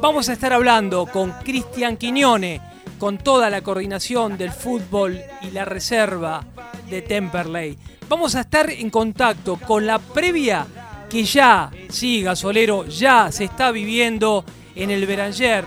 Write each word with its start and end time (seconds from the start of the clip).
Vamos 0.00 0.28
a 0.28 0.34
estar 0.34 0.52
hablando 0.52 1.06
con 1.06 1.32
Cristian 1.42 1.96
Quiñone, 1.96 2.60
con 2.98 3.18
toda 3.18 3.50
la 3.50 3.62
coordinación 3.62 4.38
del 4.38 4.52
fútbol 4.52 5.20
y 5.42 5.50
la 5.50 5.64
reserva 5.64 6.44
de 6.88 7.02
Temperley. 7.02 7.76
Vamos 8.08 8.36
a 8.36 8.42
estar 8.42 8.70
en 8.70 8.90
contacto 8.90 9.56
con 9.56 9.86
la 9.86 9.98
previa 9.98 10.66
que 11.10 11.24
ya, 11.24 11.70
sí, 11.88 12.22
gasolero, 12.22 12.86
ya 12.86 13.32
se 13.32 13.44
está 13.44 13.72
viviendo 13.72 14.44
en 14.76 14.90
el 14.90 15.04
Beranger. 15.06 15.64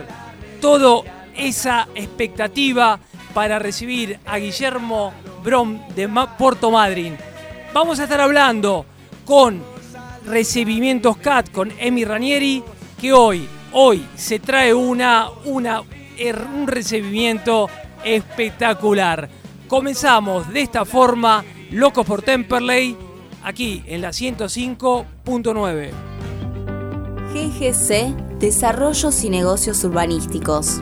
Todo 0.62 1.04
esa 1.36 1.88
expectativa 1.94 3.00
para 3.38 3.60
recibir 3.60 4.20
a 4.26 4.40
Guillermo 4.40 5.14
Brom 5.44 5.78
de 5.96 6.10
Porto 6.40 6.72
Madryn. 6.72 7.16
Vamos 7.72 8.00
a 8.00 8.06
estar 8.06 8.20
hablando 8.20 8.84
con 9.26 9.62
Recibimientos 10.26 11.18
CAT 11.18 11.52
con 11.52 11.72
Emi 11.78 12.04
Ranieri, 12.04 12.64
que 13.00 13.14
hoy, 13.14 13.48
hoy 13.74 14.04
se 14.16 14.40
trae 14.40 14.74
una, 14.74 15.30
una, 15.46 15.82
un 15.82 16.66
recibimiento 16.66 17.70
espectacular. 18.04 19.30
Comenzamos 19.68 20.52
de 20.52 20.62
esta 20.62 20.84
forma, 20.84 21.46
Locos 21.70 22.08
por 22.08 22.24
Temperley, 22.24 22.98
aquí 23.44 23.84
en 23.86 24.02
la 24.02 24.10
105.9. 24.10 25.92
GGC 27.36 28.40
Desarrollos 28.40 29.24
y 29.24 29.30
Negocios 29.30 29.84
Urbanísticos. 29.84 30.82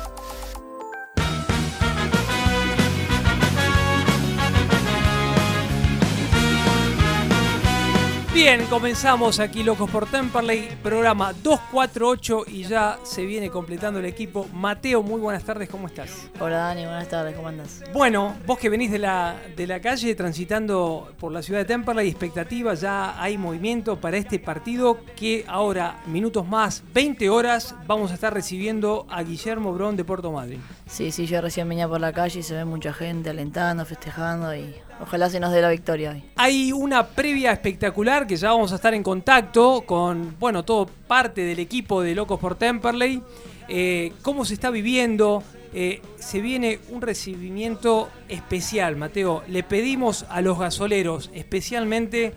Bien, 8.35 8.67
comenzamos 8.67 9.41
aquí 9.41 9.63
Locos 9.63 9.91
por 9.91 10.07
Temperley, 10.07 10.69
programa 10.83 11.33
248 11.33 12.45
y 12.47 12.63
ya 12.65 12.99
se 13.03 13.25
viene 13.25 13.51
completando 13.51 14.01
el 14.01 14.05
equipo. 14.05 14.47
Mateo, 14.53 15.03
muy 15.03 15.19
buenas 15.19 15.45
tardes, 15.45 15.69
¿cómo 15.69 15.87
estás? 15.87 16.29
Hola 16.39 16.59
Dani, 16.59 16.85
buenas 16.85 17.09
tardes, 17.09 17.35
¿cómo 17.35 17.49
andas? 17.49 17.83
Bueno, 17.93 18.37
vos 18.47 18.59
que 18.59 18.69
venís 18.69 18.93
de 18.93 18.99
la, 18.99 19.35
de 19.57 19.67
la 19.67 19.81
calle 19.81 20.15
transitando 20.15 21.11
por 21.19 21.33
la 21.33 21.43
ciudad 21.43 21.61
de 21.61 21.65
Temperley, 21.65 22.07
expectativa, 22.07 22.75
ya 22.75 23.21
hay 23.21 23.39
movimiento 23.39 23.99
para 23.99 24.19
este 24.19 24.39
partido 24.39 24.99
que 25.17 25.45
ahora, 25.49 26.03
minutos 26.07 26.47
más, 26.47 26.85
20 26.93 27.31
horas, 27.31 27.75
vamos 27.87 28.11
a 28.11 28.15
estar 28.15 28.33
recibiendo 28.33 29.07
a 29.09 29.23
Guillermo 29.23 29.73
Brón 29.73 29.97
de 29.97 30.05
Puerto 30.05 30.31
Madryn. 30.31 30.63
Sí, 30.87 31.11
sí, 31.13 31.27
yo 31.27 31.41
recién 31.41 31.67
venía 31.69 31.89
por 31.89 32.01
la 32.01 32.13
calle 32.13 32.41
y 32.41 32.43
se 32.43 32.55
ve 32.55 32.67
mucha 32.67 32.93
gente 32.93 33.31
alentando, 33.31 33.87
festejando 33.87 34.55
y 34.55 34.75
ojalá 35.01 35.31
se 35.31 35.41
nos 35.41 35.53
dé 35.53 35.63
la 35.63 35.71
victoria 35.71 36.11
hoy. 36.11 36.25
Hay 36.37 36.73
una 36.73 37.07
previa 37.07 37.53
espectacular 37.53 38.27
que 38.27 38.37
ya 38.37 38.51
vamos 38.51 38.73
a 38.73 38.77
estar 38.77 38.95
en 38.95 39.03
contacto 39.03 39.83
con, 39.87 40.37
bueno, 40.39 40.65
todo 40.65 40.87
parte 40.87 41.43
del 41.43 41.59
equipo 41.59 42.03
de 42.03 42.15
Locos 42.15 42.39
por 42.39 42.55
Temperley. 42.55 43.23
Eh, 43.69 44.13
¿Cómo 44.23 44.45
se 44.45 44.55
está 44.55 44.71
viviendo? 44.71 45.43
Eh, 45.75 46.01
se 46.17 46.41
viene 46.41 46.81
un 46.89 47.03
recibimiento 47.03 48.09
especial, 48.29 48.97
Mateo. 48.97 49.43
Le 49.49 49.63
pedimos 49.63 50.25
a 50.31 50.41
los 50.41 50.59
gasoleros 50.59 51.31
especialmente 51.35 52.33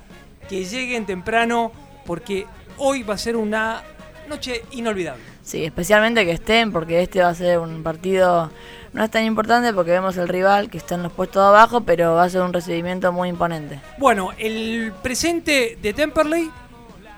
que 0.50 0.66
lleguen 0.66 1.06
temprano 1.06 1.72
porque 2.06 2.46
hoy 2.78 3.04
va 3.04 3.14
a 3.14 3.18
ser 3.18 3.38
una 3.38 3.84
noche 4.28 4.64
inolvidable. 4.72 5.24
Sí, 5.44 5.64
especialmente 5.64 6.26
que 6.26 6.32
estén 6.32 6.72
porque 6.72 7.02
este 7.02 7.22
va 7.22 7.30
a 7.30 7.36
ser 7.36 7.60
un 7.60 7.84
partido 7.84 8.52
no 8.94 9.04
es 9.04 9.12
tan 9.12 9.24
importante 9.26 9.74
porque 9.74 9.92
vemos 9.92 10.18
el 10.18 10.28
rival 10.28 10.70
que 10.70 10.78
está 10.78 10.96
en 10.96 11.04
los 11.04 11.14
puestos 11.14 11.42
de 11.42 11.48
abajo, 11.48 11.82
pero 11.82 12.16
va 12.16 12.24
a 12.24 12.30
ser 12.30 12.42
un 12.42 12.54
recibimiento 12.54 13.12
muy 13.12 13.30
imponente. 13.30 13.80
Bueno, 13.98 14.32
el 14.38 14.94
presente 15.02 15.78
de 15.82 15.94
Temperley 15.94 16.50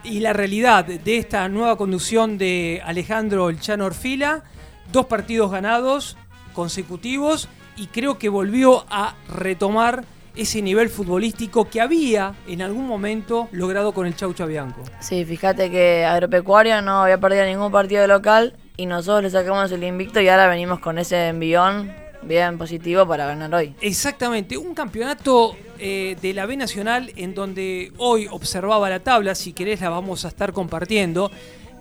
y 0.03 0.19
la 0.19 0.33
realidad 0.33 0.85
de 0.85 1.17
esta 1.17 1.47
nueva 1.49 1.77
conducción 1.77 2.37
de 2.37 2.81
Alejandro 2.85 3.49
El 3.49 3.59
Chano 3.59 3.85
Orfila, 3.85 4.43
dos 4.91 5.05
partidos 5.07 5.51
ganados 5.51 6.17
consecutivos 6.53 7.47
y 7.75 7.87
creo 7.87 8.19
que 8.19 8.29
volvió 8.29 8.85
a 8.89 9.15
retomar 9.27 10.03
ese 10.35 10.61
nivel 10.61 10.89
futbolístico 10.89 11.69
que 11.69 11.79
había 11.81 12.33
en 12.47 12.61
algún 12.61 12.87
momento 12.87 13.47
logrado 13.51 13.93
con 13.93 14.07
el 14.07 14.15
Chaucha 14.15 14.45
Bianco. 14.45 14.81
Sí, 14.99 15.25
fíjate 15.25 15.69
que 15.69 16.05
Agropecuario 16.05 16.81
no 16.81 17.03
había 17.03 17.19
perdido 17.19 17.45
ningún 17.45 17.71
partido 17.71 18.01
de 18.01 18.07
local 18.07 18.57
y 18.77 18.85
nosotros 18.85 19.23
le 19.23 19.29
sacamos 19.29 19.71
el 19.71 19.83
invicto 19.83 20.19
y 20.19 20.27
ahora 20.27 20.47
venimos 20.47 20.79
con 20.79 20.97
ese 20.97 21.27
envión 21.27 21.93
bien 22.23 22.57
positivo 22.57 23.05
para 23.07 23.25
ganar 23.25 23.53
hoy. 23.53 23.75
Exactamente, 23.81 24.57
un 24.57 24.73
campeonato 24.73 25.55
eh, 25.77 26.15
de 26.21 26.33
la 26.33 26.45
B 26.45 26.57
Nacional 26.57 27.11
en 27.15 27.33
donde 27.33 27.91
hoy 27.97 28.27
observaba 28.29 28.89
la 28.89 28.99
tabla, 28.99 29.35
si 29.35 29.53
querés 29.53 29.81
la 29.81 29.89
vamos 29.89 30.25
a 30.25 30.29
estar 30.29 30.53
compartiendo, 30.53 31.31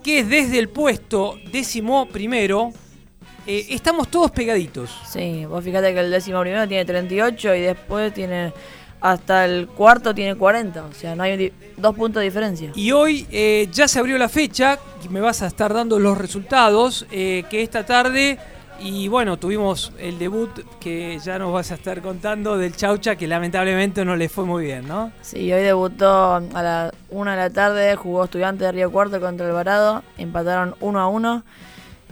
que 0.02 0.20
es 0.20 0.28
desde 0.28 0.58
el 0.58 0.68
puesto 0.68 1.38
décimo 1.50 2.06
primero, 2.06 2.72
eh, 3.46 3.66
estamos 3.70 4.08
todos 4.08 4.30
pegaditos. 4.30 4.90
Sí, 5.08 5.44
vos 5.46 5.64
fíjate 5.64 5.94
que 5.94 6.00
el 6.00 6.10
décimo 6.10 6.40
primero 6.40 6.66
tiene 6.68 6.84
38 6.84 7.54
y 7.54 7.60
después 7.60 8.12
tiene 8.12 8.52
hasta 9.02 9.44
el 9.44 9.66
cuarto 9.66 10.14
tiene 10.14 10.37
40, 10.37 10.84
o 10.84 10.93
sea, 10.93 11.16
no 11.16 11.25
hay 11.25 11.52
dos 11.76 11.94
puntos 11.94 12.20
de 12.20 12.25
diferencia. 12.25 12.70
Y 12.75 12.93
hoy 12.93 13.26
eh, 13.31 13.69
ya 13.72 13.88
se 13.88 13.99
abrió 13.99 14.16
la 14.16 14.28
fecha, 14.28 14.78
y 15.04 15.08
me 15.08 15.20
vas 15.20 15.43
a 15.43 15.49
estar 15.49 15.75
dando 15.75 15.99
los 15.99 16.16
resultados, 16.16 17.04
eh, 17.10 17.44
que 17.50 17.62
esta 17.62 17.84
tarde, 17.84 18.38
y 18.81 19.08
bueno, 19.08 19.37
tuvimos 19.37 19.93
el 19.99 20.20
debut 20.20 20.50
que 20.78 21.19
ya 21.19 21.37
nos 21.38 21.52
vas 21.52 21.72
a 21.72 21.75
estar 21.75 22.00
contando 22.00 22.56
del 22.56 22.76
Chaucha, 22.76 23.16
que 23.16 23.26
lamentablemente 23.26 24.04
no 24.04 24.14
le 24.14 24.28
fue 24.28 24.44
muy 24.44 24.64
bien, 24.64 24.87
¿no? 24.87 25.10
Sí, 25.20 25.52
hoy 25.52 25.62
debutó 25.62 26.34
a 26.34 26.62
la 26.62 26.94
1 27.10 27.31
de 27.32 27.37
la 27.37 27.50
tarde, 27.50 27.96
jugó 27.96 28.25
estudiante 28.25 28.64
de 28.64 28.72
Río 28.72 28.93
Cuarto 28.93 29.20
contra 29.20 29.46
Alvarado, 29.49 30.04
empataron 30.16 30.76
1 30.81 31.00
a 31.00 31.08
1. 31.08 31.43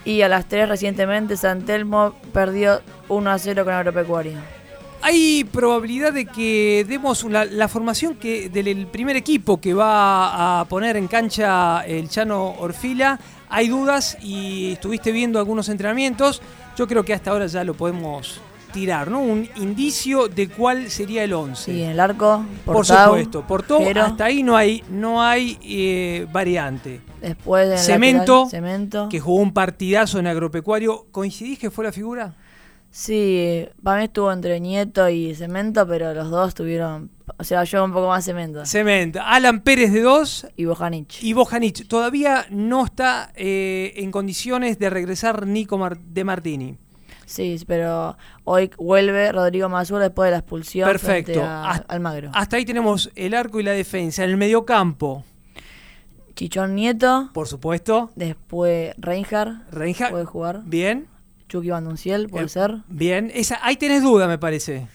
Y 0.02 0.22
a 0.22 0.28
las 0.28 0.46
3 0.46 0.66
recientemente 0.66 1.36
San 1.36 1.66
Telmo 1.66 2.14
perdió 2.32 2.80
1 3.08 3.30
a 3.30 3.38
0 3.38 3.64
con 3.64 3.74
Agropecuario. 3.74 4.59
Hay 5.02 5.44
probabilidad 5.44 6.12
de 6.12 6.26
que 6.26 6.84
demos 6.86 7.24
una- 7.24 7.44
la 7.46 7.68
formación 7.68 8.16
que 8.16 8.50
del 8.50 8.68
el 8.68 8.86
primer 8.86 9.16
equipo 9.16 9.58
que 9.60 9.72
va 9.72 10.60
a 10.60 10.64
poner 10.66 10.96
en 10.96 11.08
cancha 11.08 11.80
el 11.86 12.08
Chano 12.10 12.50
Orfila. 12.58 13.18
Hay 13.48 13.68
dudas 13.68 14.18
y 14.22 14.72
estuviste 14.72 15.10
viendo 15.10 15.38
algunos 15.38 15.68
entrenamientos. 15.70 16.42
Yo 16.76 16.86
creo 16.86 17.02
que 17.02 17.14
hasta 17.14 17.30
ahora 17.30 17.46
ya 17.46 17.64
lo 17.64 17.74
podemos 17.74 18.40
tirar, 18.72 19.10
¿no? 19.10 19.20
Un 19.20 19.48
indicio 19.56 20.28
de 20.28 20.48
cuál 20.48 20.90
sería 20.90 21.24
el 21.24 21.32
11. 21.32 21.72
Sí, 21.72 21.82
en 21.82 21.90
el 21.90 21.98
arco, 22.00 22.44
Por 22.64 22.84
supuesto, 22.86 23.44
por 23.44 23.62
todo, 23.64 23.80
Jero. 23.80 24.02
hasta 24.04 24.26
ahí 24.26 24.42
no 24.44 24.56
hay, 24.56 24.84
no 24.90 25.20
hay 25.22 25.58
eh, 25.62 26.26
variante. 26.30 27.00
Después 27.20 27.68
el 27.68 27.78
Cemento, 27.78 28.44
lateral, 28.44 28.50
Cemento. 28.50 29.08
Que 29.08 29.18
jugó 29.18 29.40
un 29.40 29.52
partidazo 29.52 30.18
en 30.20 30.26
agropecuario. 30.28 31.06
¿Coincidís 31.10 31.58
que 31.58 31.70
fue 31.70 31.84
la 31.84 31.90
figura? 31.92 32.34
Sí, 32.92 33.66
para 33.82 33.98
mí 33.98 34.04
estuvo 34.04 34.32
entre 34.32 34.58
Nieto 34.58 35.08
y 35.08 35.34
Cemento, 35.34 35.86
pero 35.86 36.12
los 36.12 36.28
dos 36.30 36.54
tuvieron. 36.54 37.10
O 37.38 37.44
sea, 37.44 37.62
yo 37.64 37.84
un 37.84 37.92
poco 37.92 38.08
más 38.08 38.24
Cemento. 38.24 38.66
Cemento. 38.66 39.20
Alan 39.24 39.60
Pérez 39.60 39.92
de 39.92 40.00
2 40.02 40.48
Y 40.56 40.64
Bojanic. 40.64 41.22
y 41.22 41.32
Bojanic. 41.32 41.86
Todavía 41.86 42.46
no 42.50 42.84
está 42.84 43.30
eh, 43.36 43.92
en 43.96 44.10
condiciones 44.10 44.78
de 44.80 44.90
regresar 44.90 45.46
Nico 45.46 45.78
Mar- 45.78 45.98
de 46.00 46.24
Martini. 46.24 46.78
Sí, 47.26 47.62
pero 47.64 48.16
hoy 48.42 48.72
vuelve 48.76 49.30
Rodrigo 49.30 49.68
Mazur 49.68 50.00
después 50.00 50.26
de 50.26 50.32
la 50.32 50.38
expulsión 50.38 50.88
Perfecto. 50.90 51.44
a 51.44 51.70
Hasta- 51.70 51.94
Almagro. 51.94 52.32
Hasta 52.34 52.56
ahí 52.56 52.64
tenemos 52.64 53.08
el 53.14 53.34
arco 53.34 53.60
y 53.60 53.62
la 53.62 53.70
defensa. 53.70 54.24
En 54.24 54.30
el 54.30 54.36
mediocampo, 54.36 55.24
Chichón 56.34 56.74
Nieto, 56.74 57.30
por 57.32 57.46
supuesto. 57.46 58.10
después 58.16 58.94
Reinhardt 58.98 59.70
Reinhardt. 59.72 60.10
puede 60.10 60.24
jugar. 60.24 60.62
Bien. 60.64 61.06
Chucky 61.50 61.68
Bandunciel 61.70 62.28
puede 62.28 62.46
Eh, 62.46 62.48
ser. 62.48 62.76
Bien. 62.88 63.30
Esa, 63.34 63.58
ahí 63.62 63.76
tenés 63.76 64.02
duda, 64.02 64.26
me 64.28 64.38
parece. 64.38 64.86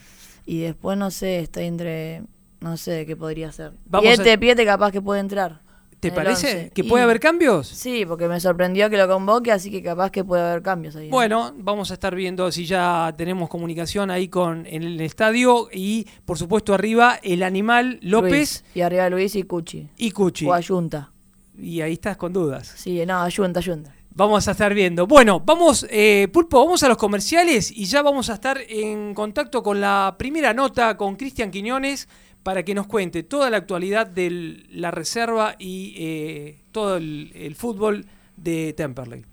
Y 0.44 0.60
después 0.62 0.98
no 0.98 1.10
sé, 1.12 1.38
estoy 1.40 1.66
entre. 1.66 2.22
No 2.60 2.76
sé 2.76 3.04
qué 3.06 3.14
podría 3.16 3.52
ser. 3.52 3.72
Vamos 3.86 4.08
Piete, 4.16 4.32
a- 4.32 4.40
Piete 4.40 4.64
capaz 4.64 4.90
que 4.90 5.00
puede 5.02 5.20
entrar. 5.20 5.60
¿Te 6.00 6.12
parece 6.12 6.70
que 6.74 6.82
Y- 6.82 6.88
puede 6.88 7.04
haber 7.04 7.18
cambios? 7.20 7.66
Sí, 7.68 8.04
porque 8.06 8.28
me 8.28 8.38
sorprendió 8.38 8.88
que 8.90 8.96
lo 8.98 9.08
convoque, 9.08 9.50
así 9.50 9.70
que 9.70 9.82
capaz 9.82 10.10
que 10.10 10.22
puede 10.24 10.42
haber 10.42 10.62
cambios 10.62 10.94
ahí. 10.94 11.08
Bueno, 11.08 11.52
vamos 11.56 11.90
a 11.90 11.94
estar 11.94 12.14
viendo 12.14 12.52
si 12.52 12.64
ya 12.66 13.12
tenemos 13.16 13.48
comunicación 13.48 14.10
ahí 14.10 14.28
con 14.28 14.66
en 14.66 14.82
el 14.82 15.00
estadio 15.00 15.68
y 15.72 16.06
por 16.24 16.38
supuesto 16.38 16.74
arriba 16.74 17.18
el 17.22 17.42
animal 17.42 17.98
López. 18.02 18.62
Y 18.74 18.82
arriba 18.82 19.08
Luis 19.10 19.34
y 19.36 19.42
Cuchi. 19.44 19.88
y 19.96 20.10
Cuchi. 20.10 20.46
O 20.46 20.52
Ayunta. 20.54 21.10
Y 21.58 21.80
ahí 21.80 21.94
estás 21.94 22.16
con 22.18 22.32
dudas. 22.32 22.72
Sí, 22.76 23.04
no, 23.06 23.22
Ayunta, 23.22 23.60
Ayunta. 23.60 23.94
Vamos 24.16 24.48
a 24.48 24.52
estar 24.52 24.72
viendo. 24.72 25.06
Bueno, 25.06 25.40
vamos, 25.40 25.86
eh, 25.90 26.28
Pulpo, 26.32 26.64
vamos 26.64 26.82
a 26.82 26.88
los 26.88 26.96
comerciales 26.96 27.70
y 27.70 27.84
ya 27.84 28.00
vamos 28.00 28.30
a 28.30 28.34
estar 28.34 28.58
en 28.66 29.12
contacto 29.12 29.62
con 29.62 29.78
la 29.78 30.14
primera 30.18 30.54
nota 30.54 30.96
con 30.96 31.16
Cristian 31.16 31.50
Quiñones 31.50 32.08
para 32.42 32.62
que 32.62 32.74
nos 32.74 32.86
cuente 32.86 33.24
toda 33.24 33.50
la 33.50 33.58
actualidad 33.58 34.06
de 34.06 34.64
la 34.70 34.90
reserva 34.90 35.54
y 35.58 35.94
eh, 35.98 36.62
todo 36.72 36.96
el, 36.96 37.54
fútbol 37.58 38.06
de 38.38 38.72
Temperley. 38.72 39.26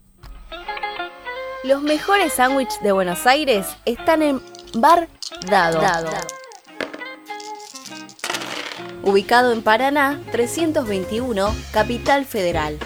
Los 1.63 1.81
mejores 1.81 2.33
sándwiches 2.33 2.81
de 2.83 2.91
Buenos 2.91 3.25
Aires 3.25 3.65
están 3.85 4.21
en 4.21 4.41
Bar 4.75 5.07
Dado. 5.49 5.79
Ubicado 9.01 9.53
en 9.53 9.61
Paraná 9.61 10.21
321, 10.33 11.55
Capital 11.71 12.25
Federal. 12.25 12.77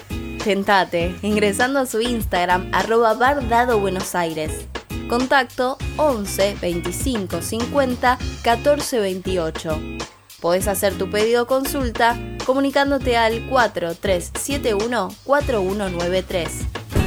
Tentate 0.48 1.14
ingresando 1.24 1.78
a 1.78 1.86
su 1.86 2.00
Instagram 2.00 2.70
arroba 2.72 3.14
Bar 3.16 3.50
Dado 3.50 3.82
Buenos 3.82 4.16
Aires. 4.16 4.66
Contacto 5.10 5.78
11 5.98 6.56
25 6.62 7.42
50 7.42 8.18
14 8.46 9.00
28. 9.02 9.82
Podés 10.40 10.70
hacer 10.70 10.98
tu 10.98 11.10
pedido 11.10 11.44
o 11.44 11.48
consulta 11.48 12.18
comunicándote 12.46 13.18
al 13.18 13.46
4371 13.50 15.10
4193. 15.26 17.07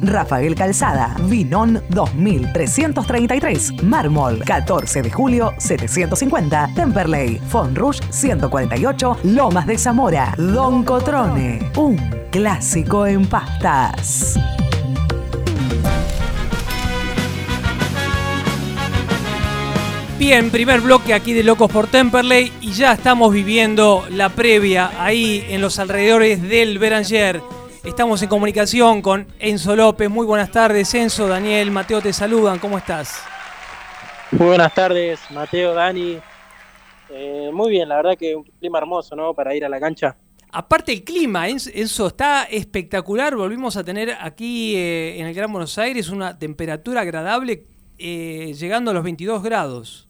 Rafael 0.00 0.54
Calzada, 0.54 1.16
Vinón 1.28 1.82
2333, 1.88 3.82
Mármol 3.82 4.38
14 4.44 5.02
de 5.02 5.10
julio 5.10 5.52
750, 5.58 6.70
Temperley, 6.74 7.38
Fonrush 7.48 8.00
148, 8.10 9.18
Lomas 9.24 9.66
de 9.66 9.78
Zamora, 9.78 10.34
Don 10.36 10.84
Cotrone, 10.84 11.70
un 11.76 11.96
clásico 12.30 13.06
en 13.06 13.26
pastas. 13.26 14.38
Bien, 20.18 20.50
primer 20.50 20.80
bloque 20.80 21.14
aquí 21.14 21.32
de 21.32 21.42
Locos 21.42 21.68
por 21.70 21.88
Temperley 21.88 22.52
y 22.60 22.70
ya 22.70 22.92
estamos 22.92 23.34
viviendo 23.34 24.06
la 24.08 24.28
previa 24.28 24.92
ahí 25.02 25.44
en 25.48 25.60
los 25.60 25.80
alrededores 25.80 26.40
del 26.40 26.78
Beranger. 26.78 27.42
Estamos 27.84 28.22
en 28.22 28.28
comunicación 28.28 29.02
con 29.02 29.26
Enzo 29.40 29.74
López. 29.74 30.08
Muy 30.08 30.24
buenas 30.24 30.52
tardes, 30.52 30.94
Enzo, 30.94 31.26
Daniel, 31.26 31.72
Mateo 31.72 32.00
te 32.00 32.12
saludan. 32.12 32.60
¿Cómo 32.60 32.78
estás? 32.78 33.24
Muy 34.30 34.46
buenas 34.46 34.72
tardes, 34.72 35.20
Mateo, 35.30 35.74
Dani. 35.74 36.18
Eh, 37.10 37.50
muy 37.52 37.70
bien, 37.70 37.88
la 37.88 37.96
verdad 37.96 38.16
que 38.16 38.36
un 38.36 38.44
clima 38.44 38.78
hermoso, 38.78 39.16
¿no? 39.16 39.34
Para 39.34 39.54
ir 39.56 39.64
a 39.64 39.68
la 39.68 39.80
cancha. 39.80 40.16
Aparte 40.52 40.92
el 40.92 41.02
clima, 41.02 41.48
Enzo, 41.48 42.06
está 42.06 42.44
espectacular. 42.44 43.34
Volvimos 43.34 43.76
a 43.76 43.82
tener 43.82 44.16
aquí 44.20 44.76
eh, 44.76 45.18
en 45.18 45.26
el 45.26 45.34
Gran 45.34 45.50
Buenos 45.50 45.76
Aires 45.76 46.08
una 46.08 46.38
temperatura 46.38 47.00
agradable 47.00 47.64
eh, 47.98 48.54
llegando 48.54 48.92
a 48.92 48.94
los 48.94 49.02
22 49.02 49.42
grados. 49.42 50.08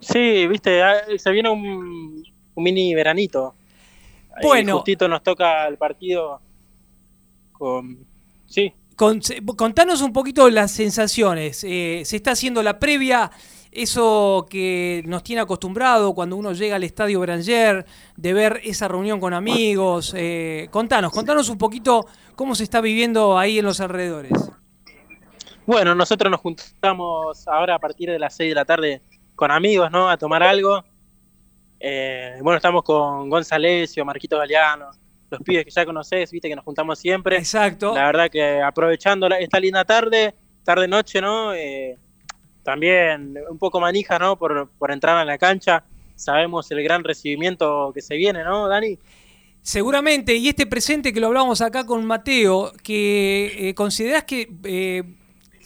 Sí, 0.00 0.46
viste, 0.48 0.82
ah, 0.82 0.94
se 1.16 1.30
viene 1.30 1.50
un, 1.50 2.24
mini 2.56 2.94
veranito. 2.94 3.54
Bueno. 4.42 4.76
justito 4.76 5.08
nos 5.08 5.22
toca 5.22 5.66
el 5.66 5.76
partido 5.76 6.40
con... 7.52 8.06
Sí. 8.46 8.72
contanos 8.96 10.00
un 10.00 10.12
poquito 10.12 10.48
las 10.50 10.70
sensaciones. 10.70 11.64
Eh, 11.64 12.02
se 12.04 12.16
está 12.16 12.32
haciendo 12.32 12.62
la 12.62 12.78
previa, 12.78 13.30
eso 13.70 14.46
que 14.48 15.02
nos 15.06 15.22
tiene 15.22 15.42
acostumbrado 15.42 16.14
cuando 16.14 16.36
uno 16.36 16.52
llega 16.52 16.76
al 16.76 16.84
Estadio 16.84 17.20
Branger, 17.20 17.84
de 18.16 18.32
ver 18.32 18.60
esa 18.64 18.88
reunión 18.88 19.20
con 19.20 19.34
amigos. 19.34 20.14
Eh, 20.16 20.68
contanos, 20.70 21.12
contanos 21.12 21.48
un 21.48 21.58
poquito 21.58 22.06
cómo 22.34 22.54
se 22.54 22.64
está 22.64 22.80
viviendo 22.80 23.38
ahí 23.38 23.58
en 23.58 23.64
los 23.64 23.80
alrededores. 23.80 24.32
Bueno, 25.66 25.94
nosotros 25.94 26.30
nos 26.30 26.40
juntamos 26.40 27.46
ahora 27.46 27.74
a 27.74 27.78
partir 27.78 28.08
de 28.08 28.18
las 28.18 28.34
6 28.36 28.50
de 28.50 28.54
la 28.54 28.64
tarde 28.64 29.02
con 29.36 29.50
amigos, 29.50 29.90
¿no? 29.90 30.08
A 30.08 30.16
tomar 30.16 30.42
algo. 30.42 30.82
Eh, 31.80 32.38
bueno, 32.42 32.56
estamos 32.56 32.82
con 32.82 33.28
González, 33.28 33.94
Marquito 34.04 34.38
Galeano, 34.38 34.90
los 35.30 35.40
pibes 35.42 35.64
que 35.64 35.70
ya 35.70 35.84
conoces, 35.84 36.30
viste 36.30 36.48
que 36.48 36.56
nos 36.56 36.64
juntamos 36.64 36.98
siempre. 36.98 37.36
Exacto. 37.36 37.94
La 37.94 38.06
verdad 38.06 38.30
que 38.30 38.60
aprovechando 38.60 39.28
esta 39.28 39.60
linda 39.60 39.84
tarde, 39.84 40.34
tarde-noche, 40.64 41.20
¿no? 41.20 41.54
Eh, 41.54 41.96
también 42.62 43.34
un 43.48 43.58
poco 43.58 43.80
manija, 43.80 44.18
¿no? 44.18 44.38
Por, 44.38 44.70
por 44.78 44.90
entrar 44.90 45.16
a 45.16 45.24
la 45.24 45.38
cancha. 45.38 45.84
Sabemos 46.14 46.70
el 46.70 46.82
gran 46.82 47.04
recibimiento 47.04 47.92
que 47.94 48.02
se 48.02 48.16
viene, 48.16 48.42
¿no, 48.42 48.68
Dani? 48.68 48.98
Seguramente, 49.62 50.34
y 50.34 50.48
este 50.48 50.66
presente 50.66 51.12
que 51.12 51.20
lo 51.20 51.28
hablamos 51.28 51.60
acá 51.60 51.84
con 51.84 52.04
Mateo, 52.04 52.72
que 52.82 53.68
eh, 53.68 53.74
considerás 53.74 54.24
que 54.24 54.48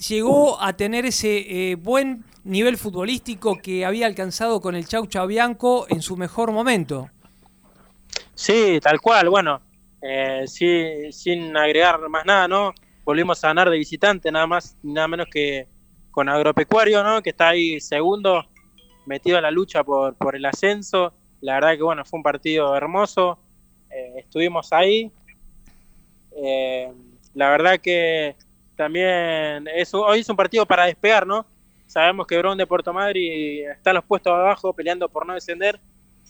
llegó 0.08 0.60
a 0.60 0.72
tener 0.74 1.06
ese 1.06 1.76
buen 1.80 2.24
nivel 2.44 2.76
futbolístico 2.76 3.58
que 3.58 3.84
había 3.84 4.06
alcanzado 4.06 4.60
con 4.60 4.74
el 4.74 4.86
Chau 4.86 5.06
Chabianco 5.06 5.86
en 5.88 6.02
su 6.02 6.16
mejor 6.16 6.52
momento. 6.52 7.10
Sí, 8.34 8.78
tal 8.82 9.00
cual, 9.00 9.28
bueno, 9.28 9.60
eh, 10.02 10.44
sí, 10.46 11.12
sin 11.12 11.56
agregar 11.56 12.00
más 12.08 12.26
nada, 12.26 12.48
¿no? 12.48 12.74
Volvimos 13.04 13.42
a 13.44 13.48
ganar 13.48 13.70
de 13.70 13.78
visitante, 13.78 14.32
nada 14.32 14.46
más, 14.46 14.76
nada 14.82 15.08
menos 15.08 15.26
que 15.30 15.68
con 16.10 16.28
Agropecuario, 16.28 17.02
¿no? 17.02 17.22
Que 17.22 17.30
está 17.30 17.50
ahí 17.50 17.80
segundo, 17.80 18.44
metido 19.06 19.38
a 19.38 19.40
la 19.40 19.50
lucha 19.50 19.84
por, 19.84 20.14
por 20.16 20.36
el 20.36 20.44
ascenso. 20.44 21.14
La 21.40 21.54
verdad 21.54 21.76
que, 21.76 21.82
bueno, 21.82 22.04
fue 22.04 22.18
un 22.18 22.22
partido 22.22 22.76
hermoso. 22.76 23.38
Eh, 23.90 24.14
estuvimos 24.18 24.72
ahí. 24.72 25.10
Eh, 26.36 26.92
la 27.34 27.50
verdad 27.50 27.78
que 27.80 28.36
también 28.82 29.68
hoy 29.92 30.20
es 30.20 30.28
un 30.28 30.36
partido 30.36 30.66
para 30.66 30.86
despegar, 30.86 31.24
¿no? 31.26 31.46
Sabemos 31.86 32.26
que 32.26 32.36
Bron 32.38 32.58
de 32.58 32.66
Puerto 32.66 32.92
Madrid 32.92 33.68
está 33.68 33.90
en 33.90 33.96
los 33.96 34.04
puestos 34.04 34.32
abajo 34.32 34.72
peleando 34.72 35.08
por 35.08 35.24
no 35.24 35.34
descender, 35.34 35.78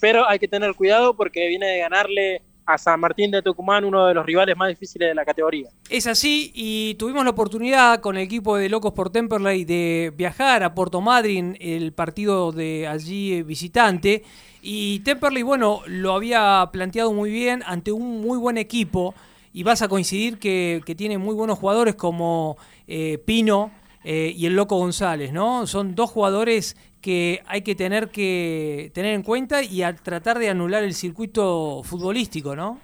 pero 0.01 0.29
hay 0.29 0.39
que 0.39 0.49
tener 0.49 0.75
cuidado 0.75 1.15
porque 1.15 1.49
viene 1.49 1.67
de 1.67 1.79
ganarle 1.79 2.43
a 2.67 2.77
San 2.77 3.01
Martín 3.01 3.31
de 3.31 3.43
Tucumán, 3.43 3.85
uno 3.85 4.07
de 4.07 4.15
los 4.15 4.27
rivales 4.27 4.57
más 4.57 4.69
difíciles 4.69 5.09
de 5.09 5.15
la 5.15 5.25
categoría. 5.25 5.69
Es 5.89 6.07
así, 6.07 6.53
y 6.55 6.95
tuvimos 6.97 7.25
la 7.25 7.31
oportunidad 7.31 8.01
con 8.01 8.17
el 8.17 8.23
equipo 8.23 8.57
de 8.57 8.69
Locos 8.69 8.93
por 8.93 9.11
Temperley 9.11 9.65
de 9.65 10.13
viajar 10.15 10.63
a 10.63 10.75
Puerto 10.75 11.01
Madryn, 11.01 11.57
el 11.61 11.93
partido 11.93 12.53
de 12.53 12.87
allí 12.87 13.35
eh, 13.35 13.43
visitante, 13.43 14.25
y 14.61 15.01
Temperley, 15.01 15.43
bueno, 15.43 15.81
lo 15.87 16.13
había 16.13 16.69
planteado 16.73 17.13
muy 17.13 17.31
bien 17.31 17.63
ante 17.67 17.93
un 17.93 18.21
muy 18.21 18.39
buen 18.39 18.59
equipo, 18.59 19.15
y 19.53 19.63
vas 19.63 19.83
a 19.83 19.89
coincidir 19.89 20.39
que, 20.39 20.83
tiene 20.97 21.19
muy 21.19 21.35
buenos 21.35 21.59
jugadores 21.59 21.95
como 21.95 22.57
eh, 22.87 23.19
Pino, 23.19 23.71
eh, 24.05 24.33
y 24.37 24.47
el 24.47 24.57
Loco 24.57 24.77
González, 24.77 25.33
¿no? 25.33 25.67
Son 25.67 25.95
dos 25.95 26.11
jugadores 26.11 26.77
que 27.01 27.43
hay 27.47 27.63
que 27.63 27.75
tener 27.75 28.11
que 28.11 28.91
tener 28.95 29.15
en 29.15 29.23
cuenta 29.23 29.63
y 29.63 29.83
a 29.83 29.95
tratar 29.95 30.39
de 30.39 30.49
anular 30.49 30.83
el 30.83 30.95
circuito 30.95 31.83
futbolístico, 31.85 32.57
¿no? 32.57 32.81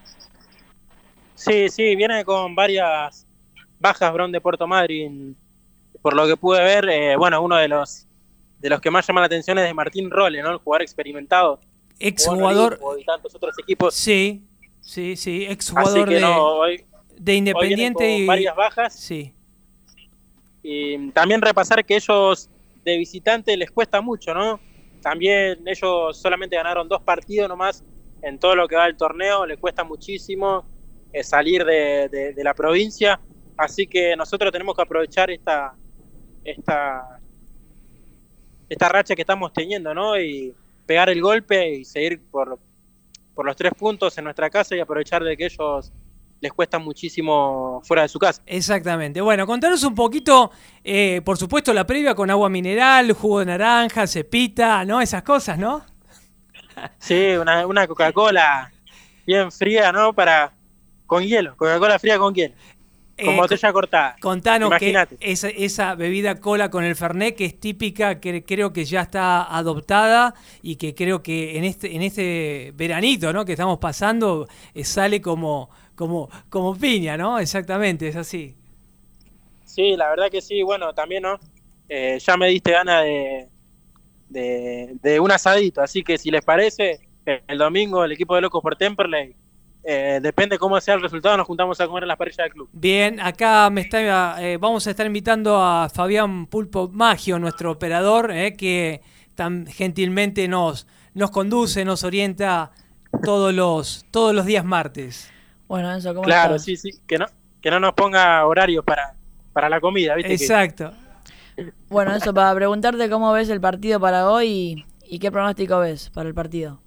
Sí, 1.34 1.68
sí, 1.68 1.96
viene 1.96 2.24
con 2.24 2.54
varias 2.54 3.26
bajas 3.80 4.12
Bron 4.12 4.30
de 4.30 4.40
Puerto 4.40 4.66
Madryn. 4.66 5.36
Por 6.02 6.14
lo 6.14 6.26
que 6.26 6.36
pude 6.36 6.62
ver, 6.62 6.88
eh, 6.88 7.16
bueno, 7.16 7.42
uno 7.42 7.56
de 7.56 7.68
los 7.68 8.06
de 8.60 8.70
los 8.70 8.80
que 8.80 8.90
más 8.90 9.06
llama 9.06 9.20
la 9.20 9.26
atención 9.26 9.58
es 9.58 9.64
de 9.64 9.74
Martín 9.74 10.10
Role, 10.10 10.42
¿no? 10.42 10.50
El 10.50 10.58
jugador 10.58 10.82
experimentado. 10.82 11.60
Exjugador. 11.98 12.78
Y 12.98 13.04
tantos 13.04 13.34
otros 13.34 13.56
equipos. 13.58 13.94
Sí, 13.94 14.47
sí, 14.88 15.16
sí, 15.16 15.44
exjugador 15.44 16.08
de, 16.08 16.84
de 17.18 17.34
Independiente 17.34 18.10
y 18.10 18.26
varias 18.26 18.56
bajas. 18.56 18.98
Sí. 18.98 19.34
Y 20.62 21.10
también 21.10 21.42
repasar 21.42 21.84
que 21.84 21.96
ellos 21.96 22.48
de 22.84 22.96
visitante 22.96 23.56
les 23.56 23.70
cuesta 23.70 24.00
mucho, 24.00 24.32
¿no? 24.32 24.60
También 25.02 25.66
ellos 25.66 26.18
solamente 26.18 26.56
ganaron 26.56 26.88
dos 26.88 27.02
partidos 27.02 27.48
nomás 27.48 27.84
en 28.22 28.38
todo 28.38 28.56
lo 28.56 28.66
que 28.66 28.76
va 28.76 28.86
del 28.86 28.96
torneo, 28.96 29.46
les 29.46 29.58
cuesta 29.58 29.84
muchísimo 29.84 30.64
eh, 31.12 31.22
salir 31.22 31.64
de, 31.64 32.34
la 32.38 32.54
provincia, 32.54 33.20
así 33.56 33.86
que 33.86 34.16
nosotros 34.16 34.50
tenemos 34.50 34.74
que 34.74 34.82
aprovechar 34.82 35.30
esta, 35.30 35.74
esta, 36.44 37.20
esta 38.68 38.88
racha 38.88 39.14
que 39.14 39.22
estamos 39.22 39.52
teniendo, 39.52 39.94
¿no? 39.94 40.18
Y 40.18 40.54
pegar 40.86 41.10
el 41.10 41.20
golpe 41.20 41.76
y 41.76 41.84
seguir 41.84 42.20
por, 42.30 42.58
por 43.38 43.46
los 43.46 43.54
tres 43.54 43.72
puntos 43.78 44.18
en 44.18 44.24
nuestra 44.24 44.50
casa 44.50 44.74
y 44.74 44.80
aprovechar 44.80 45.22
de 45.22 45.36
que 45.36 45.44
ellos 45.44 45.92
les 46.40 46.52
cuesta 46.52 46.80
muchísimo 46.80 47.80
fuera 47.84 48.02
de 48.02 48.08
su 48.08 48.18
casa. 48.18 48.42
Exactamente. 48.44 49.20
Bueno, 49.20 49.46
contanos 49.46 49.84
un 49.84 49.94
poquito, 49.94 50.50
eh, 50.82 51.22
por 51.24 51.38
supuesto, 51.38 51.72
la 51.72 51.86
previa 51.86 52.16
con 52.16 52.30
agua 52.30 52.48
mineral, 52.48 53.12
jugo 53.12 53.38
de 53.38 53.46
naranja, 53.46 54.08
cepita, 54.08 54.84
¿no? 54.84 55.00
Esas 55.00 55.22
cosas, 55.22 55.56
¿no? 55.56 55.84
Sí, 56.98 57.36
una, 57.40 57.64
una 57.64 57.86
Coca-Cola 57.86 58.72
bien 59.24 59.52
fría, 59.52 59.92
¿no? 59.92 60.12
Para 60.12 60.52
con 61.06 61.22
hielo, 61.22 61.56
Coca-Cola 61.56 62.00
fría 62.00 62.18
con 62.18 62.34
hielo. 62.34 62.56
Con 63.24 63.34
eh, 63.34 63.36
botella 63.36 63.72
cortada. 63.72 64.16
Contanos 64.20 64.70
que 64.78 64.94
esa, 65.20 65.48
esa, 65.48 65.94
bebida 65.96 66.40
cola 66.40 66.70
con 66.70 66.84
el 66.84 66.94
Fernet, 66.94 67.34
que 67.34 67.46
es 67.46 67.58
típica, 67.58 68.20
que 68.20 68.44
creo 68.44 68.72
que 68.72 68.84
ya 68.84 69.00
está 69.00 69.42
adoptada 69.42 70.34
y 70.62 70.76
que 70.76 70.94
creo 70.94 71.22
que 71.22 71.58
en 71.58 71.64
este, 71.64 71.96
en 71.96 72.02
este 72.02 72.72
veranito 72.76 73.32
¿no? 73.32 73.44
que 73.44 73.52
estamos 73.52 73.78
pasando 73.78 74.46
eh, 74.72 74.84
sale 74.84 75.20
como, 75.20 75.68
como, 75.96 76.28
como 76.48 76.76
piña, 76.76 77.16
¿no? 77.16 77.40
Exactamente, 77.40 78.06
es 78.06 78.16
así. 78.16 78.54
Sí, 79.64 79.96
la 79.96 80.10
verdad 80.10 80.30
que 80.30 80.40
sí. 80.40 80.62
Bueno, 80.62 80.92
también, 80.92 81.24
¿no? 81.24 81.40
Eh, 81.88 82.18
ya 82.20 82.36
me 82.36 82.48
diste 82.48 82.70
ganas 82.70 83.02
de, 83.02 83.48
de, 84.28 85.20
un 85.20 85.32
asadito, 85.32 85.80
así 85.80 86.02
que 86.02 86.18
si 86.18 86.30
les 86.30 86.44
parece, 86.44 87.00
el 87.24 87.58
domingo 87.58 88.04
el 88.04 88.12
equipo 88.12 88.34
de 88.34 88.42
Locos 88.42 88.62
por 88.62 88.76
Temperley 88.76 89.34
eh, 89.90 90.20
depende 90.20 90.58
cómo 90.58 90.78
sea 90.82 90.96
el 90.96 91.00
resultado, 91.00 91.38
nos 91.38 91.46
juntamos 91.46 91.80
a 91.80 91.86
comer 91.86 92.02
en 92.02 92.08
la 92.08 92.16
parrilla 92.16 92.44
del 92.44 92.52
club. 92.52 92.68
Bien, 92.72 93.18
acá 93.20 93.70
me 93.70 93.80
está, 93.80 94.36
eh, 94.42 94.58
vamos 94.58 94.86
a 94.86 94.90
estar 94.90 95.06
invitando 95.06 95.64
a 95.64 95.88
Fabián 95.88 96.44
Pulpo 96.44 96.90
Magio, 96.92 97.38
nuestro 97.38 97.70
operador, 97.70 98.30
eh, 98.30 98.54
que 98.54 99.00
tan 99.34 99.66
gentilmente 99.66 100.46
nos, 100.46 100.86
nos 101.14 101.30
conduce, 101.30 101.86
nos 101.86 102.04
orienta 102.04 102.70
todos 103.22 103.54
los, 103.54 104.04
todos 104.10 104.34
los 104.34 104.44
días 104.44 104.62
martes. 104.62 105.32
Bueno, 105.68 105.90
eso, 105.94 106.10
¿cómo 106.12 106.24
Claro, 106.24 106.58
sí, 106.58 106.76
sí, 106.76 106.90
que 107.06 107.16
no, 107.16 107.24
que 107.62 107.70
no 107.70 107.80
nos 107.80 107.94
ponga 107.94 108.44
horarios 108.44 108.84
para, 108.84 109.14
para 109.54 109.70
la 109.70 109.80
comida, 109.80 110.16
¿viste? 110.16 110.34
Exacto. 110.34 110.92
Bueno, 111.88 112.14
eso, 112.14 112.34
para 112.34 112.54
preguntarte 112.54 113.08
cómo 113.08 113.32
ves 113.32 113.48
el 113.48 113.62
partido 113.62 113.98
para 113.98 114.28
hoy 114.28 114.84
y 115.08 115.18
qué 115.18 115.32
pronóstico 115.32 115.78
ves 115.78 116.10
para 116.10 116.28
el 116.28 116.34
partido. 116.34 116.82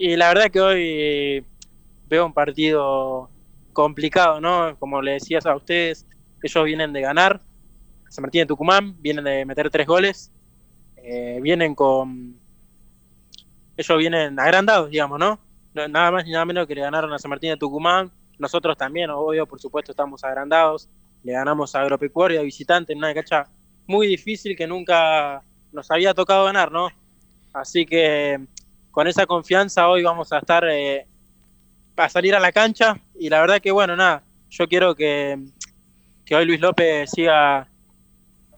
Y 0.00 0.14
la 0.14 0.28
verdad 0.28 0.48
que 0.48 0.60
hoy 0.60 1.44
veo 2.08 2.24
un 2.24 2.32
partido 2.32 3.28
complicado, 3.72 4.40
¿no? 4.40 4.76
Como 4.78 5.02
le 5.02 5.14
decías 5.14 5.44
a 5.44 5.56
ustedes, 5.56 6.06
ellos 6.40 6.64
vienen 6.64 6.92
de 6.92 7.00
ganar, 7.00 7.42
San 8.08 8.22
Martín 8.22 8.42
de 8.42 8.46
Tucumán, 8.46 8.94
vienen 9.02 9.24
de 9.24 9.44
meter 9.44 9.68
tres 9.70 9.88
goles, 9.88 10.30
eh, 10.98 11.40
vienen 11.42 11.74
con... 11.74 12.38
Ellos 13.76 13.98
vienen 13.98 14.38
agrandados, 14.38 14.88
digamos, 14.88 15.18
¿no? 15.18 15.40
Nada 15.74 16.12
más 16.12 16.24
ni 16.24 16.30
nada 16.30 16.44
menos 16.44 16.68
que 16.68 16.76
le 16.76 16.82
ganaron 16.82 17.12
a 17.12 17.18
San 17.18 17.30
Martín 17.30 17.50
de 17.50 17.56
Tucumán, 17.56 18.12
nosotros 18.38 18.76
también, 18.76 19.10
obvio, 19.10 19.46
por 19.46 19.58
supuesto, 19.58 19.90
estamos 19.90 20.22
agrandados, 20.22 20.88
le 21.24 21.32
ganamos 21.32 21.74
a 21.74 21.80
Agropecuario, 21.80 22.38
a 22.38 22.44
visitante, 22.44 22.92
en 22.92 22.98
una 23.00 23.12
cancha 23.12 23.48
muy 23.88 24.06
difícil 24.06 24.56
que 24.56 24.68
nunca 24.68 25.42
nos 25.72 25.90
había 25.90 26.14
tocado 26.14 26.44
ganar, 26.44 26.70
¿no? 26.70 26.88
Así 27.52 27.84
que 27.84 28.46
con 28.98 29.06
esa 29.06 29.26
confianza 29.26 29.88
hoy 29.88 30.02
vamos 30.02 30.32
a 30.32 30.38
estar 30.38 30.64
eh, 30.68 31.06
a 31.96 32.08
salir 32.08 32.34
a 32.34 32.40
la 32.40 32.50
cancha 32.50 32.98
y 33.16 33.28
la 33.28 33.40
verdad 33.40 33.60
que 33.60 33.70
bueno, 33.70 33.94
nada, 33.94 34.24
yo 34.50 34.66
quiero 34.66 34.96
que, 34.96 35.38
que 36.24 36.34
hoy 36.34 36.44
Luis 36.44 36.58
López 36.58 37.08
siga, 37.08 37.68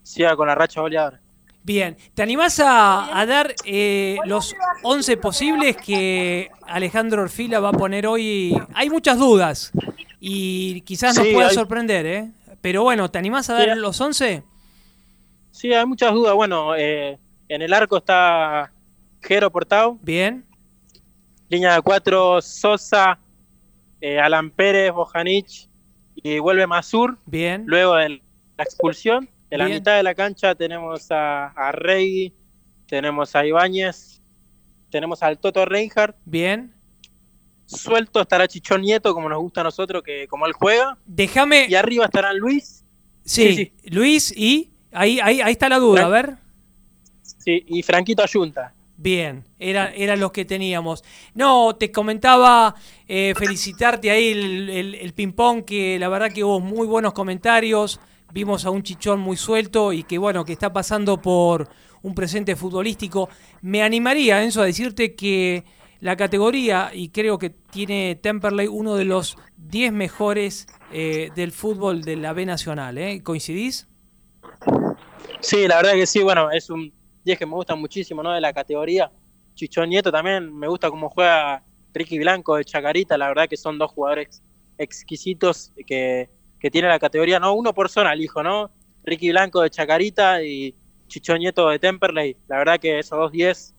siga 0.03 0.35
con 0.37 0.49
la 0.49 0.55
racha 0.55 0.81
goleadora. 0.81 1.21
Bien, 1.63 1.95
¿te 2.15 2.23
animás 2.23 2.59
a, 2.59 3.23
dar 3.29 3.55
eh, 3.67 4.17
los 4.25 4.57
11 4.83 5.19
posibles 5.19 5.77
que 5.77 6.49
Alejandro 6.67 7.21
Orfila 7.21 7.61
va 7.61 7.69
a 7.69 7.73
poner 7.73 8.07
hoy? 8.07 8.59
Hay 8.73 8.89
muchas 8.89 9.19
dudas 9.19 9.73
y 10.21 10.81
quizás 10.87 11.19
nos 11.19 11.29
pueda 11.29 11.51
sorprender, 11.51 12.07
¿eh? 12.07 12.31
Pero 12.63 12.83
bueno, 12.83 13.11
¿te 13.11 13.19
animás 13.19 13.51
a 13.51 13.59
dar 13.59 13.77
los 13.77 14.01
11? 14.01 14.43
Sí, 15.51 15.71
hay 15.71 15.85
muchas 15.85 16.15
dudas. 16.15 16.33
Bueno, 16.33 16.75
eh, 16.77 17.19
en 17.47 17.61
el 17.61 17.75
arco 17.75 17.99
está 17.99 18.73
Jero 19.23 19.51
Portao. 19.51 19.99
Bien. 20.03 20.45
Línea 21.49 21.75
de 21.75 21.83
cuatro, 21.83 22.41
Sosa, 22.41 23.19
eh, 24.01 24.19
Alan 24.19 24.51
Pérez, 24.51 24.93
Bojanich 24.93 25.69
y 26.15 26.39
vuelve 26.39 26.67
Masur. 26.67 27.19
Bien. 27.27 27.65
Luego 27.67 27.97
de 27.97 28.21
la 28.57 28.65
expulsión. 28.65 29.29
En 29.51 29.59
la 29.59 29.67
mitad 29.67 29.97
de 29.97 30.05
la 30.05 30.15
cancha 30.15 30.55
tenemos 30.55 31.11
a, 31.11 31.47
a 31.49 31.73
Rey, 31.73 32.33
tenemos 32.87 33.35
a 33.35 33.45
Ibáñez, 33.45 34.23
tenemos 34.91 35.23
al 35.25 35.39
Toto 35.39 35.65
Reinhardt. 35.65 36.17
Bien. 36.25 36.73
Suelto 37.67 38.21
estará 38.21 38.49
Chichón 38.49 38.83
Nieto, 38.83 39.13
como 39.15 39.29
nos 39.29 39.41
gusta 39.41 39.61
a 39.61 39.65
nosotros, 39.65 40.03
que 40.03 40.27
como 40.29 40.47
él 40.47 40.53
juega. 40.53 40.99
Déjame. 41.05 41.67
Y 41.69 41.75
arriba 41.75 42.05
estarán 42.05 42.37
Luis. 42.39 42.85
Sí, 43.25 43.73
Luis 43.85 44.33
y. 44.37 44.73
Ahí, 44.93 45.21
ahí, 45.21 45.41
ahí 45.41 45.53
está 45.53 45.69
la 45.69 45.79
duda, 45.79 46.07
a 46.07 46.09
ver. 46.09 46.37
Sí, 47.23 47.65
y 47.67 47.83
Franquito 47.83 48.23
Ayunta. 48.23 48.75
Bien, 49.03 49.47
era, 49.59 49.95
eran 49.95 50.21
los 50.21 50.31
que 50.31 50.45
teníamos. 50.45 51.03
No, 51.33 51.75
te 51.75 51.91
comentaba 51.91 52.75
eh, 53.09 53.33
felicitarte 53.35 54.11
ahí 54.11 54.29
el, 54.29 54.95
el, 54.95 55.13
ping-pong, 55.15 55.65
que 55.65 55.99
la 55.99 56.11
verdad 56.11 56.31
que 56.31 56.45
hubo 56.45 56.61
muy 56.61 56.87
buenos 56.87 57.15
comentarios. 57.15 57.99
Vimos 58.31 58.67
a 58.67 58.71
un 58.71 58.83
chichón 58.83 59.19
muy 59.19 59.39
suelto 59.39 59.95
y 59.95 60.03
que 60.03 60.19
bueno, 60.19 60.45
que 60.45 60.53
está 60.53 60.71
pasando 60.71 61.17
por 61.23 61.71
un 62.03 62.15
presente 62.15 62.55
futbolístico. 62.57 63.31
Me 63.63 63.83
animaría, 63.83 64.43
Enzo, 64.45 64.61
a 64.61 64.67
decirte 64.67 65.15
que 65.15 65.65
la 66.01 66.15
categoría, 66.15 66.91
y 66.93 67.09
creo 67.09 67.39
que 67.39 67.49
tiene 67.49 68.17
Temperley 68.17 68.67
uno 68.67 68.97
de 68.97 69.07
los 69.07 69.39
10 69.57 69.95
mejores 69.95 70.67
eh, 70.93 71.31
del 71.35 71.53
fútbol 71.53 72.03
de 72.03 72.17
la 72.17 72.35
B 72.35 72.45
Nacional. 72.45 72.99
¿eh? 72.99 73.23
¿Coincidís? 73.23 73.89
Sí, 75.41 75.67
la 75.67 75.77
verdad 75.77 75.93
que 75.93 76.07
sí. 76.07 76.23
Bueno, 76.23 76.51
es 76.51 76.69
un 76.69 76.93
es 77.25 77.39
que 77.39 77.47
me 77.47 77.55
gusta 77.55 77.75
muchísimo, 77.75 78.23
¿no? 78.23 78.33
De 78.33 78.41
la 78.41 78.53
categoría. 78.53 79.11
Chichón 79.55 79.91
Nieto 79.91 80.11
también, 80.11 80.57
me 80.57 80.69
gusta 80.69 80.91
cómo 80.91 81.11
juega 81.11 81.63
Ricky 81.93 82.19
Blanco 82.19 82.57
de 82.57 82.65
Chacarita, 82.65 83.19
la 83.19 83.29
verdad 83.29 83.49
que 83.49 83.57
son 83.57 83.79
dos 83.79 83.91
jugadores 83.91 84.43
exquisitos 84.79 85.73
que, 85.87 86.31
que 86.59 86.71
tiene 86.71 86.89
la 86.89 86.99
categoría, 86.99 87.39
no 87.39 87.53
uno 87.53 87.75
por 87.75 87.89
zona, 87.89 88.13
el 88.13 88.23
hijo, 88.23 88.43
¿no? 88.43 88.71
Ricky 89.05 89.31
Blanco 89.31 89.63
de 89.63 89.71
Chacarita 89.71 90.43
y 90.43 90.75
Chichón 91.09 91.41
Nieto 91.41 91.69
de 91.69 91.79
Temperley, 91.79 92.37
la 92.49 92.59
verdad 92.59 92.79
que 92.79 92.99
esos 92.99 93.19
dos 93.19 93.33
10 93.33 93.75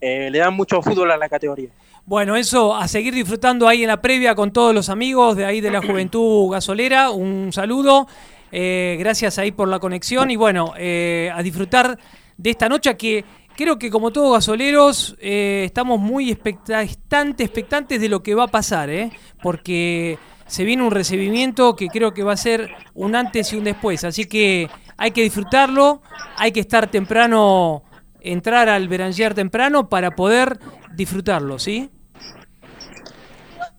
eh, 0.00 0.30
le 0.30 0.38
dan 0.38 0.54
mucho 0.54 0.80
fútbol 0.80 1.10
a 1.10 1.16
la 1.16 1.28
categoría. 1.28 1.68
Bueno, 2.06 2.34
eso, 2.34 2.74
a 2.74 2.88
seguir 2.88 3.14
disfrutando 3.14 3.68
ahí 3.68 3.82
en 3.82 3.88
la 3.88 4.00
previa 4.00 4.34
con 4.34 4.52
todos 4.52 4.74
los 4.74 4.88
amigos 4.88 5.36
de 5.36 5.44
ahí 5.44 5.60
de 5.60 5.70
la 5.70 5.82
Juventud 5.82 6.50
Gasolera, 6.50 7.10
un 7.10 7.52
saludo, 7.52 8.08
eh, 8.50 8.96
gracias 8.98 9.38
ahí 9.38 9.52
por 9.52 9.68
la 9.68 9.78
conexión 9.78 10.30
y 10.30 10.36
bueno, 10.36 10.72
eh, 10.76 11.30
a 11.32 11.42
disfrutar 11.42 11.98
de 12.40 12.50
esta 12.50 12.68
noche 12.70 12.96
que 12.96 13.24
creo 13.54 13.78
que 13.78 13.90
como 13.90 14.10
todos 14.10 14.32
gasoleros 14.32 15.14
eh, 15.20 15.64
estamos 15.66 16.00
muy 16.00 16.30
expectantes, 16.30 17.44
expectantes 17.44 18.00
de 18.00 18.08
lo 18.08 18.22
que 18.22 18.34
va 18.34 18.44
a 18.44 18.48
pasar, 18.48 18.88
¿eh? 18.88 19.10
porque 19.42 20.18
se 20.46 20.64
viene 20.64 20.82
un 20.82 20.90
recibimiento 20.90 21.76
que 21.76 21.88
creo 21.88 22.14
que 22.14 22.22
va 22.22 22.32
a 22.32 22.38
ser 22.38 22.70
un 22.94 23.14
antes 23.14 23.52
y 23.52 23.56
un 23.56 23.64
después, 23.64 24.04
así 24.04 24.24
que 24.24 24.70
hay 24.96 25.10
que 25.10 25.22
disfrutarlo, 25.22 26.00
hay 26.36 26.50
que 26.52 26.60
estar 26.60 26.90
temprano, 26.90 27.82
entrar 28.22 28.70
al 28.70 28.88
Beranger 28.88 29.34
temprano 29.34 29.90
para 29.90 30.12
poder 30.12 30.58
disfrutarlo, 30.94 31.58
¿sí? 31.58 31.90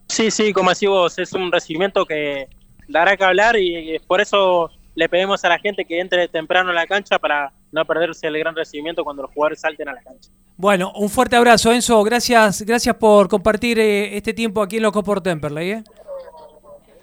Sí, 0.07 0.29
sí, 0.29 0.53
como 0.53 0.69
así 0.69 0.85
vos, 0.85 1.17
es 1.17 1.33
un 1.33 1.51
recibimiento 1.51 2.05
que 2.05 2.47
dará 2.87 3.17
que 3.17 3.23
hablar 3.23 3.55
y 3.57 3.97
por 4.05 4.21
eso 4.21 4.69
le 4.93 5.09
pedimos 5.09 5.43
a 5.45 5.49
la 5.49 5.57
gente 5.57 5.85
que 5.85 5.99
entre 5.99 6.27
temprano 6.27 6.69
a 6.69 6.73
la 6.73 6.85
cancha 6.85 7.17
para 7.17 7.53
no 7.71 7.85
perderse 7.85 8.27
el 8.27 8.37
gran 8.37 8.55
recibimiento 8.55 9.03
cuando 9.03 9.23
los 9.23 9.31
jugadores 9.31 9.61
salten 9.61 9.87
a 9.89 9.93
la 9.93 10.01
cancha. 10.01 10.29
Bueno, 10.57 10.91
un 10.95 11.09
fuerte 11.09 11.35
abrazo, 11.35 11.71
Enzo. 11.71 12.03
Gracias, 12.03 12.61
gracias 12.63 12.95
por 12.95 13.27
compartir 13.27 13.79
eh, 13.79 14.15
este 14.15 14.33
tiempo 14.33 14.61
aquí 14.61 14.77
en 14.77 14.83
Loco 14.83 15.03
por 15.03 15.21
Temperley. 15.21 15.71
¿eh? 15.71 15.83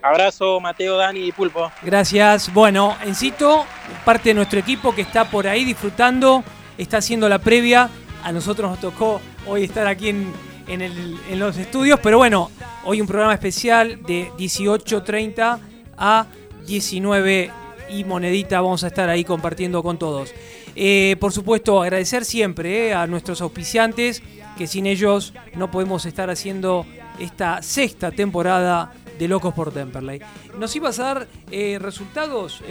Abrazo, 0.02 0.60
Mateo, 0.60 0.96
Dani 0.96 1.20
y 1.20 1.32
Pulpo. 1.32 1.70
Gracias. 1.82 2.52
Bueno, 2.52 2.96
Encito, 3.04 3.64
parte 4.04 4.30
de 4.30 4.34
nuestro 4.34 4.60
equipo 4.60 4.94
que 4.94 5.02
está 5.02 5.28
por 5.30 5.46
ahí 5.46 5.64
disfrutando, 5.64 6.44
está 6.76 6.98
haciendo 6.98 7.28
la 7.28 7.38
previa. 7.38 7.88
A 8.22 8.32
nosotros 8.32 8.70
nos 8.70 8.80
tocó 8.80 9.20
hoy 9.46 9.64
estar 9.64 9.86
aquí 9.86 10.10
en, 10.10 10.32
en 10.66 11.38
los 11.38 11.56
estudios, 11.56 11.98
pero 12.02 12.18
bueno, 12.18 12.50
hoy 12.84 13.00
un 13.00 13.06
programa 13.06 13.32
especial 13.32 14.02
de 14.02 14.30
18.30 14.36 15.58
a 15.96 16.26
19 16.66 17.50
y 17.90 18.04
monedita 18.04 18.60
vamos 18.60 18.84
a 18.84 18.88
estar 18.88 19.08
ahí 19.08 19.24
compartiendo 19.24 19.82
con 19.82 19.98
todos. 19.98 20.34
Eh, 20.74 21.16
por 21.20 21.32
supuesto, 21.32 21.82
agradecer 21.82 22.24
siempre 22.24 22.88
eh, 22.88 22.94
a 22.94 23.06
nuestros 23.06 23.40
auspiciantes, 23.40 24.22
que 24.56 24.66
sin 24.66 24.86
ellos 24.86 25.34
no 25.54 25.70
podemos 25.70 26.06
estar 26.06 26.30
haciendo 26.30 26.86
esta 27.18 27.62
sexta 27.62 28.10
temporada 28.10 28.92
de 29.18 29.28
Locos 29.28 29.54
por 29.54 29.72
Temperley. 29.72 30.20
Nos 30.58 30.74
iba 30.76 30.88
a 30.90 30.92
dar 30.92 31.28
eh, 31.50 31.78
resultados, 31.80 32.62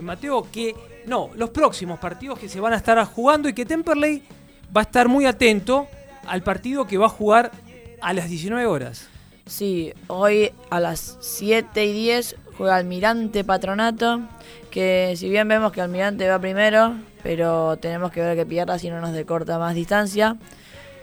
Mateo, 0.00 0.48
que 0.50 0.74
no, 1.06 1.30
los 1.36 1.50
próximos 1.50 1.98
partidos 1.98 2.38
que 2.38 2.48
se 2.48 2.60
van 2.60 2.72
a 2.72 2.76
estar 2.76 3.04
jugando 3.06 3.48
y 3.48 3.52
que 3.52 3.64
Temperley 3.64 4.22
va 4.76 4.80
a 4.80 4.84
estar 4.84 5.08
muy 5.08 5.26
atento 5.26 5.86
al 6.26 6.42
partido 6.42 6.86
que 6.86 6.98
va 6.98 7.06
a 7.06 7.10
jugar 7.10 7.52
a 8.00 8.12
las 8.12 8.28
19 8.28 8.66
horas. 8.66 9.08
Sí, 9.46 9.92
hoy 10.06 10.52
a 10.70 10.80
las 10.80 11.18
7 11.20 11.84
y 11.84 11.92
10 11.92 12.36
juega 12.62 12.76
Almirante 12.76 13.42
Patronato, 13.42 14.20
que 14.70 15.14
si 15.16 15.28
bien 15.28 15.48
vemos 15.48 15.72
que 15.72 15.80
Almirante 15.80 16.28
va 16.28 16.38
primero, 16.38 16.94
pero 17.20 17.76
tenemos 17.78 18.12
que 18.12 18.20
ver 18.20 18.36
que 18.36 18.46
pierda 18.46 18.78
si 18.78 18.88
no 18.88 19.00
nos 19.00 19.10
decorta 19.10 19.58
más 19.58 19.74
distancia. 19.74 20.36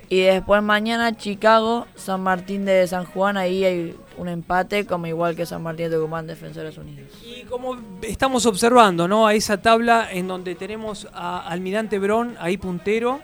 Y 0.08 0.22
después 0.22 0.64
mañana 0.64 1.18
Chicago, 1.18 1.86
San 1.98 2.22
Martín 2.22 2.64
de 2.64 2.88
San 2.88 3.04
Juan, 3.04 3.36
ahí 3.36 3.66
hay 3.66 3.94
un 4.16 4.30
empate, 4.30 4.86
como 4.86 5.08
igual 5.08 5.36
que 5.36 5.46
San 5.46 5.62
Martín 5.62 5.90
de 5.90 5.98
Tucumán, 5.98 6.28
Defensores 6.28 6.78
Unidos. 6.78 7.10
Y 7.26 7.44
como 7.44 7.76
estamos 8.04 8.46
observando, 8.46 9.10
¿no? 9.10 9.28
A 9.28 9.34
esa 9.34 9.58
tabla 9.62 10.08
en 10.10 10.30
donde 10.30 10.56
tenemos 10.56 11.10
a 11.12 11.46
Almirante 11.46 12.00
Brón 12.00 12.38
ahí 12.40 12.56
puntero. 12.56 13.20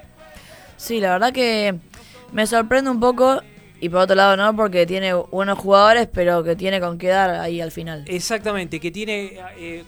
Sí, 0.75 0.99
la 0.99 1.11
verdad 1.11 1.31
que 1.31 1.73
me 2.33 2.45
sorprende 2.45 2.91
un 2.91 2.99
poco 2.99 3.39
y 3.85 3.89
por 3.89 3.99
otro 3.99 4.15
lado 4.15 4.35
no, 4.35 4.55
porque 4.55 4.87
tiene 4.87 5.13
buenos 5.13 5.59
jugadores, 5.59 6.07
pero 6.11 6.43
que 6.43 6.55
tiene 6.55 6.79
con 6.79 6.97
qué 6.97 7.09
dar 7.09 7.29
ahí 7.29 7.61
al 7.61 7.71
final. 7.71 8.03
Exactamente, 8.07 8.79
que 8.79 8.89
tiene 8.89 9.37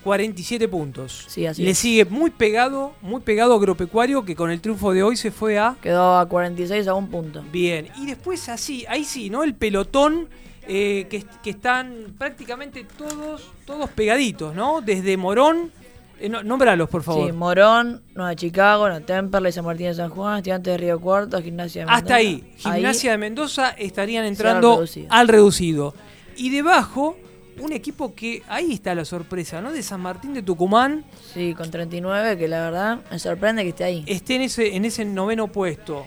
47 0.04 0.64
eh, 0.64 0.68
puntos. 0.68 1.26
Sí, 1.28 1.48
así 1.48 1.64
Le 1.64 1.74
sigue 1.74 2.06
muy 2.06 2.30
pegado, 2.30 2.94
muy 3.02 3.22
pegado 3.22 3.56
Agropecuario, 3.56 4.24
que 4.24 4.36
con 4.36 4.52
el 4.52 4.62
triunfo 4.62 4.94
de 4.94 5.02
hoy 5.02 5.18
se 5.18 5.32
fue 5.32 5.58
a... 5.58 5.78
Quedó 5.82 6.20
a 6.20 6.30
46 6.30 6.88
a 6.88 6.94
un 6.94 7.10
punto. 7.10 7.44
Bien, 7.52 7.88
y 7.98 8.06
después 8.06 8.50
así, 8.50 8.86
ahí 8.88 9.04
sí, 9.04 9.32
¿no? 9.32 9.44
El 9.44 9.56
pelotón 9.56 10.30
eh, 10.68 11.08
que, 11.10 11.26
que, 11.42 11.50
están 11.50 12.14
prácticamente 12.20 12.86
todos, 13.00 13.50
todos 13.66 13.90
pegaditos, 13.90 14.54
¿no? 14.54 14.82
Desde 14.82 15.18
Morón 15.18 15.72
eh, 16.20 16.30
nómbralos, 16.30 16.90
por 16.90 17.04
favor. 17.04 17.28
Sí, 17.28 17.32
Morón, 17.32 18.02
Nueva 18.16 18.36
Chicago, 18.36 18.90
Temperley, 19.02 19.52
San 19.52 19.66
Martín 19.66 19.88
de 19.88 19.94
San 19.94 20.10
Juan, 20.10 20.38
Estudiantes 20.38 20.74
de 20.74 20.78
Río 20.78 21.00
Cuarto, 21.00 21.42
Gimnasia 21.42 21.82
de 21.82 21.86
Mendoza. 21.86 22.04
Hasta 22.04 22.16
ahí, 22.16 22.54
Gimnasia 22.58 23.12
de 23.12 23.18
Mendoza 23.18 23.70
estarían 23.72 24.26
entrando 24.26 24.84
al 25.10 25.28
reducido. 25.28 25.94
Y 26.36 26.50
debajo, 26.50 27.18
un 27.60 27.74
equipo 27.74 28.14
que 28.14 28.44
ahí 28.48 28.74
está 28.74 28.94
la 28.96 29.06
sorpresa, 29.06 29.62
¿no? 29.62 29.72
De 29.72 29.82
San 29.84 30.02
Martín 30.02 30.34
de 30.34 30.44
Tucumán. 30.44 31.06
Sí, 31.34 31.54
con 31.56 31.72
39, 31.72 32.38
que 32.38 32.48
la 32.48 32.62
verdad 32.62 33.00
me 33.10 33.20
sorprende 33.20 33.64
que 33.64 33.70
esté 33.70 33.84
ahí. 33.84 34.04
Esté 34.08 34.36
en 34.36 34.42
ese, 34.44 34.76
en 34.76 34.86
ese 34.86 35.06
noveno 35.06 35.48
puesto. 35.48 36.06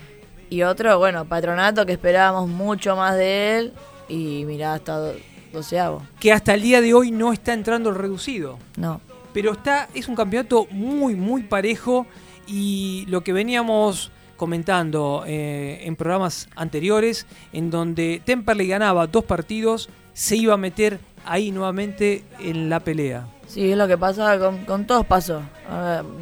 Y 0.49 0.63
otro, 0.63 0.99
bueno, 0.99 1.25
Patronato, 1.27 1.87
que 1.87 1.93
esperábamos 1.93 2.49
mucho 2.49 2.97
más 2.97 3.17
de 3.17 3.59
él. 3.59 3.73
Y 4.09 4.45
mirá, 4.45 4.75
ha 4.75 4.77
estado 4.77 5.15
doceavo. 5.53 6.03
que 6.19 6.33
hasta 6.33 6.55
el 6.55 6.63
día 6.63 6.81
de 6.81 6.95
hoy 6.95 7.11
no 7.11 7.33
está 7.33 7.53
entrando 7.53 7.91
el 7.91 7.97
reducido. 7.97 8.59
No. 8.77 9.01
Pero 9.33 9.53
está, 9.53 9.89
es 9.95 10.09
un 10.09 10.17
campeonato 10.17 10.67
muy, 10.71 11.15
muy 11.15 11.43
parejo 11.43 12.07
y 12.47 13.05
lo 13.09 13.23
que 13.23 13.33
veníamos 13.33 14.11
comentando 14.37 15.25
eh, 15.27 15.83
en 15.85 15.97
programas 15.97 16.49
anteriores, 16.57 17.27
en 17.53 17.71
donde 17.71 18.23
Temperley 18.25 18.69
ganaba 18.69 19.07
dos 19.07 19.25
partidos, 19.25 19.91
se 20.15 20.37
iba 20.37 20.55
a 20.55 20.57
meter 20.57 20.99
ahí 21.25 21.51
nuevamente 21.51 22.25
en 22.39 22.71
la 22.71 22.81
pelea. 22.81 23.27
Sí, 23.47 23.71
es 23.71 23.77
lo 23.77 23.87
que 23.89 23.99
pasa, 23.99 24.39
con, 24.39 24.65
con 24.65 24.87
todos 24.87 25.05
pasó. 25.05 25.43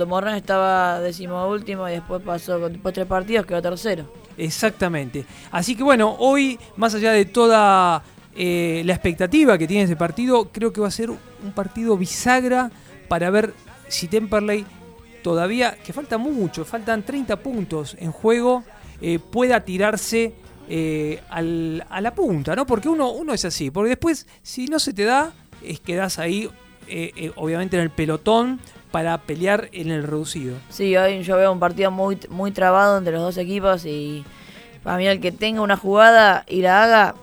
Morán 0.07 0.35
estaba 0.35 0.99
último 1.49 1.89
y 1.89 1.93
después 1.93 2.23
pasó 2.23 2.59
con 2.59 2.73
después 2.73 2.95
tres 2.95 3.07
partidos, 3.07 3.47
quedó 3.47 3.61
tercero. 3.63 4.11
Exactamente. 4.37 5.25
Así 5.51 5.77
que 5.77 5.83
bueno, 5.83 6.17
hoy, 6.19 6.59
más 6.77 6.95
allá 6.95 7.13
de 7.13 7.27
toda 7.27 8.03
eh, 8.35 8.83
la 8.85 8.95
expectativa 8.95 9.59
que 9.59 9.67
tiene 9.67 9.85
ese 9.85 9.97
partido, 9.97 10.49
creo 10.51 10.73
que 10.73 10.81
va 10.81 10.89
a 10.89 10.91
ser 10.91 11.11
un 11.11 11.53
partido 11.55 11.97
bisagra 11.97 12.71
para 13.09 13.31
ver 13.31 13.55
si 13.89 14.07
Temperley 14.09 14.65
todavía, 15.23 15.77
que 15.85 15.93
falta 15.93 16.19
mucho, 16.19 16.65
faltan 16.65 17.03
30 17.03 17.37
puntos 17.37 17.97
en 17.99 18.13
juego, 18.13 18.65
eh, 19.01 19.19
pueda 19.19 19.61
tirarse 19.65 20.35
eh, 20.71 21.23
al- 21.31 21.85
a 21.89 22.01
la 22.03 22.15
punta, 22.15 22.55
¿no? 22.55 22.67
Porque 22.67 22.89
uno, 22.91 23.11
uno 23.13 23.33
es 23.33 23.45
así, 23.47 23.71
porque 23.71 23.89
después, 23.91 24.27
si 24.43 24.67
no 24.67 24.79
se 24.79 24.93
te 24.93 25.05
da, 25.05 25.33
es 25.65 25.81
quedas 25.81 26.19
ahí, 26.19 26.51
eh, 26.89 27.13
eh, 27.17 27.33
obviamente 27.37 27.77
en 27.77 27.83
el 27.83 27.91
pelotón, 27.91 28.61
para 28.91 29.17
pelear 29.19 29.69
en 29.73 29.91
el 29.91 30.03
reducido. 30.03 30.57
Sí, 30.71 30.97
hoy 30.97 31.23
yo 31.23 31.37
veo 31.37 31.53
un 31.53 31.59
partido 31.59 31.91
muy, 31.91 32.19
muy 32.31 32.51
trabado 32.53 32.99
entre 32.99 33.13
los 33.15 33.23
dos 33.23 33.37
equipos 33.39 33.85
y 33.87 34.25
para 34.83 34.97
mí 34.99 35.07
el 35.07 35.21
que 35.21 35.33
tenga 35.33 35.61
una 35.63 35.77
jugada 35.77 36.45
y 36.49 36.61
la 36.63 36.83
haga, 36.85 37.15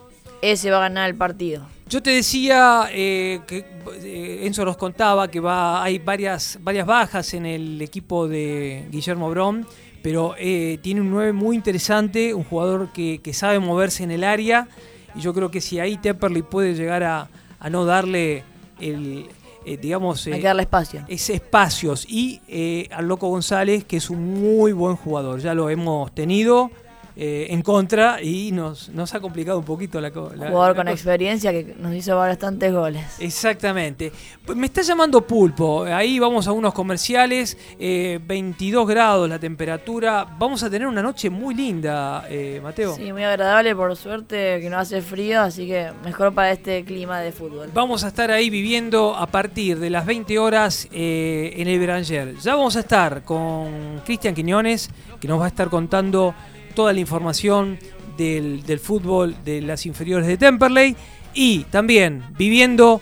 ese 0.42 0.70
va 0.72 0.78
a 0.78 0.82
ganar 0.82 1.10
el 1.10 1.16
partido. 1.16 1.66
Yo 1.88 2.02
te 2.02 2.10
decía 2.10 2.90
eh, 2.92 3.42
que 3.46 3.66
eh, 4.02 4.42
Enzo 4.44 4.66
nos 4.66 4.76
contaba 4.76 5.28
que 5.30 5.40
va, 5.40 5.84
hay 5.84 6.00
varias, 6.00 6.58
varias 6.62 6.88
bajas 6.88 7.34
en 7.36 7.46
el 7.46 7.82
equipo 7.82 8.28
de 8.28 8.88
Guillermo 8.90 9.30
Brón, 9.30 9.68
pero 10.02 10.36
eh, 10.38 10.80
tiene 10.82 11.02
un 11.02 11.12
9 11.12 11.34
muy 11.34 11.56
interesante, 11.56 12.34
un 12.34 12.44
jugador 12.44 12.92
que, 12.92 13.20
que 13.22 13.34
sabe 13.34 13.60
moverse 13.60 14.04
en 14.04 14.12
el 14.12 14.24
área, 14.24 14.68
y 15.16 15.22
yo 15.22 15.34
creo 15.34 15.52
que 15.52 15.62
si 15.62 15.80
ahí 15.80 15.98
Tepperley 15.98 16.42
puede 16.42 16.74
llegar 16.74 17.04
a, 17.04 17.30
a 17.60 17.70
no 17.70 17.86
darle 17.86 18.44
el, 18.80 19.28
eh, 19.66 19.78
digamos, 19.78 20.28
Hay 20.28 20.34
eh, 20.34 20.38
que 20.38 20.44
darle 20.44 20.62
espacio. 20.62 21.04
ese 21.08 21.34
espacios 21.34 22.06
y 22.08 22.40
eh, 22.48 22.88
al 22.92 23.08
Loco 23.08 23.28
González, 23.30 23.84
que 23.84 23.98
es 23.98 24.12
un 24.12 24.40
muy 24.40 24.74
buen 24.74 24.96
jugador, 24.96 25.40
ya 25.40 25.56
lo 25.56 25.72
hemos 25.72 26.14
tenido 26.14 26.70
eh, 27.18 27.48
en 27.50 27.62
contra 27.62 28.22
y 28.22 28.52
nos, 28.52 28.90
nos 28.90 29.14
ha 29.14 29.20
complicado 29.20 29.60
un 29.60 29.66
poquito 29.66 30.02
la, 30.02 30.12
co- 30.12 30.32
la- 30.36 30.50
Jugador 30.50 30.70
la 30.70 30.76
con 30.76 30.84
cosa. 30.86 30.92
experiencia 30.92 31.52
que 31.52 31.76
nos 31.80 31.94
hizo 31.94 32.16
bastantes 32.18 32.74
goles. 32.74 33.04
Exactamente. 33.20 34.12
Pues 34.46 34.58
me 34.58 34.66
está 34.66 34.82
llamando 34.82 35.22
Pulpo. 35.26 35.84
Ahí 35.86 36.20
vamos 36.20 36.48
a 36.48 36.52
unos 36.52 36.74
comerciales. 36.74 37.58
eh, 37.80 38.20
22 38.26 38.88
grados 38.88 39.30
la 39.30 39.40
temperatura. 39.40 40.26
Vamos 40.38 40.64
a 40.64 40.70
tener 40.70 40.88
una 40.88 41.02
noche 41.02 41.30
muy 41.30 41.56
linda, 41.56 42.26
eh, 42.30 42.60
Mateo. 42.64 42.96
Sí, 42.96 43.12
muy 43.14 43.24
agradable, 43.24 43.76
por 43.76 43.96
suerte 43.96 44.60
que 44.62 44.70
no 44.70 44.78
hace 44.78 45.02
frío, 45.02 45.42
así 45.42 45.68
que 45.68 45.92
mejor 46.04 46.34
para 46.34 46.52
este 46.52 46.84
clima 46.84 47.20
de 47.20 47.32
fútbol. 47.32 47.70
Vamos 47.74 48.04
a 48.04 48.08
estar 48.10 48.32
ahí 48.32 48.50
viviendo 48.50 49.16
a 49.16 49.28
partir 49.28 49.80
de 49.80 49.90
las 49.90 50.06
20 50.06 50.38
horas 50.40 50.88
eh, 50.92 51.54
en 51.58 51.68
el 51.68 51.80
Beranger. 51.80 52.36
Ya 52.38 52.56
vamos 52.56 52.76
a 52.76 52.80
estar 52.82 53.24
con 53.24 54.02
Cristian 54.06 54.34
Quiñones, 54.36 54.90
que 55.20 55.28
nos 55.28 55.40
va 55.40 55.46
a 55.46 55.50
estar 55.50 55.70
contando 55.70 56.34
toda 56.76 56.94
la 56.94 57.00
información 57.00 57.80
del, 58.18 58.64
del 58.64 58.80
fútbol 58.80 59.36
de 59.44 59.62
las 59.62 59.86
inferiores 59.86 60.28
de 60.28 60.38
Temperley. 60.38 60.96
Y 61.34 61.64
también 61.66 62.24
viviendo 62.38 63.02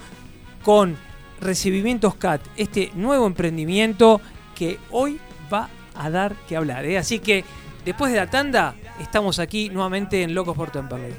con 0.63 0.97
Recibimientos 1.41 2.15
CAT, 2.15 2.41
este 2.55 2.91
nuevo 2.95 3.27
emprendimiento 3.27 4.21
que 4.55 4.79
hoy 4.91 5.19
va 5.53 5.69
a 5.95 6.09
dar 6.09 6.35
que 6.47 6.55
hablar. 6.55 6.85
¿eh? 6.85 6.97
Así 6.97 7.19
que 7.19 7.43
después 7.83 8.11
de 8.11 8.17
la 8.17 8.29
tanda, 8.29 8.75
estamos 8.99 9.39
aquí 9.39 9.69
nuevamente 9.69 10.23
en 10.23 10.33
Locos 10.33 10.55
por 10.55 10.71
Temperley. 10.71 11.13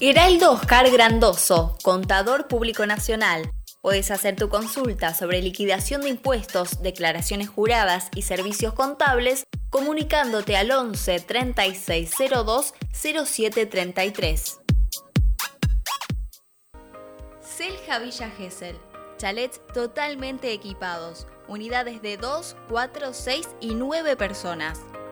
Heraldo 0.00 0.52
Oscar 0.52 0.90
Grandoso, 0.90 1.76
contador 1.82 2.48
público 2.48 2.84
nacional. 2.86 3.50
Puedes 3.82 4.12
hacer 4.12 4.36
tu 4.36 4.48
consulta 4.48 5.12
sobre 5.12 5.42
liquidación 5.42 6.02
de 6.02 6.08
impuestos, 6.10 6.82
declaraciones 6.82 7.48
juradas 7.48 8.10
y 8.14 8.22
servicios 8.22 8.74
contables 8.74 9.42
comunicándote 9.70 10.56
al 10.56 10.70
11 10.70 11.18
3602 11.18 12.74
0733. 12.92 14.60
Selja 17.40 17.98
Villa 17.98 18.30
Gesell. 18.30 18.78
Chalets 19.16 19.60
totalmente 19.74 20.52
equipados. 20.52 21.26
Unidades 21.48 22.02
de 22.02 22.16
2, 22.18 22.56
4, 22.68 23.12
6 23.12 23.48
y 23.60 23.74
9 23.74 24.16
personas. 24.16 24.78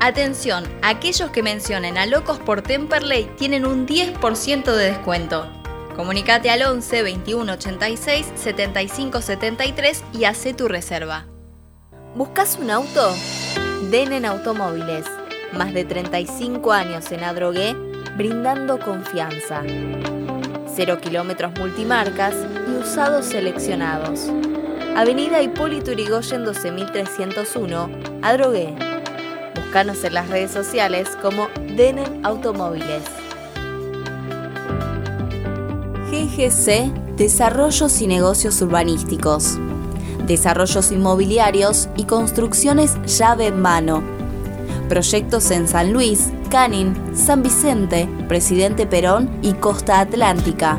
Atención, 0.00 0.64
aquellos 0.82 1.30
que 1.30 1.42
mencionen 1.42 1.98
a 1.98 2.06
Locos 2.06 2.38
por 2.38 2.62
Temperley 2.62 3.28
tienen 3.36 3.66
un 3.66 3.84
10% 3.84 4.72
de 4.72 4.84
descuento. 4.84 5.50
Comunicate 5.96 6.50
al 6.50 6.62
11 6.62 7.02
21 7.02 7.52
86 7.54 8.26
75 8.36 9.20
73 9.20 10.04
y 10.12 10.24
hace 10.24 10.54
tu 10.54 10.68
reserva. 10.68 11.26
¿Buscas 12.14 12.58
un 12.60 12.70
auto? 12.70 13.12
Denen 13.90 14.24
Automóviles. 14.24 15.04
Más 15.52 15.74
de 15.74 15.84
35 15.84 16.72
años 16.72 17.10
en 17.10 17.24
Adrogué, 17.24 17.74
brindando 18.16 18.78
confianza. 18.78 19.62
Cero 20.72 20.98
kilómetros 21.00 21.58
multimarcas 21.58 22.36
y 22.68 22.76
usados 22.76 23.26
seleccionados. 23.26 24.30
Avenida 24.94 25.42
Hipólito 25.42 25.90
Yrigoyen 25.90 26.44
12301, 26.44 27.90
Adrogué. 28.22 28.87
Búscanos 29.68 30.02
en 30.02 30.14
las 30.14 30.30
redes 30.30 30.50
sociales 30.50 31.10
como 31.20 31.48
Denen 31.76 32.24
Automóviles. 32.24 33.02
GGC 36.10 36.90
Desarrollos 37.18 38.00
y 38.00 38.06
Negocios 38.06 38.62
Urbanísticos. 38.62 39.58
Desarrollos 40.26 40.90
inmobiliarios 40.90 41.90
y 41.96 42.04
construcciones 42.04 42.96
llave 43.18 43.48
en 43.48 43.60
mano. 43.60 44.02
Proyectos 44.88 45.50
en 45.50 45.68
San 45.68 45.92
Luis, 45.92 46.30
Canin, 46.48 47.14
San 47.14 47.42
Vicente, 47.42 48.08
Presidente 48.26 48.86
Perón 48.86 49.28
y 49.42 49.52
Costa 49.52 50.00
Atlántica. 50.00 50.78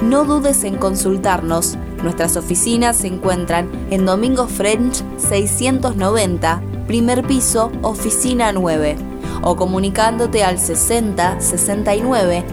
No 0.00 0.24
dudes 0.24 0.62
en 0.62 0.76
consultarnos. 0.76 1.76
Nuestras 2.04 2.36
oficinas 2.36 2.98
se 2.98 3.08
encuentran 3.08 3.68
en 3.90 4.06
Domingo 4.06 4.46
French 4.46 5.02
690, 5.18 6.62
primer 6.92 7.24
piso, 7.26 7.72
oficina 7.80 8.52
9, 8.52 8.98
o 9.40 9.56
comunicándote 9.56 10.44
al 10.44 10.58
60 10.58 11.40
69 11.40 12.44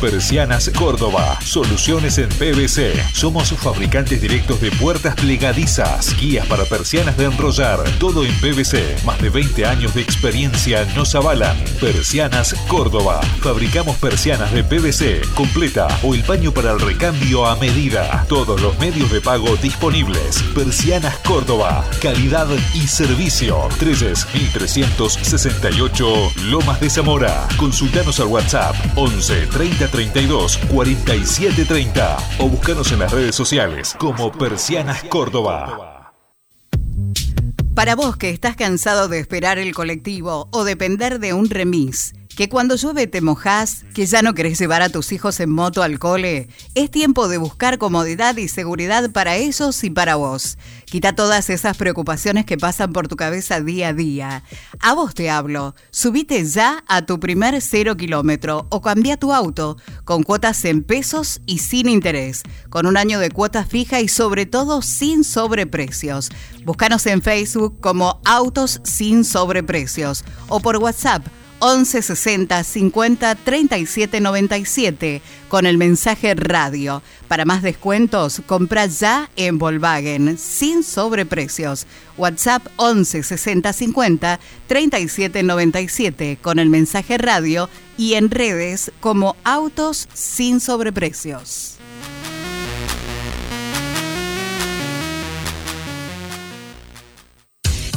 Persianas 0.01 0.71
Córdoba. 0.77 1.39
Soluciones 1.43 2.19
en 2.19 2.29
PVC. 2.29 3.03
Somos 3.15 3.53
fabricantes 3.53 4.21
directos 4.21 4.61
de 4.61 4.71
puertas 4.71 5.15
plegadizas, 5.15 6.15
guías 6.19 6.45
para 6.47 6.65
persianas 6.65 7.17
de 7.17 7.25
enrollar. 7.25 7.79
Todo 7.99 8.23
en 8.25 8.33
PVC. 8.41 8.97
Más 9.05 9.19
de 9.21 9.31
20 9.31 9.65
años 9.65 9.95
de 9.95 10.03
experiencia 10.03 10.85
nos 10.95 11.15
avalan. 11.15 11.57
Persianas 11.81 12.55
Córdoba. 12.69 13.23
Fabricamos 13.41 13.97
persianas 13.97 14.53
de 14.53 14.63
PVC 14.65 15.23
completa 15.35 15.89
o 16.03 16.15
el 16.15 16.23
paño 16.23 16.53
para 16.53 16.73
el 16.73 16.81
recambio 16.81 17.47
a 17.47 17.57
medida. 17.57 18.27
Todos 18.29 18.61
los 18.61 18.79
medios 18.79 19.11
de 19.11 19.23
pago 19.23 19.57
disponibles. 19.57 20.43
Persianas 20.55 21.17
Córdoba. 21.19 21.85
Calidad 22.03 22.49
y 22.75 22.87
servicio. 22.87 23.67
1368 23.81 26.33
Lomas 26.45 26.81
de 26.81 26.91
Zamora. 26.91 27.49
Consultanos 27.57 28.21
al 28.21 28.27
WhatsApp 28.27 28.77
11 28.95 29.47
30 29.47 29.86
32 29.89 30.59
47 30.73 31.65
30 31.65 32.17
o 32.39 32.49
búscanos 32.49 32.93
en 32.93 33.01
las 33.01 33.13
redes 33.13 33.35
sociales 33.35 33.95
como 33.99 34.33
Persianas 34.33 35.05
Córdoba. 35.05 36.13
Para 37.75 37.95
vos 37.95 38.17
que 38.17 38.31
estás 38.31 38.57
cansado 38.57 39.07
de 39.07 39.19
esperar 39.19 39.59
el 39.59 39.75
colectivo 39.75 40.49
o 40.51 40.65
depender 40.65 41.19
de 41.19 41.35
un 41.35 41.51
remis, 41.51 42.15
que 42.37 42.51
cuando 42.51 42.77
llueve 42.77 43.07
te 43.07 43.23
mojás, 43.23 43.87
que 43.95 44.05
ya 44.05 44.21
no 44.21 44.35
querés 44.35 44.59
llevar 44.59 44.83
a 44.83 44.91
tus 44.91 45.11
hijos 45.11 45.41
en 45.41 45.51
moto 45.51 45.83
al 45.83 45.99
cole, 45.99 46.49
es 46.75 46.91
tiempo 46.91 47.29
de 47.29 47.39
buscar 47.39 47.79
comodidad 47.79 48.37
y 48.37 48.49
seguridad 48.49 49.11
para 49.11 49.37
ellos 49.37 49.83
y 49.85 49.91
para 49.91 50.17
vos. 50.17 50.59
Quita 50.85 51.15
todas 51.15 51.49
esas 51.49 51.79
preocupaciones 51.79 52.45
que 52.45 52.59
pasan 52.59 52.93
por 52.93 53.09
tu 53.09 53.17
cabeza 53.17 53.63
día 53.63 53.89
a 53.89 53.93
día. 53.95 54.45
A 54.81 54.93
vos 54.93 55.15
te 55.15 55.31
hablo. 55.31 55.75
Subite 55.91 56.45
ya 56.45 56.85
a 56.87 57.07
tu 57.07 57.19
primer 57.19 57.61
cero 57.63 57.97
kilómetro 57.97 58.67
o 58.69 58.83
cambia 58.83 59.17
tu 59.17 59.33
auto 59.33 59.79
con 60.05 60.23
cuotas 60.23 60.63
en 60.67 60.85
pesos 60.85 61.41
y 61.47 61.59
sin 61.59 61.89
interés, 61.89 62.43
con 62.69 62.87
un 62.87 62.99
año 62.99 63.19
de 63.19 63.31
cuota 63.31 63.65
fija 63.65 64.03
y 64.03 64.09
sobre 64.09 64.45
todo 64.45 64.83
sin 64.83 65.25
sobreprecios. 65.25 66.29
Búscanos 66.67 67.07
en 67.07 67.23
Facebook 67.23 67.81
como 67.81 68.21
Autos 68.27 68.83
sin 68.85 69.25
sobreprecios 69.25 70.23
o 70.49 70.61
por 70.61 70.77
WhatsApp 70.77 71.27
11 71.59 72.03
60 72.03 72.65
50 72.65 73.35
37 73.35 74.21
97 74.21 75.23
con 75.49 75.67
el 75.67 75.79
mensaje 75.79 76.35
radio. 76.35 77.03
Para 77.29 77.45
más 77.45 77.63
descuentos, 77.63 78.43
compra 78.47 78.87
ya 78.87 79.31
en 79.37 79.59
Volkswagen 79.59 80.39
sin 80.39 80.83
sobreprecios. 80.83 81.87
WhatsApp 82.19 82.67
11 82.77 83.23
60 83.23 83.73
50 83.73 84.41
37 84.67 85.43
97 85.43 86.39
con 86.43 86.59
el 86.59 86.69
mensaje 86.69 87.19
radio 87.19 87.71
y 87.97 88.15
en 88.15 88.31
redes 88.31 88.93
como 89.01 89.37
Autos 89.45 90.09
sin 90.13 90.61
sobreprecios. 90.61 91.76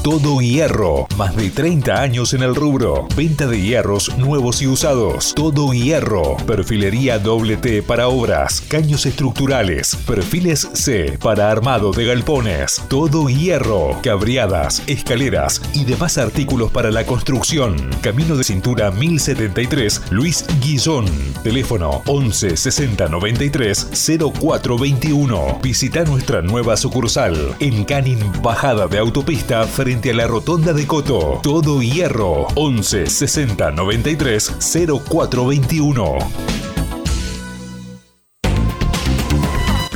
Todo 0.04 0.40
Hierro. 0.40 1.08
Más 1.18 1.36
de 1.36 1.50
30 1.50 2.02
años 2.02 2.34
en 2.34 2.42
el 2.42 2.56
rubro. 2.56 3.06
Venta 3.18 3.48
de 3.48 3.62
hierros 3.62 4.18
nuevos 4.18 4.62
y 4.62 4.68
usados. 4.68 5.34
Todo 5.36 5.74
Hierro. 5.74 6.38
Perfilería 6.48 7.20
doble 7.20 7.58
T 7.58 7.84
para 7.84 8.08
obras. 8.08 8.62
Caños 8.62 9.06
estructurales. 9.06 9.98
Perfiles 10.08 10.70
C 10.72 11.18
para 11.22 11.52
armado 11.52 11.92
de 11.92 12.06
galpones. 12.06 12.82
Todo 12.88 13.28
Hierro. 13.28 14.00
Cabriadas, 14.02 14.82
escaleras 14.88 15.62
y 15.74 15.84
demás 15.84 16.18
artículos 16.18 16.72
para 16.72 16.92
la 16.92 17.06
construcción. 17.06 17.76
Camino 18.02 18.38
de 18.38 18.46
cintura 18.46 18.92
1073 18.92 20.04
Luis 20.12 20.46
Guillón. 20.62 21.08
Teléfono 21.44 22.02
11 22.06 22.56
60 22.56 23.10
93 23.10 23.90
0421. 23.92 25.60
Visita 25.62 26.06
nuestra 26.06 26.42
nueva 26.42 26.78
sucursal 26.78 27.54
en 27.60 27.84
Canin 27.84 28.20
Bajada 28.42 28.88
de 28.88 28.98
Autopista 28.98 29.68
frente 29.90 30.12
a 30.12 30.14
la 30.14 30.28
Rotonda 30.28 30.72
de 30.72 30.86
Coto. 30.86 31.40
Todo 31.42 31.82
Hierro 31.82 32.46
11 32.54 33.08
60 33.08 33.72
93 33.72 34.58
0421. 34.60 36.69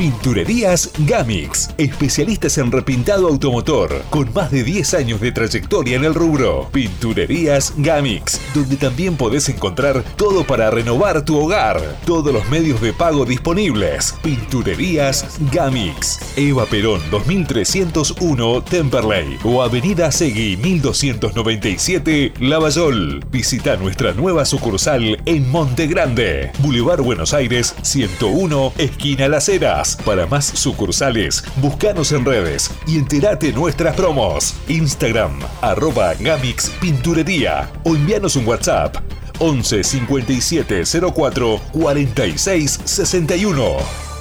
Pinturerías 0.04 0.92
Gamix, 1.08 1.70
especialistas 1.78 2.58
en 2.58 2.74
repintado 2.74 3.30
automotor, 3.30 4.04
con 4.10 4.34
más 4.34 4.52
de 4.52 4.62
10 4.62 4.96
años 4.96 5.22
de 5.22 5.32
trayectoria 5.32 5.96
en 5.96 6.04
el 6.04 6.14
rubro. 6.14 6.68
Pinturerías 6.74 7.74
Gamix, 7.78 8.42
donde 8.54 8.76
también 8.76 9.16
podés 9.16 9.48
encontrar 9.48 10.04
todo 10.18 10.44
para 10.44 10.70
renovar 10.70 11.24
tu 11.24 11.40
hogar. 11.40 11.80
Todos 12.06 12.34
los 12.34 12.50
medios 12.50 12.82
de 12.82 12.92
pago 12.92 13.24
disponibles. 13.24 14.14
Pinturerías 14.22 15.38
Gamix. 15.54 16.20
Eva 16.36 16.66
Perón 16.66 17.00
2301 17.10 18.62
Temperley 18.64 19.38
o 19.46 19.64
Avenida 19.64 20.12
Segui 20.12 20.58
1297 20.58 22.34
Lavallol. 22.42 23.24
Visita 23.32 23.78
nuestra 23.78 24.12
nueva 24.12 24.44
sucursal 24.44 25.22
en 25.26 25.50
Monte 25.50 25.88
Grande, 25.88 26.52
Boulevard 26.60 27.02
Buenos 27.02 27.34
Aires 27.34 27.74
101, 27.84 28.74
esquina 28.78 29.30
Las 29.30 29.48
Heras. 29.48 29.93
Para 29.98 30.26
más 30.26 30.46
sucursales, 30.46 31.44
búscanos 31.58 32.12
en 32.12 32.26
redes 32.26 32.72
y 32.88 32.98
entérate 32.98 33.52
nuestras 33.54 33.96
promos. 33.96 34.56
Instagram, 34.68 35.40
arroba 35.62 36.14
Gamix 36.16 36.70
Pinturería 36.82 37.72
o 37.84 37.96
envíanos 37.96 38.36
un 38.36 38.48
WhatsApp 38.48 38.98
11 39.40 39.84
57 39.84 40.84
04 41.14 41.62
46 41.74 42.80
61. 42.86 44.13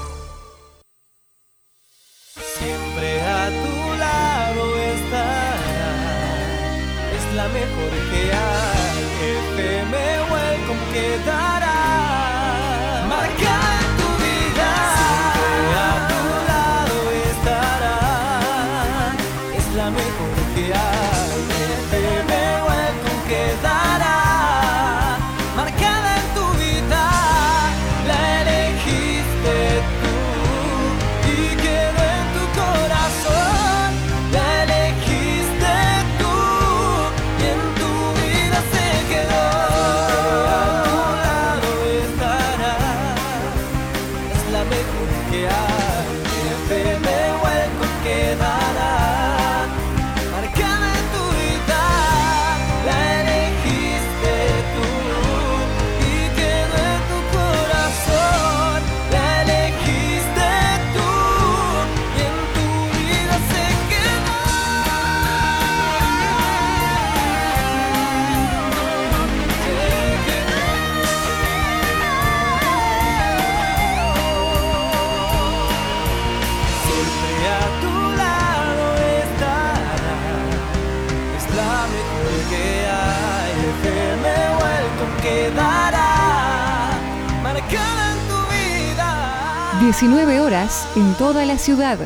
19 90.03 90.41
horas 90.41 90.89
en 90.97 91.15
toda 91.15 91.47
la 91.47 91.57
ciudad. 91.57 91.97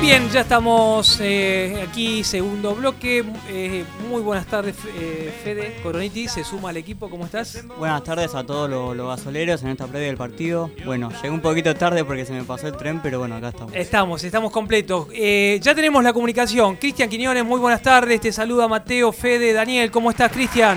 Bien, 0.00 0.28
ya 0.30 0.40
estamos 0.40 1.20
eh, 1.20 1.86
aquí, 1.88 2.24
segundo 2.24 2.74
bloque. 2.74 3.24
Eh, 3.48 3.84
muy 4.08 4.20
buenas 4.22 4.46
tardes, 4.48 4.74
eh, 4.98 5.32
Fede 5.44 5.76
Coroniti, 5.84 6.26
se 6.26 6.42
suma 6.42 6.70
al 6.70 6.78
equipo, 6.78 7.08
¿cómo 7.08 7.26
estás? 7.26 7.64
Buenas 7.78 8.02
tardes 8.02 8.34
a 8.34 8.44
todos 8.44 8.68
los, 8.68 8.96
los 8.96 9.06
gasoleros 9.06 9.62
en 9.62 9.68
esta 9.68 9.86
previa 9.86 10.08
del 10.08 10.16
partido. 10.16 10.68
Bueno, 10.84 11.10
llegué 11.22 11.30
un 11.30 11.40
poquito 11.40 11.72
tarde 11.76 12.04
porque 12.04 12.26
se 12.26 12.32
me 12.32 12.42
pasó 12.42 12.66
el 12.66 12.76
tren, 12.76 12.98
pero 13.00 13.20
bueno, 13.20 13.36
acá 13.36 13.50
estamos. 13.50 13.72
Estamos, 13.72 14.24
estamos 14.24 14.50
completos. 14.50 15.06
Eh, 15.12 15.60
ya 15.62 15.76
tenemos 15.76 16.02
la 16.02 16.12
comunicación. 16.12 16.74
Cristian 16.74 17.08
Quiñones, 17.08 17.44
muy 17.44 17.60
buenas 17.60 17.82
tardes. 17.82 18.20
Te 18.20 18.32
saluda 18.32 18.66
Mateo, 18.66 19.12
Fede, 19.12 19.52
Daniel. 19.52 19.92
¿Cómo 19.92 20.10
estás, 20.10 20.32
Cristian? 20.32 20.76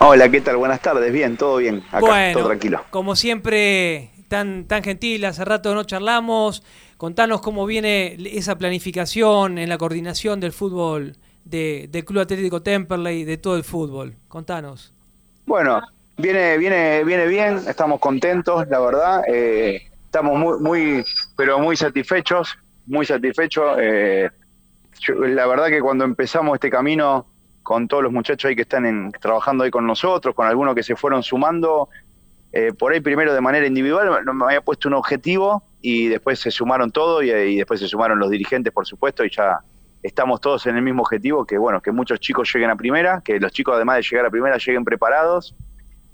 Hola, 0.00 0.28
¿qué 0.30 0.40
tal? 0.40 0.56
Buenas 0.56 0.80
tardes. 0.80 1.12
Bien, 1.12 1.36
todo 1.36 1.56
bien. 1.56 1.82
Acá, 1.88 2.00
Bueno, 2.00 2.38
todo 2.38 2.48
tranquilo. 2.48 2.84
Como 2.90 3.16
siempre, 3.16 4.10
tan, 4.28 4.66
tan 4.66 4.82
gentil, 4.82 5.24
hace 5.24 5.44
rato 5.44 5.74
no 5.74 5.84
charlamos. 5.84 6.62
Contanos 6.96 7.40
cómo 7.40 7.66
viene 7.66 8.16
esa 8.32 8.56
planificación 8.56 9.58
en 9.58 9.68
la 9.68 9.78
coordinación 9.78 10.40
del 10.40 10.52
fútbol 10.52 11.16
de- 11.44 11.88
del 11.90 12.04
Club 12.04 12.22
Atlético 12.22 12.62
Temperley, 12.62 13.24
de 13.24 13.38
todo 13.38 13.56
el 13.56 13.64
fútbol. 13.64 14.14
Contanos. 14.28 14.92
Bueno, 15.46 15.80
viene, 16.16 16.58
viene, 16.58 17.02
viene 17.04 17.26
bien, 17.26 17.56
estamos 17.68 17.98
contentos, 18.00 18.68
la 18.68 18.78
verdad. 18.80 19.22
eh, 19.28 19.82
estamos 20.04 20.38
muy, 20.38 20.58
muy, 20.60 21.04
pero 21.36 21.58
muy 21.58 21.76
satisfechos, 21.76 22.56
muy 22.86 23.04
satisfechos. 23.06 23.76
eh, 23.80 24.28
yo- 25.00 25.14
la 25.14 25.46
verdad 25.46 25.68
que 25.68 25.80
cuando 25.80 26.04
empezamos 26.04 26.54
este 26.54 26.70
camino 26.70 27.26
con 27.68 27.86
todos 27.86 28.02
los 28.02 28.10
muchachos 28.10 28.48
ahí 28.48 28.56
que 28.56 28.62
están 28.62 28.86
en- 28.86 29.12
trabajando 29.12 29.62
ahí 29.62 29.70
con 29.70 29.86
nosotros, 29.86 30.34
con 30.34 30.46
algunos 30.46 30.74
que 30.74 30.82
se 30.82 30.96
fueron 30.96 31.22
sumando, 31.22 31.90
eh, 32.50 32.72
por 32.72 32.92
ahí 32.92 33.00
primero 33.00 33.34
de 33.34 33.42
manera 33.42 33.66
individual 33.66 34.24
me 34.24 34.44
había 34.46 34.62
puesto 34.62 34.88
un 34.88 34.94
objetivo 34.94 35.62
y 35.82 36.08
después 36.08 36.40
se 36.40 36.50
sumaron 36.50 36.90
todos 36.90 37.22
y, 37.22 37.56
después 37.56 37.78
se 37.78 37.86
sumaron 37.86 38.18
los 38.18 38.30
dirigentes, 38.30 38.72
por 38.72 38.86
supuesto, 38.86 39.22
y 39.22 39.28
ya 39.28 39.58
estamos 40.02 40.40
todos 40.40 40.66
en 40.66 40.76
el 40.76 40.82
mismo 40.82 41.02
objetivo, 41.02 41.44
que 41.44 41.58
bueno, 41.58 41.82
que 41.82 41.92
muchos 41.92 42.20
chicos 42.20 42.50
lleguen 42.54 42.70
a 42.70 42.76
primera, 42.76 43.20
que 43.22 43.38
los 43.38 43.52
chicos 43.52 43.74
además 43.74 43.96
de 43.96 44.02
llegar 44.02 44.24
a 44.24 44.30
primera 44.30 44.56
lleguen 44.56 44.82
preparados. 44.82 45.54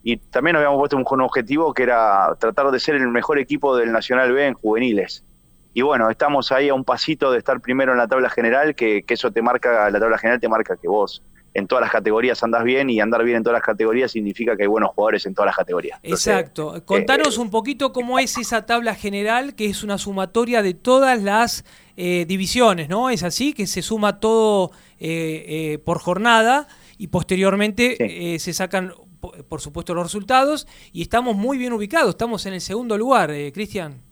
Y 0.03 0.17
también 0.17 0.55
nos 0.55 0.61
habíamos 0.61 0.81
puesto 0.81 0.97
un, 0.97 1.21
objetivo 1.21 1.73
que 1.73 1.85
era 1.85 2.35
tratar 2.41 2.73
de 2.73 2.81
ser 2.81 2.97
el 2.97 3.07
mejor 3.11 3.39
equipo 3.39 3.77
del 3.77 3.93
Nacional 3.93 4.33
B 4.33 4.45
en 4.45 4.55
juveniles. 4.55 5.25
Y 5.73 5.83
bueno, 5.83 6.11
estamos 6.11 6.51
ahí 6.51 6.69
a 6.69 6.75
un 6.75 6.85
pasito 6.85 7.31
de 7.31 7.39
estar 7.39 7.61
primero 7.61 7.93
en 7.93 7.99
la 7.99 8.09
tabla 8.09 8.29
general, 8.29 8.75
que 8.75 9.05
eso 9.07 9.31
te 9.31 9.41
marca, 9.41 9.89
la 9.89 10.01
tabla 10.01 10.19
general 10.19 10.41
te 10.41 10.49
marca 10.49 10.77
que 10.77 10.89
vos 10.89 11.23
en 11.55 11.67
todas 11.69 11.83
las 11.83 11.93
categorías 11.93 12.43
andás 12.43 12.65
bien 12.65 12.91
y 12.91 13.01
andar 13.01 13.25
bien 13.25 13.39
en 13.39 13.43
todas 13.45 13.55
las 13.59 13.63
categorías 13.63 14.11
significa 14.11 14.57
que 14.57 14.65
hay 14.65 14.69
buenos 14.69 14.91
jugadores 14.91 15.25
en 15.25 15.35
todas 15.35 15.47
las 15.47 15.57
categorías. 15.57 15.99
Entonces, 16.03 16.27
Exacto. 16.27 16.83
Contanos 16.85 17.39
un 17.39 17.49
poquito 17.51 17.93
cómo 17.93 18.19
es 18.19 18.37
esa 18.37 18.67
tabla 18.67 18.95
general, 18.95 19.55
que 19.55 19.67
es 19.67 19.85
una 19.85 19.97
sumatoria 19.97 20.63
de 20.63 20.75
todas 20.75 21.23
las 21.23 21.65
eh, 21.97 22.25
divisiones, 22.27 22.89
¿no? 22.89 23.09
Es 23.09 23.23
así, 23.23 23.53
que 23.53 23.67
se 23.69 23.83
suma 23.83 24.19
todo 24.19 24.73
eh, 24.99 25.45
eh, 25.47 25.79
por 25.79 26.01
jornada 26.01 26.67
y 26.99 27.07
posteriormente 27.07 28.35
eh, 28.35 28.39
se 28.41 28.53
sacan, 28.53 28.93
po- 29.21 29.33
por 29.49 29.61
supuesto, 29.61 29.95
los 29.95 30.03
resultados 30.05 30.67
y 30.93 31.03
estamos 31.03 31.37
muy 31.37 31.57
bien 31.57 31.73
ubicados. 31.73 32.11
Estamos 32.11 32.45
en 32.47 32.55
el 32.55 32.61
segundo 32.61 32.99
lugar, 32.99 33.31
eh, 33.31 33.53
Cristian. 33.53 34.03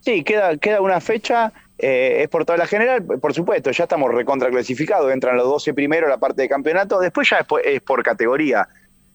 Sí, 0.00 0.22
queda, 0.22 0.56
queda 0.56 0.80
una 0.80 1.00
fecha, 1.00 1.52
eh, 1.78 2.22
es 2.22 2.28
por 2.28 2.44
toda 2.44 2.58
la 2.58 2.66
general, 2.66 3.04
por 3.04 3.34
supuesto, 3.34 3.70
ya 3.70 3.84
estamos 3.84 4.12
recontra 4.14 4.48
clasificados, 4.50 5.12
entran 5.12 5.36
los 5.36 5.46
12 5.46 5.74
primero 5.74 6.08
la 6.08 6.18
parte 6.18 6.42
de 6.42 6.48
campeonato, 6.48 6.98
después 7.00 7.28
ya 7.30 7.38
es 7.38 7.46
por, 7.46 7.60
es 7.66 7.80
por 7.82 8.02
categoría. 8.02 8.68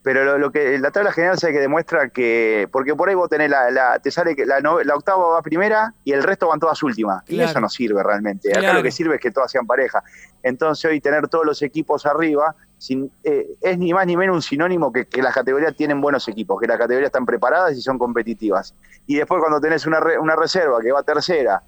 Pero 0.04 0.24
lo, 0.24 0.40
lo 0.40 0.52
que 0.52 0.80
la 0.80 0.90
tabla 0.90 1.12
general 1.12 1.38
sabe 1.38 1.54
que 1.54 1.60
demuestra 1.60 2.10
que, 2.10 2.68
porque 2.72 2.96
por 2.96 3.08
ahí 3.08 3.14
vos 3.14 3.30
tenés 3.30 3.52
la, 3.52 3.70
la- 3.70 4.00
te 4.00 4.10
sale 4.10 4.36
que 4.36 4.48
la, 4.48 4.60
la 4.60 4.96
octava 4.96 5.28
va 5.28 5.44
primera 5.44 5.94
y 6.04 6.12
el 6.14 6.24
resto 6.24 6.48
van 6.48 6.60
todas 6.60 6.82
últimas. 6.82 7.22
Y 7.28 7.36
eso 7.52 7.60
no 7.62 7.70
sirve 7.70 8.02
realmente. 8.02 8.50
Acá 8.52 8.74
lo 8.74 8.82
que 8.82 8.90
sirve 8.92 9.16
es 9.16 9.22
que 9.22 9.30
todas 9.30 9.52
sean 9.52 9.68
pareja. 9.68 10.02
Entonces 10.42 10.90
hoy 10.90 11.00
tener 11.02 11.28
todos 11.28 11.46
los 11.46 11.62
equipos 11.62 12.08
arriba 12.08 12.56
sin- 12.80 13.12
eh, 13.24 13.46
es 13.62 13.78
ni 13.78 13.94
más 13.94 14.08
ni 14.08 14.18
menos 14.18 14.36
un 14.36 14.42
sinónimo 14.42 14.92
que, 14.92 15.06
que 15.06 15.22
las 15.22 15.36
categorías 15.36 15.76
tienen 15.76 16.02
buenos 16.02 16.28
equipos, 16.28 16.60
que 16.60 16.66
las 16.66 16.80
categorías 16.80 17.10
están 17.10 17.28
preparadas 17.28 17.78
y 17.78 17.82
son 17.84 18.00
competitivas. 18.00 18.74
Y 19.06 19.18
después 19.18 19.40
cuando 19.40 19.62
tenés 19.62 19.86
una, 19.86 20.00
re- 20.00 20.18
una 20.18 20.36
reserva 20.36 20.80
que 20.82 20.92
va 20.92 21.04
tercera, 21.04 21.62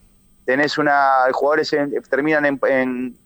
tenés 0.45 0.77
una 0.77 1.25
jugadores 1.31 1.71
en- 1.73 1.93
terminan 2.09 2.45
en, 2.45 3.17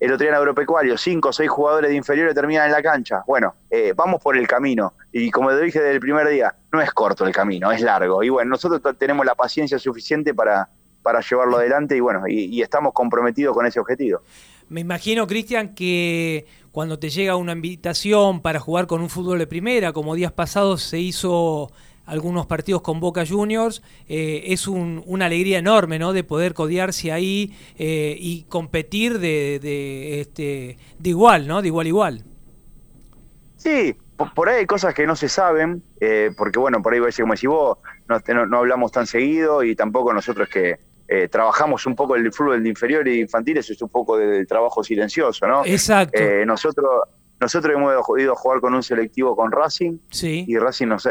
el 0.00 0.12
otro 0.12 0.24
día 0.24 0.28
en 0.30 0.34
agropecuario, 0.36 0.96
cinco 0.96 1.30
o 1.30 1.32
seis 1.32 1.50
jugadores 1.50 1.90
de 1.90 1.96
inferiores 1.96 2.34
terminan 2.34 2.66
en 2.66 2.72
la 2.72 2.82
cancha. 2.82 3.24
Bueno, 3.26 3.54
eh, 3.70 3.92
vamos 3.96 4.22
por 4.22 4.36
el 4.36 4.46
camino. 4.46 4.94
Y 5.12 5.30
como 5.30 5.50
te 5.50 5.60
dije 5.60 5.80
desde 5.80 5.94
el 5.94 6.00
primer 6.00 6.28
día, 6.28 6.54
no 6.72 6.80
es 6.80 6.92
corto 6.92 7.26
el 7.26 7.32
camino, 7.32 7.72
es 7.72 7.80
largo. 7.80 8.22
Y 8.22 8.28
bueno, 8.28 8.50
nosotros 8.50 8.80
tenemos 8.96 9.26
la 9.26 9.34
paciencia 9.34 9.78
suficiente 9.78 10.34
para, 10.34 10.68
para 11.02 11.20
llevarlo 11.20 11.56
adelante 11.56 11.96
y 11.96 12.00
bueno, 12.00 12.28
y, 12.28 12.44
y 12.44 12.62
estamos 12.62 12.92
comprometidos 12.92 13.54
con 13.54 13.66
ese 13.66 13.80
objetivo. 13.80 14.20
Me 14.68 14.80
imagino, 14.82 15.26
Cristian, 15.26 15.74
que 15.74 16.46
cuando 16.70 16.98
te 16.98 17.08
llega 17.08 17.34
una 17.36 17.52
invitación 17.52 18.40
para 18.42 18.60
jugar 18.60 18.86
con 18.86 19.00
un 19.00 19.08
fútbol 19.08 19.38
de 19.38 19.46
primera, 19.46 19.92
como 19.92 20.14
días 20.14 20.30
pasados 20.30 20.82
se 20.82 20.98
hizo 20.98 21.72
algunos 22.08 22.46
partidos 22.46 22.82
con 22.82 23.00
Boca 23.00 23.24
Juniors, 23.26 23.82
eh, 24.08 24.44
es 24.46 24.66
un- 24.66 25.02
una 25.06 25.26
alegría 25.26 25.58
enorme, 25.58 25.98
¿no? 25.98 26.12
De 26.12 26.24
poder 26.24 26.54
codearse 26.54 27.12
ahí 27.12 27.54
eh, 27.78 28.16
y 28.18 28.44
competir 28.48 29.18
de, 29.18 29.60
de, 29.60 30.20
este, 30.20 30.78
de 30.98 31.10
igual, 31.10 31.46
¿no? 31.46 31.62
De 31.62 31.68
igual 31.68 31.86
a 31.86 31.88
igual. 31.88 32.24
Sí, 33.56 33.94
por, 34.34 34.48
ahí 34.48 34.58
hay 34.60 34.66
cosas 34.66 34.94
que 34.94 35.06
no 35.06 35.14
se 35.16 35.28
saben, 35.28 35.82
eh, 36.00 36.30
porque 36.36 36.58
bueno, 36.58 36.82
por 36.82 36.92
ahí 36.92 37.00
va 37.00 37.06
a 37.06 37.08
decir, 37.08 37.22
como 37.24 37.34
decís 37.34 37.48
vos, 37.48 37.78
no, 38.08 38.18
no, 38.34 38.46
no 38.46 38.58
hablamos 38.58 38.90
tan 38.92 39.06
seguido 39.06 39.62
y 39.62 39.76
tampoco 39.76 40.12
nosotros 40.12 40.48
que 40.48 40.78
eh, 41.08 41.28
trabajamos 41.28 41.86
un 41.86 41.94
poco 41.96 42.16
el 42.16 42.32
fútbol 42.32 42.62
de 42.62 42.68
inferior 42.68 43.06
y 43.08 43.20
infantiles, 43.20 43.68
es 43.70 43.80
un 43.80 43.88
poco 43.88 44.16
del 44.18 44.46
trabajo 44.46 44.84
silencioso, 44.84 45.46
¿no? 45.46 45.64
Exacto. 45.64 46.18
Eh, 46.20 46.44
nosotros, 46.46 46.86
nosotros 47.40 47.72
hemos 47.74 47.94
ido 48.18 48.32
a 48.32 48.36
jugar 48.36 48.60
con 48.60 48.74
un 48.74 48.82
selectivo 48.82 49.36
con 49.36 49.52
Racing 49.52 49.98
Sí. 50.10 50.44
y 50.48 50.58
Racing 50.58 50.88
nos, 50.88 51.08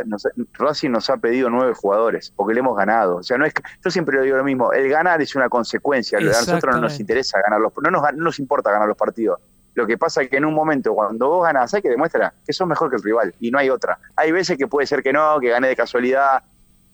Racing 0.53 0.89
nos 0.91 1.09
ha 1.09 1.17
pedido 1.17 1.49
nueve 1.49 1.73
jugadores 1.73 2.33
porque 2.35 2.53
le 2.53 2.59
hemos 2.59 2.75
ganado. 2.77 3.17
O 3.17 3.23
sea, 3.23 3.37
no 3.37 3.45
es 3.45 3.53
yo 3.83 3.89
siempre 3.91 4.17
lo 4.17 4.23
digo 4.23 4.35
lo 4.37 4.43
mismo, 4.43 4.73
el 4.73 4.89
ganar 4.89 5.21
es 5.21 5.35
una 5.35 5.47
consecuencia. 5.49 6.17
A 6.17 6.21
nosotros 6.21 6.75
no 6.75 6.81
nos 6.81 6.99
interesa 6.99 7.39
ganar 7.41 7.61
los 7.61 7.71
no 7.81 7.89
nos, 7.91 8.01
no 8.13 8.23
nos 8.25 8.39
importa 8.39 8.71
ganar 8.71 8.87
los 8.87 8.97
partidos. 8.97 9.39
Lo 9.73 9.85
que 9.85 9.97
pasa 9.97 10.23
es 10.23 10.29
que 10.29 10.37
en 10.37 10.45
un 10.45 10.53
momento, 10.55 10.93
cuando 10.95 11.29
vos 11.29 11.43
ganás, 11.45 11.73
hay 11.73 11.81
que 11.83 11.89
demostrar 11.89 12.33
que 12.45 12.51
sos 12.51 12.67
mejor 12.67 12.89
que 12.89 12.95
el 12.97 13.03
rival 13.03 13.33
y 13.39 13.51
no 13.51 13.59
hay 13.59 13.69
otra. 13.69 13.99
Hay 14.15 14.31
veces 14.31 14.57
que 14.57 14.67
puede 14.67 14.87
ser 14.87 15.03
que 15.03 15.13
no, 15.13 15.39
que 15.39 15.49
gané 15.49 15.67
de 15.67 15.75
casualidad, 15.75 16.43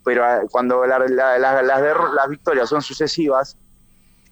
pero 0.04 0.26
ah, 0.26 0.42
cuando 0.52 0.86
la- 0.86 1.00
la- 1.00 1.40
la- 1.40 1.62
las, 1.64 1.82
las 1.82 2.30
victorias 2.30 2.68
son 2.68 2.82
sucesivas, 2.82 3.58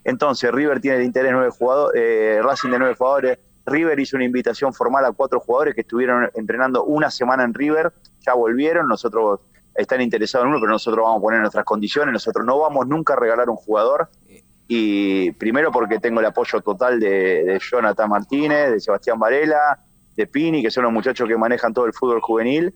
entonces 0.03 0.51
River 0.51 0.81
tiene 0.81 0.97
de 0.97 1.05
interés 1.05 1.31
nueve 1.31 1.49
jugadores, 1.57 2.01
eh, 2.03 2.39
Racing 2.43 2.69
de 2.71 2.79
nueve 2.79 2.95
jugadores. 2.97 3.39
River 3.65 3.99
hizo 3.99 4.15
una 4.17 4.25
invitación 4.25 4.73
formal 4.73 5.05
a 5.05 5.11
cuatro 5.11 5.39
jugadores 5.39 5.75
que 5.75 5.81
estuvieron 5.81 6.29
entrenando 6.33 6.83
una 6.83 7.11
semana 7.11 7.43
en 7.43 7.53
River, 7.53 7.93
ya 8.19 8.33
volvieron, 8.33 8.87
nosotros 8.87 9.41
están 9.75 10.01
interesados 10.01 10.45
en 10.45 10.51
uno, 10.51 10.59
pero 10.59 10.71
nosotros 10.71 11.03
vamos 11.03 11.19
a 11.19 11.21
poner 11.21 11.39
nuestras 11.41 11.63
condiciones, 11.65 12.11
nosotros 12.13 12.45
no 12.45 12.59
vamos 12.59 12.87
nunca 12.87 13.13
a 13.13 13.17
regalar 13.17 13.49
un 13.49 13.55
jugador, 13.55 14.09
y 14.67 15.31
primero 15.33 15.71
porque 15.71 15.99
tengo 15.99 16.19
el 16.19 16.25
apoyo 16.25 16.61
total 16.61 16.99
de, 16.99 17.59
Jonathan 17.69 18.09
Martínez, 18.09 18.71
de 18.71 18.79
Sebastián 18.79 19.19
Varela, 19.19 19.79
de 20.15 20.27
Pini, 20.27 20.61
que 20.61 20.71
son 20.71 20.83
los 20.83 20.93
muchachos 20.93 21.27
que 21.27 21.37
manejan 21.37 21.73
todo 21.73 21.85
el 21.85 21.93
fútbol 21.93 22.21
juvenil, 22.21 22.73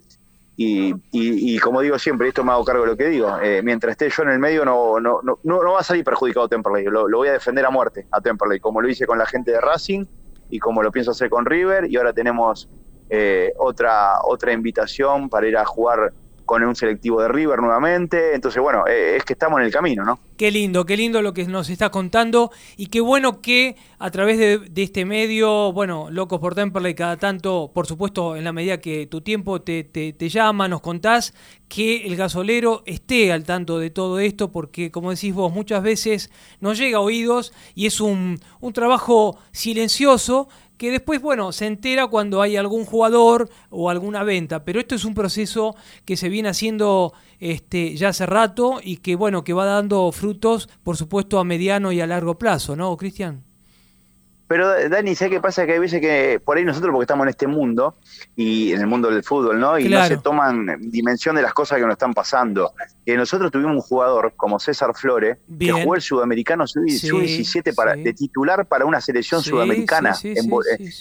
y, 0.58 0.94
y- 1.12 1.56
y 1.56 1.60
como 1.60 1.82
digo 1.82 2.00
siempre, 2.00 2.30
esto 2.30 2.44
me 2.44 2.52
hago 2.54 2.64
cargo 2.64 2.84
de 2.84 2.92
lo 2.92 2.96
que 2.98 3.08
digo, 3.10 3.38
eh, 3.42 3.62
mientras 3.62 3.92
esté 3.92 4.10
yo 4.10 4.24
en 4.24 4.30
el 4.30 4.40
medio 4.40 4.64
no, 4.64 5.00
no, 5.02 5.20
no, 5.22 5.40
no, 5.44 5.64
no 5.64 5.72
va 5.74 5.80
a 5.82 5.84
salir 5.84 6.04
perjudicado 6.06 6.48
Temperley, 6.48 6.86
lo, 6.86 7.08
lo 7.10 7.18
voy 7.18 7.28
a 7.28 7.34
defender 7.34 7.66
a 7.66 7.70
muerte 7.70 8.08
a 8.12 8.22
Temperley, 8.22 8.60
como 8.62 8.80
lo 8.82 8.88
hice 8.88 9.06
con 9.06 9.18
la 9.18 9.26
gente 9.26 9.52
de 9.52 9.60
Racing 9.60 10.06
y 10.50 10.60
como 10.60 10.84
lo 10.84 10.92
pienso 10.92 11.12
hacer 11.12 11.30
con 11.30 11.46
River, 11.46 11.90
y 11.90 11.98
ahora 11.98 12.14
tenemos 12.14 12.70
eh, 13.10 13.54
otra, 13.58 14.20
otra 14.24 14.52
invitación 14.52 15.30
para 15.30 15.48
ir 15.48 15.58
a 15.58 15.66
jugar 15.66 16.14
con 16.46 16.64
un 16.64 16.76
selectivo 16.76 17.22
de 17.22 17.28
River 17.28 17.60
nuevamente, 17.60 18.36
entonces 18.36 18.62
bueno, 18.62 18.86
eh, 18.88 19.18
es 19.18 19.24
que 19.24 19.34
estamos 19.34 19.60
en 19.60 19.66
el 19.66 19.72
camino, 19.72 20.04
¿no? 20.06 20.20
Qué 20.38 20.52
lindo, 20.52 20.86
qué 20.86 20.98
lindo 20.98 21.22
lo 21.22 21.34
que 21.34 21.46
nos 21.46 21.70
está 21.70 21.90
contando 21.90 22.52
y 22.78 22.88
qué 22.88 23.02
bueno 23.02 23.42
que 23.42 23.78
a 24.00 24.12
través 24.12 24.38
de, 24.38 24.84
este 24.84 25.06
medio, 25.06 25.72
bueno, 25.72 26.10
Locos 26.12 26.40
por 26.40 26.56
Temperley, 26.56 26.94
cada 26.94 27.18
tanto, 27.18 27.72
por 27.74 27.88
supuesto, 27.88 28.36
en 28.36 28.44
la 28.44 28.52
medida 28.52 28.82
que 28.82 29.08
tu 29.08 29.22
tiempo 29.22 29.62
te, 29.62 29.84
te, 29.84 30.14
te 30.14 30.30
llama, 30.30 30.68
nos 30.68 30.82
contás 30.82 31.34
que 31.68 32.06
el 32.06 32.16
gasolero 32.16 32.84
esté 32.86 33.32
al 33.32 33.44
tanto 33.44 33.80
de 33.80 33.90
todo 33.90 34.20
esto, 34.20 34.52
porque 34.52 34.92
como 34.92 35.12
decís 35.12 35.34
vos, 35.34 35.52
muchas 35.54 35.82
veces 35.82 36.30
nos 36.60 36.78
llega 36.78 36.98
a 36.98 37.02
oídos 37.02 37.54
y 37.74 37.86
es 37.86 38.00
un, 38.02 38.40
un 38.60 38.74
trabajo 38.74 39.38
silencioso 39.52 40.48
que 40.78 40.92
después, 40.92 41.22
bueno, 41.22 41.52
se 41.52 41.68
entera 41.68 42.08
cuando 42.08 42.42
hay 42.42 42.58
algún 42.58 42.86
jugador 42.86 43.50
o 43.70 43.90
alguna 43.90 44.24
venta, 44.24 44.66
pero 44.66 44.80
esto 44.80 44.96
es 44.96 45.06
un 45.06 45.14
proceso 45.14 45.76
que 46.06 46.18
se 46.18 46.30
viene 46.30 46.50
haciendo 46.50 47.14
este, 47.40 47.96
ya 47.96 48.10
hace 48.10 48.26
rato 48.26 48.80
y 48.84 48.98
que, 48.98 49.16
bueno, 49.16 49.44
que 49.44 49.54
va 49.54 49.66
dando 49.66 50.12
frutos, 50.12 50.70
por 50.84 50.98
supuesto, 50.98 51.40
a 51.40 51.44
mediano 51.44 51.92
y 51.92 52.02
a 52.02 52.08
largo 52.08 52.38
plazo, 52.38 52.76
¿no, 52.76 52.96
Cristian? 52.98 53.44
Pero 54.48 54.90
Dani, 54.90 55.16
¿sabes 55.16 55.34
qué 55.34 55.42
pasa? 55.42 55.66
Que 55.66 55.74
hay 55.74 55.80
veces 55.80 56.00
que 56.00 56.40
por 56.44 56.58
ahí 56.58 56.64
nosotros, 56.64 56.92
porque 56.92 57.04
estamos 57.06 57.24
en 57.26 57.30
este 57.30 57.48
mundo, 57.48 57.96
y 58.36 58.74
en 58.74 58.82
el 58.82 58.88
mundo 58.88 59.10
del 59.10 59.24
fútbol, 59.24 59.60
¿no? 59.60 59.80
Y 59.80 59.90
no 59.90 60.06
se 60.06 60.18
toman 60.18 60.78
dimensión 60.82 61.36
de 61.36 61.42
las 61.42 61.54
cosas 61.54 61.78
que 61.80 61.84
nos 61.84 61.94
están 61.94 62.14
pasando. 62.14 62.74
Que 63.06 63.18
nosotros 63.18 63.52
tuvimos 63.52 63.74
un 63.76 63.82
jugador 63.82 64.34
como 64.36 64.60
César 64.60 64.92
Flores, 64.96 65.38
que 65.60 65.72
jugó 65.72 65.96
el 65.96 66.02
sudamericano 66.02 66.68
sub- 66.68 66.88
Sí, 66.88 67.08
sub-17 67.08 67.74
para, 67.74 67.96
sí. 67.96 68.04
de 68.04 68.14
titular 68.14 68.66
para 68.68 68.86
una 68.86 69.02
selección 69.02 69.42
Sí, 69.42 69.50
sudamericana 69.50 70.16
en, 70.24 70.50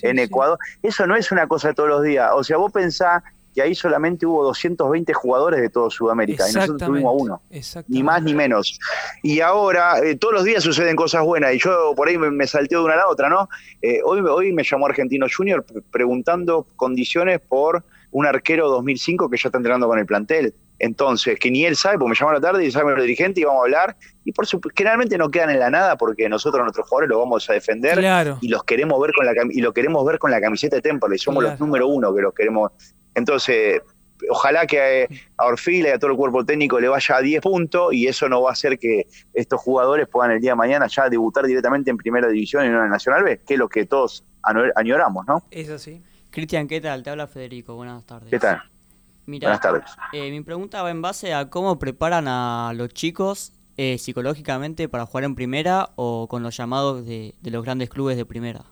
en. 0.02 0.18
Ecuador. 0.18 0.58
Eso 0.82 1.06
no 1.06 1.14
es 1.14 1.30
una 1.30 1.46
cosa 1.46 1.68
de 1.68 1.74
todos 1.74 1.88
los 1.90 2.02
días. 2.02 2.30
O 2.34 2.42
sea, 2.44 2.56
vos 2.56 2.72
pensás 2.72 3.22
que 3.54 3.62
ahí 3.62 3.74
solamente 3.74 4.26
hubo 4.26 4.42
220 4.44 5.12
jugadores 5.14 5.60
de 5.60 5.68
todo 5.70 5.88
Sudamérica 5.90 6.44
y 6.50 6.52
nosotros 6.52 6.82
tuvimos 6.88 7.10
a 7.10 7.22
uno 7.22 7.42
ni 7.88 8.02
más 8.02 8.22
ni 8.22 8.34
menos. 8.34 8.78
Y 9.22 9.40
ahora, 9.40 9.98
eh, 10.00 10.16
todos 10.16 10.34
los 10.34 10.44
días 10.44 10.62
suceden 10.64 10.96
cosas 10.96 11.22
buenas 11.22 11.54
y 11.54 11.58
yo 11.58 11.92
por 11.94 12.08
ahí 12.08 12.18
me, 12.18 12.30
me 12.30 12.46
salteo 12.46 12.80
de 12.80 12.84
una 12.86 12.94
a 12.94 12.98
la 12.98 13.08
otra, 13.08 13.28
¿no? 13.28 13.48
Eh, 13.80 14.00
hoy, 14.04 14.20
hoy 14.20 14.52
me 14.52 14.64
llamó 14.64 14.86
Argentino 14.86 15.26
Junior 15.34 15.62
pre- 15.64 15.82
preguntando 15.90 16.66
condiciones 16.76 17.40
por 17.40 17.84
un 18.10 18.26
arquero 18.26 18.68
2005 18.68 19.28
que 19.30 19.36
ya 19.36 19.48
está 19.48 19.58
entrenando 19.58 19.86
con 19.88 19.98
el 19.98 20.06
plantel. 20.06 20.54
Entonces, 20.80 21.38
que 21.38 21.50
ni 21.52 21.64
él 21.64 21.76
sabe, 21.76 21.98
porque 21.98 22.10
me 22.10 22.16
llamó 22.16 22.30
a 22.30 22.34
la 22.34 22.40
tarde 22.40 22.64
y 22.64 22.70
sabe 22.70 22.92
el 22.94 23.00
dirigente 23.00 23.40
y 23.40 23.44
vamos 23.44 23.60
a 23.60 23.64
hablar. 23.64 23.96
Y 24.24 24.32
por 24.32 24.44
supuesto, 24.46 24.76
generalmente 24.76 25.16
no 25.16 25.30
quedan 25.30 25.50
en 25.50 25.60
la 25.60 25.70
nada 25.70 25.96
porque 25.96 26.28
nosotros 26.28 26.62
nuestros 26.62 26.88
jugadores 26.88 27.10
los 27.10 27.18
vamos 27.20 27.48
a 27.48 27.52
defender 27.52 27.98
Claro. 27.98 28.38
y 28.40 28.48
los 28.48 28.64
queremos 28.64 29.00
ver 29.00 29.12
con 29.16 29.24
la 29.24 29.32
y 29.50 29.60
lo 29.60 29.72
queremos 29.72 30.04
ver 30.04 30.18
con 30.18 30.30
la 30.32 30.40
camiseta 30.40 30.76
de 30.76 30.82
Temperley. 30.82 31.18
Somos 31.18 31.42
Claro. 31.44 31.52
los 31.56 31.60
número 31.60 31.86
uno 31.88 32.12
que 32.14 32.22
los 32.22 32.34
queremos. 32.34 32.72
Entonces, 33.14 33.80
ojalá 34.30 34.66
que 34.66 35.08
a 35.36 35.46
Orfila 35.46 35.88
y 35.88 35.92
a 35.92 35.98
todo 35.98 36.10
el 36.12 36.16
cuerpo 36.16 36.44
técnico 36.44 36.80
le 36.80 36.88
vaya 36.88 37.16
a 37.16 37.20
10 37.20 37.40
puntos 37.42 37.92
y 37.92 38.06
eso 38.06 38.28
no 38.28 38.42
va 38.42 38.50
a 38.50 38.52
hacer 38.52 38.78
que 38.78 39.06
estos 39.32 39.60
jugadores 39.60 40.08
puedan 40.08 40.30
el 40.32 40.40
día 40.40 40.52
de 40.52 40.56
mañana 40.56 40.86
ya 40.86 41.08
debutar 41.08 41.46
directamente 41.46 41.90
en 41.90 41.96
primera 41.96 42.28
división 42.28 42.64
y 42.66 42.68
no 42.70 42.82
en 42.82 42.90
Nacional 42.90 43.22
B, 43.24 43.40
que 43.46 43.54
es 43.54 43.58
lo 43.60 43.68
que 43.68 43.84
todos 43.86 44.24
añoramos, 44.76 45.26
¿no? 45.26 45.42
Es 45.50 45.68
así. 45.70 46.02
Cristian, 46.30 46.66
¿qué 46.68 46.80
tal? 46.80 47.02
Te 47.02 47.10
habla 47.10 47.26
Federico, 47.26 47.74
buenas 47.76 48.04
tardes. 48.04 48.30
¿Qué 48.30 48.38
tal? 48.38 48.62
Mira, 49.26 49.48
Buenas 49.48 49.60
tardes. 49.62 49.84
eh, 50.12 50.30
mi 50.30 50.42
pregunta 50.42 50.82
va 50.82 50.90
en 50.90 51.00
base 51.00 51.32
a 51.32 51.48
cómo 51.48 51.78
preparan 51.78 52.26
a 52.28 52.72
los 52.74 52.90
chicos 52.90 53.52
eh, 53.76 53.96
psicológicamente 53.98 54.88
para 54.88 55.06
jugar 55.06 55.24
en 55.24 55.34
primera 55.34 55.90
o 55.96 56.28
con 56.28 56.42
los 56.42 56.56
llamados 56.56 57.06
de, 57.06 57.34
de 57.40 57.50
los 57.50 57.64
grandes 57.64 57.88
clubes 57.88 58.16
de 58.18 58.26
primera. 58.26 58.64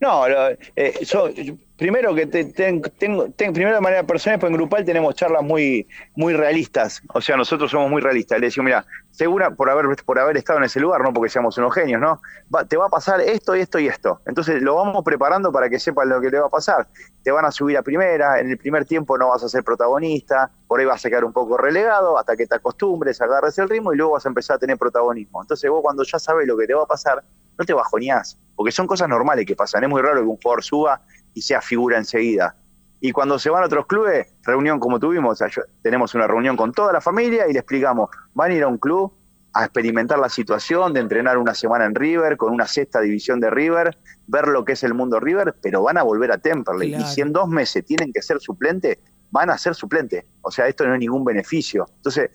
No, 0.00 0.28
lo- 0.28 0.50
eh, 0.76 1.04
so- 1.04 1.30
primero 1.76 2.14
que 2.14 2.26
te- 2.26 2.44
ten- 2.44 2.80
ten- 2.80 3.52
primero 3.52 3.74
de 3.74 3.80
manera 3.80 4.02
personal, 4.04 4.38
pues 4.38 4.50
en 4.50 4.56
grupal 4.56 4.84
tenemos 4.84 5.14
charlas 5.14 5.42
muy, 5.42 5.88
muy 6.14 6.34
realistas. 6.34 7.02
O 7.12 7.20
sea, 7.20 7.36
nosotros 7.36 7.70
somos 7.70 7.90
muy 7.90 8.00
realistas. 8.00 8.38
Le 8.38 8.46
decimos, 8.46 8.66
mira, 8.66 8.86
segura 9.10 9.50
por 9.50 9.70
haber, 9.70 9.86
por 10.04 10.18
haber 10.18 10.36
estado 10.36 10.58
en 10.58 10.64
ese 10.66 10.80
lugar, 10.80 11.02
no 11.02 11.12
porque 11.12 11.30
seamos 11.30 11.58
unos 11.58 11.74
genios, 11.74 12.00
¿no? 12.00 12.20
Te 12.68 12.76
va 12.76 12.86
a 12.86 12.88
pasar 12.88 13.20
esto, 13.20 13.54
esto 13.54 13.78
y 13.78 13.88
esto. 13.88 14.20
Entonces 14.26 14.62
lo 14.62 14.76
vamos 14.76 15.02
preparando 15.04 15.50
para 15.52 15.68
que 15.68 15.78
sepan 15.78 16.08
lo 16.08 16.20
que 16.20 16.30
le 16.30 16.38
va 16.38 16.46
a 16.46 16.50
pasar. 16.50 16.88
Te 17.22 17.30
van 17.30 17.44
a 17.44 17.50
subir 17.50 17.76
a 17.76 17.82
primera, 17.82 18.38
en 18.38 18.50
el 18.50 18.58
primer 18.58 18.84
tiempo 18.84 19.18
no 19.18 19.28
vas 19.28 19.42
a 19.42 19.48
ser 19.48 19.64
protagonista, 19.64 20.50
por 20.66 20.78
ahí 20.80 20.86
vas 20.86 21.04
a 21.04 21.08
quedar 21.08 21.24
un 21.24 21.32
poco 21.32 21.56
relegado 21.56 22.18
hasta 22.18 22.36
que 22.36 22.46
te 22.46 22.54
acostumbres, 22.54 23.20
agarres 23.20 23.58
el 23.58 23.68
ritmo 23.68 23.92
y 23.92 23.96
luego 23.96 24.12
vas 24.12 24.26
a 24.26 24.28
empezar 24.28 24.56
a 24.56 24.58
tener 24.58 24.78
protagonismo. 24.78 25.42
Entonces 25.42 25.70
vos 25.70 25.80
cuando 25.82 26.04
ya 26.04 26.18
sabes 26.18 26.46
lo 26.46 26.56
que 26.56 26.66
te 26.66 26.74
va 26.74 26.84
a 26.84 26.86
pasar, 26.86 27.22
no 27.56 27.64
te 27.64 27.72
bajoneás, 27.72 28.38
porque 28.56 28.72
son 28.72 28.86
cosas 28.86 29.08
normales 29.08 29.46
que 29.46 29.54
pasan. 29.54 29.84
Es 29.84 29.90
muy 29.90 30.02
raro 30.02 30.20
que 30.20 30.26
un 30.26 30.36
jugador 30.36 30.62
suba 30.64 31.00
y 31.34 31.42
sea 31.42 31.60
figura 31.60 31.98
enseguida. 31.98 32.56
Y 33.00 33.12
cuando 33.12 33.38
se 33.38 33.50
van 33.50 33.62
a 33.62 33.66
otros 33.66 33.86
clubes, 33.86 34.28
reunión 34.44 34.80
como 34.80 34.98
tuvimos, 34.98 35.32
o 35.32 35.36
sea, 35.36 35.48
yo- 35.48 35.62
tenemos 35.82 36.14
una 36.14 36.26
reunión 36.26 36.56
con 36.56 36.72
toda 36.72 36.92
la 36.92 37.00
familia 37.02 37.46
y 37.48 37.52
le 37.52 37.58
explicamos, 37.58 38.08
van 38.32 38.50
a 38.52 38.54
ir 38.54 38.62
a 38.62 38.68
un 38.68 38.78
club 38.78 39.12
a 39.52 39.64
experimentar 39.64 40.18
la 40.18 40.28
situación 40.28 40.92
de 40.94 41.00
entrenar 41.00 41.38
una 41.38 41.54
semana 41.54 41.84
en 41.84 41.94
River, 41.94 42.36
con 42.36 42.52
una 42.52 42.66
sexta 42.66 43.00
división 43.00 43.38
de 43.40 43.50
River, 43.50 43.96
ver 44.26 44.48
lo 44.48 44.64
que 44.64 44.72
es 44.72 44.82
el 44.82 44.94
mundo 44.94 45.20
River, 45.20 45.54
pero 45.62 45.82
van 45.82 45.96
a 45.98 46.02
volver 46.02 46.32
a 46.32 46.38
Temperley. 46.38 46.88
Claro. 46.90 47.04
Y 47.04 47.06
si 47.14 47.20
en 47.20 47.32
dos 47.32 47.48
meses 47.48 47.84
tienen 47.84 48.12
que 48.12 48.20
ser 48.22 48.40
suplente, 48.40 48.98
van 49.30 49.50
a 49.50 49.58
ser 49.58 49.74
suplente. 49.74 50.26
O 50.42 50.50
sea, 50.50 50.66
esto 50.66 50.86
no 50.86 50.94
es 50.94 50.98
ningún 51.00 51.24
beneficio. 51.24 51.86
Entonces, 51.96 52.30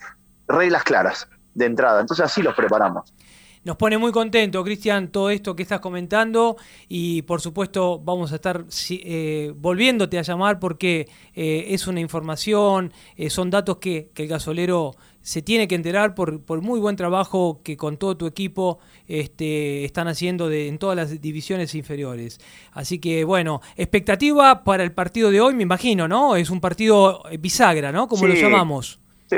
reglas 0.48 0.84
claras 0.84 1.28
de 1.56 1.66
entrada. 1.66 2.00
Entonces 2.00 2.26
así 2.26 2.42
los 2.42 2.56
preparamos. 2.56 3.14
Nos 3.66 3.76
pone 3.76 3.98
muy 3.98 4.14
contento, 4.14 4.64
Cristian, 4.64 5.10
todo 5.10 5.30
esto 5.30 5.54
que 5.54 5.64
estás 5.64 5.82
comentando 5.82 6.56
y 6.88 7.24
por 7.24 7.42
supuesto 7.42 8.00
vamos 8.00 8.32
a 8.32 8.36
estar 8.36 8.64
eh, 8.90 9.54
volviéndote 9.54 10.18
a 10.18 10.22
llamar 10.22 10.60
porque 10.60 11.10
eh, 11.36 11.66
es 11.68 11.86
una 11.86 12.00
información, 12.00 12.94
eh, 13.18 13.30
son 13.30 13.50
datos 13.50 13.78
que, 13.78 14.12
que 14.14 14.24
el 14.24 14.30
gasolero 14.30 14.96
se 15.22 15.42
tiene 15.42 15.68
que 15.68 15.76
enterar 15.76 16.16
por, 16.16 16.42
por 16.42 16.62
muy 16.62 16.80
buen 16.80 16.96
trabajo 16.96 17.60
que 17.62 17.76
con 17.76 17.98
todo 17.98 18.16
tu 18.16 18.28
equipo 18.28 18.80
este, 19.08 19.84
están 19.84 20.08
haciendo 20.08 20.48
de, 20.48 20.70
en 20.70 20.78
todas 20.78 20.96
las 20.96 21.20
divisiones 21.20 21.76
inferiores. 21.76 22.40
Así 22.72 23.00
que 23.00 23.26
bueno, 23.26 23.62
expectativa 23.76 24.64
para 24.64 24.84
el 24.84 24.94
partido 24.94 25.32
de 25.32 25.42
hoy, 25.42 25.54
me 25.54 25.64
imagino, 25.64 26.08
¿no? 26.08 26.38
Es 26.38 26.50
un 26.50 26.62
partido 26.62 27.24
bisagra, 27.38 27.92
¿no? 27.92 28.08
Como 28.08 28.26
lo 28.26 28.36
llamamos. 28.36 29.00
Sí. 29.30 29.36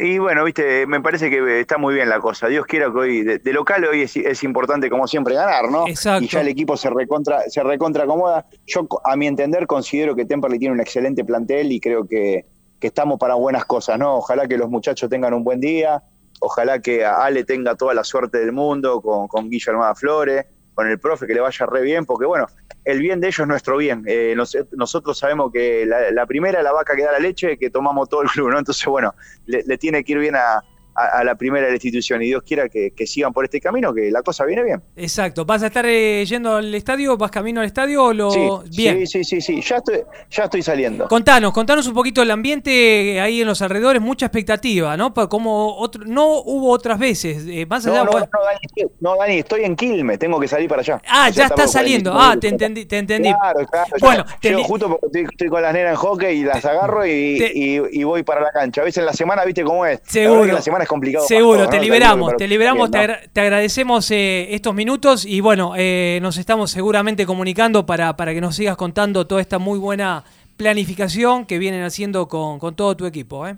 Y 0.00 0.18
bueno, 0.18 0.44
viste, 0.44 0.86
me 0.86 1.00
parece 1.00 1.30
que 1.30 1.60
está 1.60 1.78
muy 1.78 1.94
bien 1.94 2.08
la 2.08 2.20
cosa. 2.20 2.48
Dios 2.48 2.66
quiera 2.66 2.90
que 2.90 2.98
hoy, 2.98 3.22
de, 3.22 3.38
de 3.38 3.52
local 3.52 3.84
hoy 3.84 4.02
es, 4.02 4.16
es 4.16 4.42
importante 4.42 4.90
como 4.90 5.06
siempre 5.06 5.34
ganar, 5.34 5.70
¿no? 5.70 5.86
Exacto. 5.86 6.24
Y 6.24 6.28
ya 6.28 6.40
el 6.40 6.48
equipo 6.48 6.76
se 6.76 6.90
recontra, 6.90 7.42
se 7.48 7.62
recontra 7.62 8.04
acomoda. 8.04 8.46
Yo, 8.66 8.86
a 9.04 9.16
mi 9.16 9.26
entender, 9.26 9.66
considero 9.66 10.16
que 10.16 10.24
Temperley 10.24 10.58
tiene 10.58 10.74
un 10.74 10.80
excelente 10.80 11.24
plantel 11.24 11.70
y 11.70 11.80
creo 11.80 12.06
que, 12.06 12.46
que 12.80 12.88
estamos 12.88 13.18
para 13.18 13.34
buenas 13.34 13.64
cosas, 13.64 13.98
¿no? 13.98 14.16
Ojalá 14.16 14.48
que 14.48 14.58
los 14.58 14.68
muchachos 14.68 15.08
tengan 15.08 15.32
un 15.32 15.44
buen 15.44 15.60
día, 15.60 16.02
ojalá 16.40 16.80
que 16.80 17.04
Ale 17.04 17.44
tenga 17.44 17.74
toda 17.76 17.94
la 17.94 18.04
suerte 18.04 18.38
del 18.38 18.52
mundo 18.52 19.00
con, 19.00 19.28
con 19.28 19.48
Guillermo 19.48 19.84
Flores, 19.94 20.44
con 20.74 20.88
el 20.88 20.98
profe, 20.98 21.26
que 21.26 21.34
le 21.34 21.40
vaya 21.40 21.66
re 21.66 21.82
bien, 21.82 22.04
porque 22.04 22.26
bueno, 22.26 22.46
el 22.84 22.98
bien 23.00 23.20
de 23.20 23.28
ellos 23.28 23.40
es 23.40 23.46
nuestro 23.46 23.76
bien. 23.76 24.02
Eh, 24.06 24.34
nos- 24.36 24.56
nosotros 24.72 25.18
sabemos 25.18 25.50
que 25.52 25.86
la, 25.86 26.26
primera 26.26 26.62
la 26.62 26.72
vaca 26.72 26.96
que 26.96 27.04
da 27.04 27.12
la 27.12 27.18
leche, 27.18 27.56
que 27.58 27.70
tomamos 27.70 28.08
todo 28.08 28.22
el 28.22 28.28
club, 28.28 28.50
¿no? 28.50 28.58
Entonces, 28.58 28.84
bueno, 28.86 29.14
le, 29.46 29.62
le 29.64 29.78
tiene 29.78 30.02
que 30.04 30.12
ir 30.12 30.18
bien 30.18 30.36
a, 30.36 30.62
a- 30.94 31.18
a 31.20 31.24
la 31.24 31.34
primera 31.34 31.64
de 31.66 31.72
la 31.72 31.76
institución 31.76 32.22
y 32.22 32.26
Dios 32.26 32.42
quiera 32.46 32.68
que, 32.68 32.92
que 32.92 33.06
sigan 33.06 33.32
por 33.32 33.44
este 33.44 33.60
camino, 33.60 33.92
que 33.94 34.10
la 34.10 34.22
cosa 34.22 34.44
viene 34.44 34.62
bien. 34.62 34.82
Exacto. 34.96 35.44
¿Vas 35.44 35.62
a 35.62 35.66
estar 35.66 35.84
eh, 35.86 36.24
yendo 36.26 36.56
al 36.56 36.74
estadio? 36.74 37.16
¿Vas 37.16 37.30
camino 37.30 37.60
al 37.60 37.66
estadio? 37.66 38.04
o 38.04 38.12
Lo... 38.12 38.30
Sí, 38.30 38.40
Bien. 38.76 38.98
sí, 39.06 39.24
sí, 39.24 39.24
sí, 39.24 39.40
sí, 39.40 39.60
ya 39.62 39.76
estoy, 39.76 40.02
ya 40.30 40.44
estoy 40.44 40.62
saliendo. 40.62 41.08
Contanos, 41.08 41.52
contanos 41.52 41.86
un 41.86 41.94
poquito 41.94 42.22
el 42.22 42.30
ambiente 42.30 43.20
ahí 43.20 43.40
en 43.40 43.46
los 43.46 43.60
alrededores, 43.62 44.00
mucha 44.00 44.26
expectativa, 44.26 44.96
¿no? 44.96 45.12
Como 45.14 45.76
otro, 45.76 46.04
no 46.06 46.40
hubo 46.40 46.70
otras 46.70 46.98
veces, 46.98 47.44
eh, 47.48 47.66
más 47.66 47.86
allá. 47.86 47.98
No, 47.98 48.04
no, 48.06 48.10
bueno- 48.12 48.28
no, 48.32 48.44
Dani, 48.44 48.58
estoy- 48.62 48.90
no, 49.00 49.16
Dani, 49.16 49.38
estoy 49.38 49.64
en 49.64 49.76
Quilmes, 49.76 50.18
tengo 50.18 50.38
que 50.40 50.48
salir 50.48 50.68
para 50.68 50.80
allá. 50.82 51.00
Ah, 51.08 51.28
O 51.30 51.32
sea, 51.32 51.48
ya 51.48 51.54
está 51.54 51.68
saliendo. 51.68 52.10
45 52.12 52.32
Ah, 52.36 52.40
te 52.40 52.48
entendí, 52.48 52.86
te 52.86 52.98
entendí. 52.98 53.32
Claro, 53.32 53.66
claro. 53.66 53.86
yo 53.90 54.06
Bueno, 54.06 54.24
te 54.40 54.54
li- 54.54 54.62
justo 54.64 54.88
porque 54.88 55.06
estoy, 55.06 55.22
estoy 55.30 55.48
con 55.48 55.62
las 55.62 55.72
nenas 55.72 55.90
en 55.92 55.96
hockey 55.96 56.40
y 56.40 56.44
las 56.44 56.64
agarro 56.64 57.04
y, 57.06 57.38
Te- 57.38 57.52
y- 57.54 57.80
y 58.00 58.04
voy 58.04 58.22
para 58.22 58.40
la 58.40 58.50
cancha. 58.52 58.80
A 58.80 58.84
veces 58.84 58.98
en 58.98 59.06
la 59.06 59.12
semana, 59.12 59.44
¿viste 59.44 59.64
cómo 59.64 59.84
es? 59.86 60.00
Seguro. 60.04 60.44
la 60.44 60.60
semana 60.62 60.83
complicado. 60.88 61.26
Seguro, 61.26 61.60
todos, 61.60 61.70
te 61.70 61.76
¿no? 61.76 61.82
liberamos, 61.82 62.36
te 62.36 62.48
liberamos, 62.48 62.90
te, 62.90 63.40
agradecemos 63.40 64.10
eh, 64.10 64.54
estos 64.54 64.74
minutos 64.74 65.24
y 65.24 65.40
bueno, 65.40 65.74
eh, 65.76 66.18
nos 66.22 66.36
estamos 66.36 66.70
seguramente 66.70 67.26
comunicando 67.26 67.86
para, 67.86 68.16
para 68.16 68.32
que 68.32 68.40
nos 68.40 68.56
sigas 68.56 68.76
contando 68.76 69.26
toda 69.26 69.40
esta 69.40 69.58
muy 69.58 69.78
buena 69.78 70.24
planificación 70.56 71.46
que 71.46 71.58
vienen 71.58 71.82
haciendo 71.82 72.28
con, 72.28 72.58
con 72.58 72.74
todo 72.74 72.96
tu 72.96 73.06
equipo. 73.06 73.46
¿eh? 73.46 73.56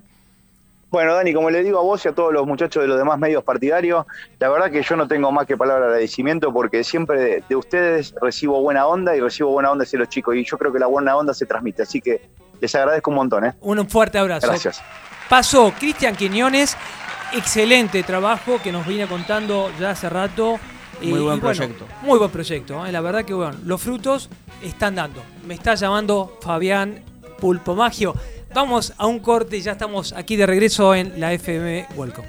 Bueno, 0.91 1.15
Dani, 1.15 1.35
como 1.35 1.51
le 1.51 1.63
digo 1.63 1.79
a 1.79 1.83
vos 1.83 2.05
y 2.05 2.09
a 2.09 2.13
todos 2.13 2.33
los 2.33 2.47
muchachos 2.47 2.83
de 2.83 2.89
los 2.89 2.97
demás 2.97 3.19
medios 3.19 3.45
partidarios, 3.45 4.07
la 4.39 4.49
verdad 4.49 4.71
que 4.71 4.83
yo 4.83 4.97
no 4.97 5.09
tengo 5.09 5.31
más 5.33 5.47
que 5.47 5.57
palabra 5.57 5.87
de 5.87 5.93
agradecimiento 5.93 6.53
porque 6.53 6.85
siempre 6.85 7.21
de, 7.21 7.45
de 7.49 7.57
ustedes 7.57 8.15
recibo 8.21 8.63
buena 8.63 8.87
onda 8.87 9.17
y 9.17 9.21
recibo 9.21 9.51
buena 9.51 9.71
onda 9.71 9.83
hacia 9.83 9.99
los 9.99 10.09
chicos 10.09 10.37
y 10.37 10.45
yo 10.45 10.57
creo 10.57 10.73
que 10.73 10.79
la 10.79 10.87
buena 10.87 11.17
onda 11.17 11.35
se 11.35 11.45
transmite, 11.45 11.83
así 11.83 12.01
que 12.01 12.23
les 12.61 12.75
agradezco 12.75 13.11
un 13.11 13.17
montón, 13.17 13.45
¿eh? 13.45 13.53
Un 13.61 13.89
fuerte 13.89 14.19
abrazo. 14.19 14.47
Gracias. 14.47 14.83
Pasó 15.29 15.73
Cristian 15.79 16.15
Quiñones, 16.15 16.77
excelente 17.33 18.03
trabajo 18.03 18.61
que 18.63 18.73
nos 18.73 18.87
viene 18.87 19.07
contando 19.07 19.71
ya 19.81 19.91
hace 19.91 20.09
rato. 20.09 20.59
Y- 21.01 21.09
Muy 21.09 21.21
buen 21.21 21.37
y 21.37 21.41
bueno, 21.41 21.57
proyecto. 21.59 21.87
muy 22.03 22.19
buen 22.19 22.31
proyecto, 22.31 22.87
¿eh? 22.87 22.93
la 22.93 23.01
verdad 23.03 23.25
que 23.25 23.35
bueno, 23.35 23.57
los 23.65 23.81
frutos 23.83 24.31
están 24.63 24.95
dando. 24.95 25.23
Me 25.47 25.55
está 25.55 25.75
llamando 25.75 26.39
Fabián 26.41 27.03
Pulpo 27.39 27.75
Magio. 27.75 28.15
Vamos 28.55 28.95
a 28.97 29.07
un 29.07 29.19
corte 29.19 29.61
ya 29.61 29.73
estamos 29.73 30.15
aquí 30.15 30.37
de 30.37 30.47
regreso 30.47 30.95
en 30.95 31.21
la 31.21 31.35
FM 31.35 31.87
Welcome. 31.97 32.29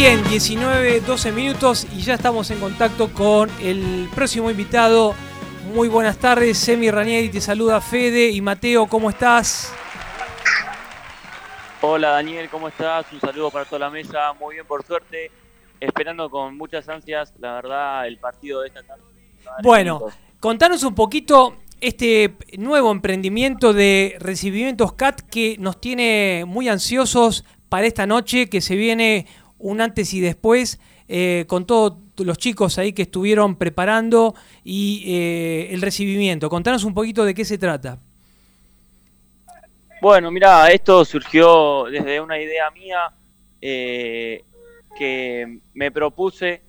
Bien, 0.00 0.22
19, 0.28 1.00
12 1.00 1.32
minutos 1.32 1.84
y 1.92 2.02
ya 2.02 2.14
estamos 2.14 2.48
en 2.52 2.60
contacto 2.60 3.12
con 3.12 3.50
el 3.60 4.08
próximo 4.14 4.48
invitado. 4.48 5.12
Muy 5.74 5.88
buenas 5.88 6.18
tardes, 6.18 6.56
Semi 6.56 6.88
Ranieri, 6.88 7.30
te 7.30 7.40
saluda 7.40 7.80
Fede 7.80 8.30
y 8.30 8.40
Mateo, 8.40 8.86
¿cómo 8.86 9.10
estás? 9.10 9.74
Hola 11.80 12.10
Daniel, 12.10 12.48
¿cómo 12.48 12.68
estás? 12.68 13.06
Un 13.12 13.18
saludo 13.18 13.50
para 13.50 13.64
toda 13.64 13.80
la 13.80 13.90
mesa, 13.90 14.32
muy 14.34 14.54
bien 14.54 14.66
por 14.66 14.86
suerte, 14.86 15.32
esperando 15.80 16.30
con 16.30 16.56
muchas 16.56 16.88
ansias, 16.88 17.34
la 17.40 17.54
verdad, 17.54 18.06
el 18.06 18.18
partido 18.18 18.60
de 18.60 18.68
esta 18.68 18.84
tarde. 18.84 19.02
Bueno, 19.64 20.00
contanos 20.38 20.84
un 20.84 20.94
poquito 20.94 21.56
este 21.80 22.36
nuevo 22.56 22.92
emprendimiento 22.92 23.72
de 23.72 24.16
recibimientos 24.20 24.92
CAT 24.92 25.22
que 25.22 25.56
nos 25.58 25.80
tiene 25.80 26.44
muy 26.46 26.68
ansiosos 26.68 27.44
para 27.68 27.88
esta 27.88 28.06
noche, 28.06 28.48
que 28.48 28.60
se 28.60 28.76
viene 28.76 29.26
un 29.58 29.80
antes 29.80 30.14
y 30.14 30.20
después 30.20 30.80
eh, 31.10 31.44
con 31.46 31.66
todos 31.66 31.98
los 32.18 32.36
chicos 32.36 32.76
ahí 32.78 32.92
que 32.92 33.02
estuvieron 33.02 33.56
preparando 33.56 34.34
y 34.62 35.04
eh, 35.06 35.68
el 35.72 35.80
recibimiento. 35.80 36.50
Contanos 36.50 36.84
un 36.84 36.92
poquito 36.92 37.24
de 37.24 37.34
qué 37.34 37.46
se 37.46 37.56
trata. 37.56 37.98
Bueno, 40.02 40.30
mira, 40.30 40.68
esto 40.70 41.04
surgió 41.04 41.84
desde 41.84 42.20
una 42.20 42.38
idea 42.38 42.70
mía 42.70 43.10
eh, 43.60 44.44
que 44.96 45.60
me 45.72 45.90
propuse. 45.90 46.62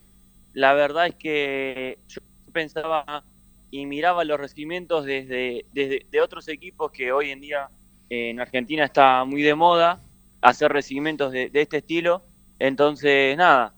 La 0.54 0.74
verdad 0.74 1.08
es 1.08 1.16
que 1.16 2.00
yo 2.08 2.22
pensaba 2.54 3.24
y 3.70 3.86
miraba 3.86 4.24
los 4.24 4.40
recibimientos 4.40 5.06
desde, 5.06 5.66
desde 5.74 6.08
de 6.10 6.22
otros 6.22 6.48
equipos 6.48 6.92
que 6.92 7.12
hoy 7.12 7.30
en 7.30 7.42
día 7.42 7.70
en 8.10 8.40
Argentina 8.40 8.86
está 8.86 9.24
muy 9.26 9.44
de 9.44 9.54
moda 9.54 10.02
hacer 10.42 10.72
recibimientos 10.72 11.32
de 11.32 11.52
este 11.54 11.78
estilo 11.78 12.24
entonces, 12.60 13.38
nada, 13.38 13.74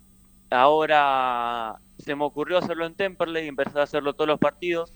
ahora 0.50 1.80
se 2.00 2.16
me 2.16 2.26
ocurrió 2.26 2.58
hacerlo 2.58 2.86
en 2.86 2.96
Temperley 2.96 3.46
y 3.46 3.48
empecé 3.48 3.80
a 3.80 3.84
hacerlo 3.84 4.14
todos 4.14 4.28
los 4.28 4.40
partidos. 4.40 4.94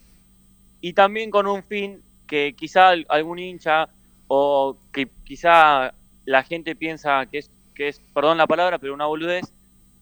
Y 0.82 0.94
también 0.94 1.32
con 1.32 1.48
un 1.48 1.64
fin 1.64 2.02
que 2.28 2.56
quizá 2.58 2.90
algún 3.08 3.40
hincha 3.40 3.90
o 4.28 4.78
que 4.92 5.08
quizá 5.24 5.94
la 6.26 6.44
gente 6.44 6.76
piensa 6.76 7.26
que 7.28 7.40
es, 7.40 7.52
que 7.76 7.90
es, 7.90 8.02
perdón 8.14 8.38
la 8.38 8.48
palabra, 8.48 8.80
pero 8.80 8.94
una 8.94 9.06
boludez, 9.06 9.54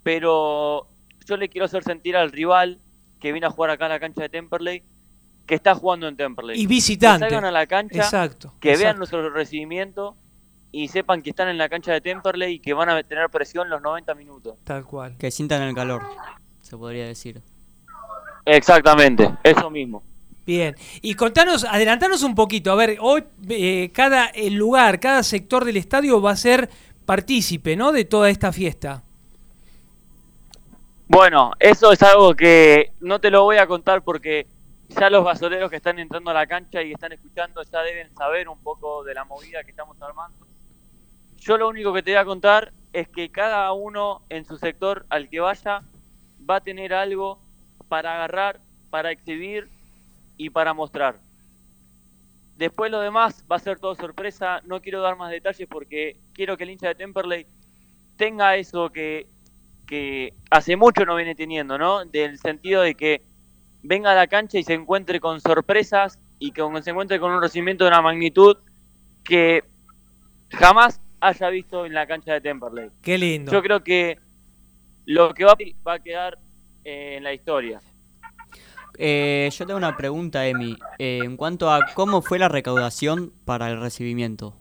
pero 0.02 0.88
yo 1.26 1.38
le 1.38 1.50
quiero 1.50 1.66
hacer 1.66 1.84
sentir 1.84 2.16
al 2.16 2.32
rival 2.32 2.80
que 3.20 3.32
viene 3.32 3.48
a 3.48 3.50
jugar 3.50 3.72
acá 3.72 3.86
en 3.86 3.92
la 3.92 4.00
cancha 4.00 4.22
de 4.22 4.30
Temperley 4.30 4.84
que 5.46 5.56
está 5.56 5.76
jugando 5.76 6.08
en 6.08 6.16
Temperley. 6.16 6.60
Y 6.60 6.68
visitante. 6.68 7.26
Que 7.26 7.32
salgan 7.32 7.46
a 7.46 7.52
la 7.52 7.68
cancha, 7.68 7.98
exacto, 7.98 8.54
que 8.62 8.70
exacto. 8.70 8.84
vean 8.84 8.98
nuestro 8.98 9.30
recibimiento 9.30 10.16
y 10.74 10.88
sepan 10.88 11.22
que 11.22 11.30
están 11.30 11.48
en 11.50 11.58
la 11.60 11.70
cancha 11.70 11.94
de 11.94 12.02
Temperley 12.02 12.56
y 12.56 12.60
que 12.60 12.74
van 12.74 12.90
a 12.90 13.02
tener 13.04 13.30
presión 13.30 13.70
los 13.70 13.82
90 13.82 14.16
minutos. 14.16 14.56
Tal 14.64 14.84
cual. 14.84 15.16
Que 15.18 15.30
sientan 15.30 15.62
el 15.62 15.76
calor, 15.76 16.02
se 16.62 16.76
podría 16.76 17.06
decir. 17.06 17.42
Exactamente, 18.44 19.32
eso 19.44 19.70
mismo. 19.70 20.04
Bien, 20.46 20.76
y 21.02 21.14
contanos, 21.14 21.64
adelantanos 21.64 22.24
un 22.24 22.36
poquito, 22.36 22.72
a 22.72 22.76
ver, 22.76 22.98
hoy 23.00 23.24
eh, 23.50 23.92
cada 23.94 24.26
el 24.26 24.56
lugar, 24.56 25.00
cada 25.00 25.24
sector 25.24 25.64
del 25.64 25.78
estadio 25.78 26.22
va 26.22 26.32
a 26.32 26.36
ser 26.36 26.70
partícipe, 27.06 27.76
¿no? 27.76 27.92
De 27.92 28.04
toda 28.04 28.30
esta 28.30 28.52
fiesta. 28.52 29.04
Bueno, 31.08 31.52
eso 31.60 31.92
es 31.92 32.02
algo 32.02 32.34
que 32.34 32.92
no 33.00 33.20
te 33.20 33.30
lo 33.30 33.44
voy 33.44 33.58
a 33.58 33.68
contar 33.68 34.02
porque 34.02 34.48
ya 34.90 35.12
los 35.12 35.24
basoleros 35.24 35.70
que 35.70 35.76
están 35.76 36.00
entrando 36.00 36.32
a 36.32 36.34
la 36.34 36.48
cancha 36.48 36.82
y 36.82 36.94
están 36.94 37.12
escuchando 37.12 37.62
ya 37.64 37.82
deben 37.84 38.14
saber 38.16 38.50
un 38.50 38.60
poco 38.60 39.04
de 39.04 39.14
la 39.14 39.24
movida 39.24 39.64
que 39.64 39.70
estamos 39.70 40.02
armando. 40.02 40.53
Yo 41.44 41.58
lo 41.58 41.68
único 41.68 41.92
que 41.92 42.02
te 42.02 42.12
voy 42.12 42.20
a 42.20 42.26
contar 42.26 42.72
es 42.94 43.10
que 43.10 43.30
cada 43.30 43.70
uno 43.74 44.22
en 44.30 44.46
su 44.46 44.58
sector 44.58 45.06
al 45.10 45.30
que 45.30 45.42
vaya 45.42 45.82
va 46.50 46.58
a 46.58 46.62
tener 46.62 46.94
algo 46.94 47.38
para 47.90 48.16
agarrar, 48.16 48.62
para 48.90 49.12
exhibir 49.12 49.68
y 50.38 50.52
para 50.52 50.74
mostrar. 50.74 51.20
Después 52.56 52.92
lo 52.92 53.02
demás 53.02 53.44
va 53.52 53.58
a 53.58 53.60
ser 53.60 53.78
todo 53.78 53.94
sorpresa, 53.94 54.62
no 54.64 54.82
quiero 54.82 55.02
dar 55.02 55.18
más 55.18 55.32
detalles 55.32 55.68
porque 55.68 56.18
quiero 56.32 56.56
que 56.56 56.64
el 56.64 56.70
hincha 56.70 56.88
de 56.88 56.96
Temperley 56.96 57.46
tenga 58.16 58.56
eso 58.56 58.90
que, 58.90 59.28
que 59.86 60.34
hace 60.50 60.78
mucho 60.78 61.04
no 61.04 61.18
viene 61.18 61.36
teniendo, 61.36 61.78
¿no? 61.78 62.06
Del 62.06 62.38
sentido 62.38 62.84
de 62.84 62.96
que 62.96 63.22
venga 63.82 64.14
a 64.14 64.16
la 64.16 64.28
cancha 64.28 64.60
y 64.60 64.64
se 64.64 64.76
encuentre 64.76 65.20
con 65.20 65.42
sorpresas 65.42 66.18
y 66.40 66.52
que 66.54 66.62
se 66.84 66.92
encuentre 66.92 67.20
con 67.20 67.34
un 67.34 67.42
recibimiento 67.42 67.84
de 67.84 67.90
una 67.90 68.02
magnitud 68.02 68.56
que 69.26 69.66
jamás 70.52 71.02
haya 71.24 71.50
visto 71.50 71.86
en 71.86 71.94
la 71.94 72.06
cancha 72.06 72.34
de 72.34 72.42
Temperley. 72.42 72.90
Qué 73.02 73.18
lindo. 73.18 73.52
Yo 73.52 73.62
creo 73.62 73.84
que 73.84 74.20
lo 75.06 75.34
que 75.34 75.46
va, 75.46 75.56
va 75.88 75.94
a 75.94 76.00
quedar 76.00 76.38
eh, 76.84 77.16
en 77.18 77.24
la 77.24 77.34
historia. 77.34 77.80
Eh, 78.98 79.50
yo 79.52 79.66
tengo 79.66 79.78
una 79.78 79.96
pregunta, 79.96 80.46
Emi. 80.46 80.78
Eh, 81.00 81.22
en 81.24 81.38
cuanto 81.38 81.72
a 81.72 81.88
cómo 81.94 82.22
fue 82.22 82.40
la 82.40 82.50
recaudación 82.50 83.32
para 83.46 83.70
el 83.70 83.80
recibimiento. 83.80 84.56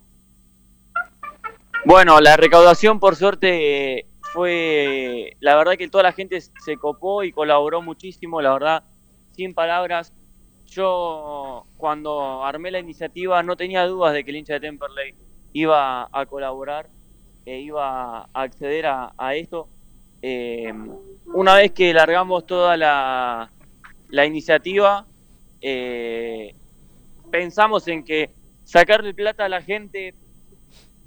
Bueno, 1.85 2.21
la 2.21 2.37
recaudación 2.37 2.99
por 2.99 3.17
suerte 3.17 4.07
fue, 4.21 5.35
la 5.41 5.57
verdad 5.57 5.73
que 5.73 5.89
toda 5.89 6.03
la 6.03 6.13
gente 6.13 6.39
se 6.39 6.77
copó 6.77 7.23
y 7.23 7.33
colaboró 7.33 7.81
muchísimo, 7.81 8.41
la 8.41 8.53
verdad, 8.53 8.83
sin 9.33 9.53
palabras. 9.53 10.13
Yo 10.65 11.67
cuando 11.75 12.43
armé 12.43 12.71
la 12.71 12.79
iniciativa 12.79 13.43
no 13.43 13.57
tenía 13.57 13.85
dudas 13.85 14.13
de 14.13 14.23
que 14.23 14.31
el 14.31 14.37
hincha 14.37 14.53
de 14.53 14.61
Temperley 14.61 15.13
iba 15.53 16.09
a 16.11 16.25
colaborar 16.25 16.89
e 17.45 17.59
iba 17.59 18.21
a 18.21 18.29
acceder 18.33 18.85
a, 18.85 19.35
esto. 19.35 19.69
Eh, 20.21 20.73
una 21.33 21.55
vez 21.55 21.71
que 21.71 21.93
largamos 21.93 22.45
toda 22.45 22.77
la, 22.77 23.51
la 24.09 24.25
iniciativa, 24.25 25.05
eh, 25.61 26.55
pensamos 27.31 27.87
en 27.87 28.03
que 28.03 28.31
sacarle 28.63 29.13
plata 29.13 29.45
a 29.45 29.49
la 29.49 29.61
gente 29.61 30.15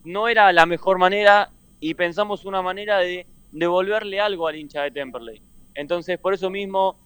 no 0.05 0.29
era 0.29 0.53
la 0.53 0.67
mejor 0.67 0.99
manera 0.99 1.51
y 1.81 1.95
pensamos 1.95 2.45
una 2.45 2.63
manera 2.63 2.99
de 2.99 3.27
devolverle 3.53 4.21
algo 4.21 4.47
al 4.47 4.57
hincha 4.57 4.83
de 4.83 4.91
Temperley. 4.91 5.43
Entonces, 5.75 6.19
por 6.19 6.35
eso 6.35 6.51
mismo 6.51 6.99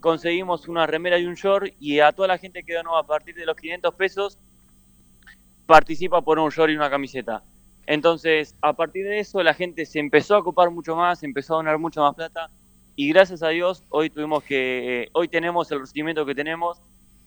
conseguimos 0.00 0.68
una 0.68 0.86
remera 0.86 1.18
y 1.18 1.26
un 1.26 1.34
short 1.34 1.72
y 1.80 2.00
a 2.00 2.12
toda 2.12 2.28
la 2.28 2.38
gente 2.38 2.62
que 2.62 2.74
donó 2.74 2.96
a 2.96 3.06
partir 3.06 3.34
de 3.34 3.46
los 3.46 3.56
500 3.56 3.94
pesos 3.94 4.38
participa 5.66 6.22
por 6.22 6.38
un 6.38 6.50
short 6.50 6.70
y 6.70 6.76
una 6.76 6.90
camiseta. 6.90 7.42
Entonces, 7.86 8.56
a 8.62 8.72
partir 8.72 9.04
de 9.04 9.20
eso, 9.20 9.42
la 9.42 9.54
gente 9.54 9.86
se 9.86 9.98
empezó 9.98 10.34
a 10.34 10.38
ocupar 10.38 10.70
mucho 10.70 10.96
más, 10.96 11.22
empezó 11.22 11.54
a 11.54 11.56
donar 11.58 11.78
mucho 11.78 12.00
más 12.00 12.14
plata 12.14 12.50
y 12.96 13.08
gracias 13.10 13.42
a 13.42 13.48
Dios 13.48 13.84
hoy 13.90 14.10
tuvimos 14.10 14.42
que, 14.42 15.02
eh, 15.02 15.08
hoy 15.12 15.28
tenemos 15.28 15.70
el 15.70 15.80
recibimiento 15.80 16.24
que 16.24 16.34
tenemos 16.34 16.80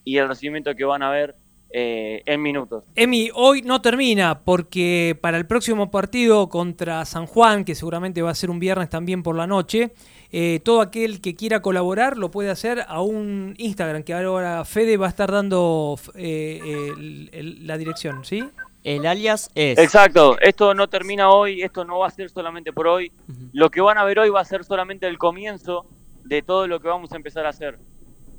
y 0.04 0.18
el 0.18 0.28
recibimiento 0.28 0.74
que 0.74 0.84
van 0.84 1.02
a 1.02 1.10
ver 1.10 1.36
eh, 1.72 2.22
en 2.26 2.42
minutos. 2.42 2.84
Emi, 2.96 3.30
hoy 3.32 3.62
no 3.62 3.80
termina 3.80 4.40
porque 4.40 5.16
para 5.20 5.38
el 5.38 5.46
próximo 5.46 5.90
partido 5.90 6.48
contra 6.48 7.04
San 7.04 7.26
Juan, 7.26 7.64
que 7.64 7.76
seguramente 7.76 8.20
va 8.20 8.30
a 8.30 8.34
ser 8.34 8.50
un 8.50 8.58
viernes 8.58 8.90
también 8.90 9.22
por 9.22 9.36
la 9.36 9.46
noche, 9.46 9.92
eh, 10.32 10.60
todo 10.62 10.80
aquel 10.80 11.20
que 11.20 11.34
quiera 11.34 11.60
colaborar 11.60 12.16
lo 12.16 12.30
puede 12.30 12.50
hacer 12.50 12.84
a 12.86 13.02
un 13.02 13.54
Instagram 13.58 14.02
que 14.04 14.14
ahora 14.14 14.64
Fede 14.64 14.96
va 14.96 15.06
a 15.06 15.08
estar 15.08 15.30
dando 15.32 15.96
eh, 16.14 16.60
el- 16.96 17.30
el- 17.32 17.66
la 17.66 17.76
dirección, 17.78 18.24
¿sí? 18.24 18.48
El 18.84 19.06
alias 19.06 19.50
es. 19.54 19.78
Exacto, 19.78 20.38
esto 20.40 20.72
no 20.74 20.88
termina 20.88 21.30
hoy, 21.30 21.62
esto 21.62 21.84
no 21.84 21.98
va 21.98 22.06
a 22.06 22.10
ser 22.10 22.30
solamente 22.30 22.72
por 22.72 22.86
hoy. 22.86 23.12
Lo 23.52 23.70
que 23.70 23.80
van 23.82 23.98
a 23.98 24.04
ver 24.04 24.18
hoy 24.20 24.30
va 24.30 24.40
a 24.40 24.44
ser 24.44 24.64
solamente 24.64 25.06
el 25.06 25.18
comienzo 25.18 25.84
de 26.24 26.42
todo 26.42 26.66
lo 26.66 26.80
que 26.80 26.88
vamos 26.88 27.12
a 27.12 27.16
empezar 27.16 27.44
a 27.44 27.50
hacer. 27.50 27.78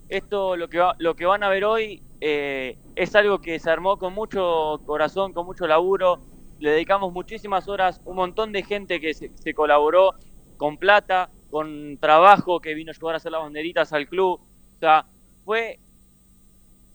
Esto, 0.10 0.58
lo 0.58 0.68
que, 0.68 0.80
va- 0.80 0.96
lo 0.98 1.16
que 1.16 1.26
van 1.26 1.44
a 1.44 1.50
ver 1.50 1.64
hoy, 1.64 2.02
eh, 2.22 2.78
es 2.96 3.16
algo 3.16 3.40
que 3.40 3.60
se 3.60 3.70
armó 3.70 3.98
con 3.98 4.14
mucho 4.14 4.82
corazón, 4.86 5.32
con 5.34 5.46
mucho 5.46 5.68
laburo. 5.68 6.20
Le 6.60 6.72
dedicamos 6.72 7.14
muchísimas 7.14 7.68
horas, 7.68 8.02
un 8.06 8.16
montón 8.18 8.52
de 8.52 8.64
gente 8.64 9.00
que 9.00 9.14
se, 9.14 9.32
se 9.36 9.54
colaboró 9.54 10.14
con 10.58 10.78
plata, 10.78 11.30
con 11.52 11.98
trabajo, 12.00 12.60
que 12.60 12.74
vino 12.74 12.92
a 12.92 12.96
ayudar 12.96 13.16
a 13.16 13.18
hacer 13.18 13.32
las 13.32 13.42
banderitas 13.42 13.94
al 13.94 14.08
club. 14.08 14.40
O 14.40 14.80
sea, 14.80 15.06
fue 15.46 15.80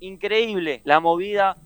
increíble 0.01 0.81
la 0.85 1.01
movida 1.01 1.57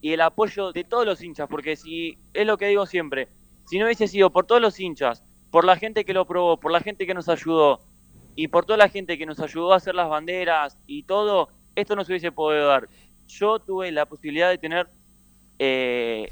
y 0.00 0.12
el 0.12 0.20
apoyo 0.20 0.72
de 0.72 0.84
todos 0.84 1.04
los 1.04 1.22
hinchas, 1.22 1.48
porque 1.48 1.76
si 1.76 2.16
es 2.32 2.46
lo 2.46 2.56
que 2.56 2.68
digo 2.68 2.86
siempre, 2.86 3.28
si 3.66 3.78
no 3.78 3.84
hubiese 3.84 4.08
sido 4.08 4.30
por 4.30 4.46
todos 4.46 4.62
los 4.62 4.78
hinchas, 4.80 5.22
por 5.50 5.64
la 5.64 5.76
gente 5.76 6.04
que 6.04 6.14
lo 6.14 6.26
probó, 6.26 6.58
por 6.58 6.72
la 6.72 6.80
gente 6.80 7.06
que 7.06 7.14
nos 7.14 7.28
ayudó 7.28 7.80
y 8.36 8.48
por 8.48 8.64
toda 8.64 8.78
la 8.78 8.88
gente 8.88 9.18
que 9.18 9.26
nos 9.26 9.40
ayudó 9.40 9.72
a 9.72 9.76
hacer 9.76 9.94
las 9.94 10.08
banderas 10.08 10.78
y 10.86 11.02
todo, 11.02 11.48
esto 11.74 11.96
no 11.96 12.04
se 12.04 12.12
hubiese 12.12 12.32
podido 12.32 12.66
dar. 12.66 12.88
Yo 13.26 13.58
tuve 13.58 13.90
la 13.92 14.06
posibilidad 14.06 14.48
de 14.48 14.58
tener 14.58 14.88
eh, 15.58 16.30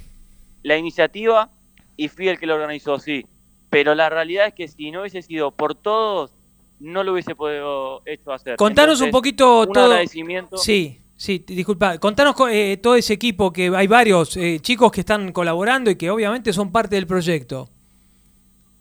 la 0.63 0.77
iniciativa 0.77 1.51
y 1.97 2.09
fui 2.09 2.29
el 2.29 2.39
que 2.39 2.47
lo 2.47 2.55
organizó, 2.55 2.99
sí. 2.99 3.27
Pero 3.71 3.95
la 3.95 4.09
realidad 4.09 4.47
es 4.49 4.55
que 4.55 4.69
si 4.69 4.91
no 4.91 5.01
hubiese 5.01 5.23
sido 5.23 5.51
por 5.51 5.75
todos, 5.75 6.33
no 6.79 7.03
lo 7.03 7.13
hubiese 7.13 7.35
podido 7.35 8.03
hecho 8.07 8.33
hacer. 8.33 8.57
Contanos 8.57 9.01
un 9.01 9.11
poquito 9.11 9.61
un 9.63 9.73
todo. 9.73 9.85
agradecimiento. 9.87 10.57
Sí, 10.59 11.01
sí, 11.17 11.43
disculpa. 11.47 11.99
Contanos 11.99 12.35
co- 12.35 12.49
eh, 12.49 12.77
todo 12.77 12.95
ese 12.97 13.15
equipo 13.15 13.53
que 13.53 13.75
hay 13.75 13.87
varios 13.87 14.37
eh, 14.37 14.59
chicos 14.61 14.93
que 14.93 15.01
están 15.01 15.33
colaborando 15.33 15.91
y 15.91 15.97
que 15.97 16.11
obviamente 16.11 16.53
son 16.53 16.71
parte 16.71 16.95
del 16.97 17.07
proyecto. 17.07 17.69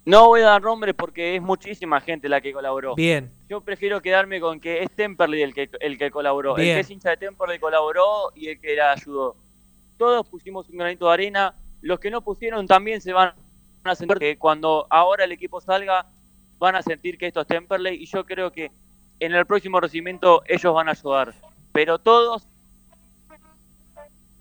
No 0.05 0.27
voy 0.27 0.41
a 0.41 0.45
dar 0.49 0.61
nombre 0.61 0.93
porque 0.93 1.35
es 1.35 1.41
muchísima 1.41 1.99
gente 1.99 2.29
la 2.29 2.39
que 2.39 2.53
colaboró. 2.53 2.93
Bien. 2.93 3.31
Yo 3.49 3.61
prefiero 3.61 4.01
quedarme 4.03 4.39
con 4.39 4.59
que 4.59 4.83
es 4.83 4.91
Temperley 4.91 5.41
el 5.41 5.53
que, 5.55 5.67
el 5.79 5.97
que 5.97 6.11
colaboró. 6.11 6.57
El 6.57 6.63
que 6.63 6.79
es 6.81 6.91
hincha 6.91 7.09
de 7.09 7.17
Temperley 7.17 7.57
colaboró 7.57 8.31
y 8.35 8.49
el 8.49 8.59
que 8.59 8.75
la 8.75 8.91
ayudó. 8.91 9.35
Todos 9.97 10.27
pusimos 10.29 10.69
un 10.69 10.77
granito 10.77 11.07
de 11.07 11.13
arena. 11.13 11.55
Los 11.81 11.99
que 11.99 12.11
no 12.11 12.21
pusieron 12.21 12.67
también 12.67 13.01
se 13.01 13.13
van 13.13 13.33
a 13.91 13.95
sentir 13.95 14.17
que 14.17 14.37
cuando 14.37 14.87
ahora 14.89 15.23
el 15.23 15.31
equipo 15.31 15.61
salga 15.61 16.07
van 16.57 16.75
a 16.75 16.81
sentir 16.81 17.17
que 17.17 17.27
esto 17.27 17.41
es 17.41 17.47
Temperley 17.47 18.01
y 18.01 18.05
yo 18.05 18.25
creo 18.25 18.51
que 18.51 18.71
en 19.19 19.33
el 19.33 19.45
próximo 19.45 19.79
recibimiento 19.79 20.43
ellos 20.47 20.73
van 20.73 20.87
a 20.89 20.91
ayudar. 20.91 21.33
Pero 21.71 21.99
todos, 21.99 22.47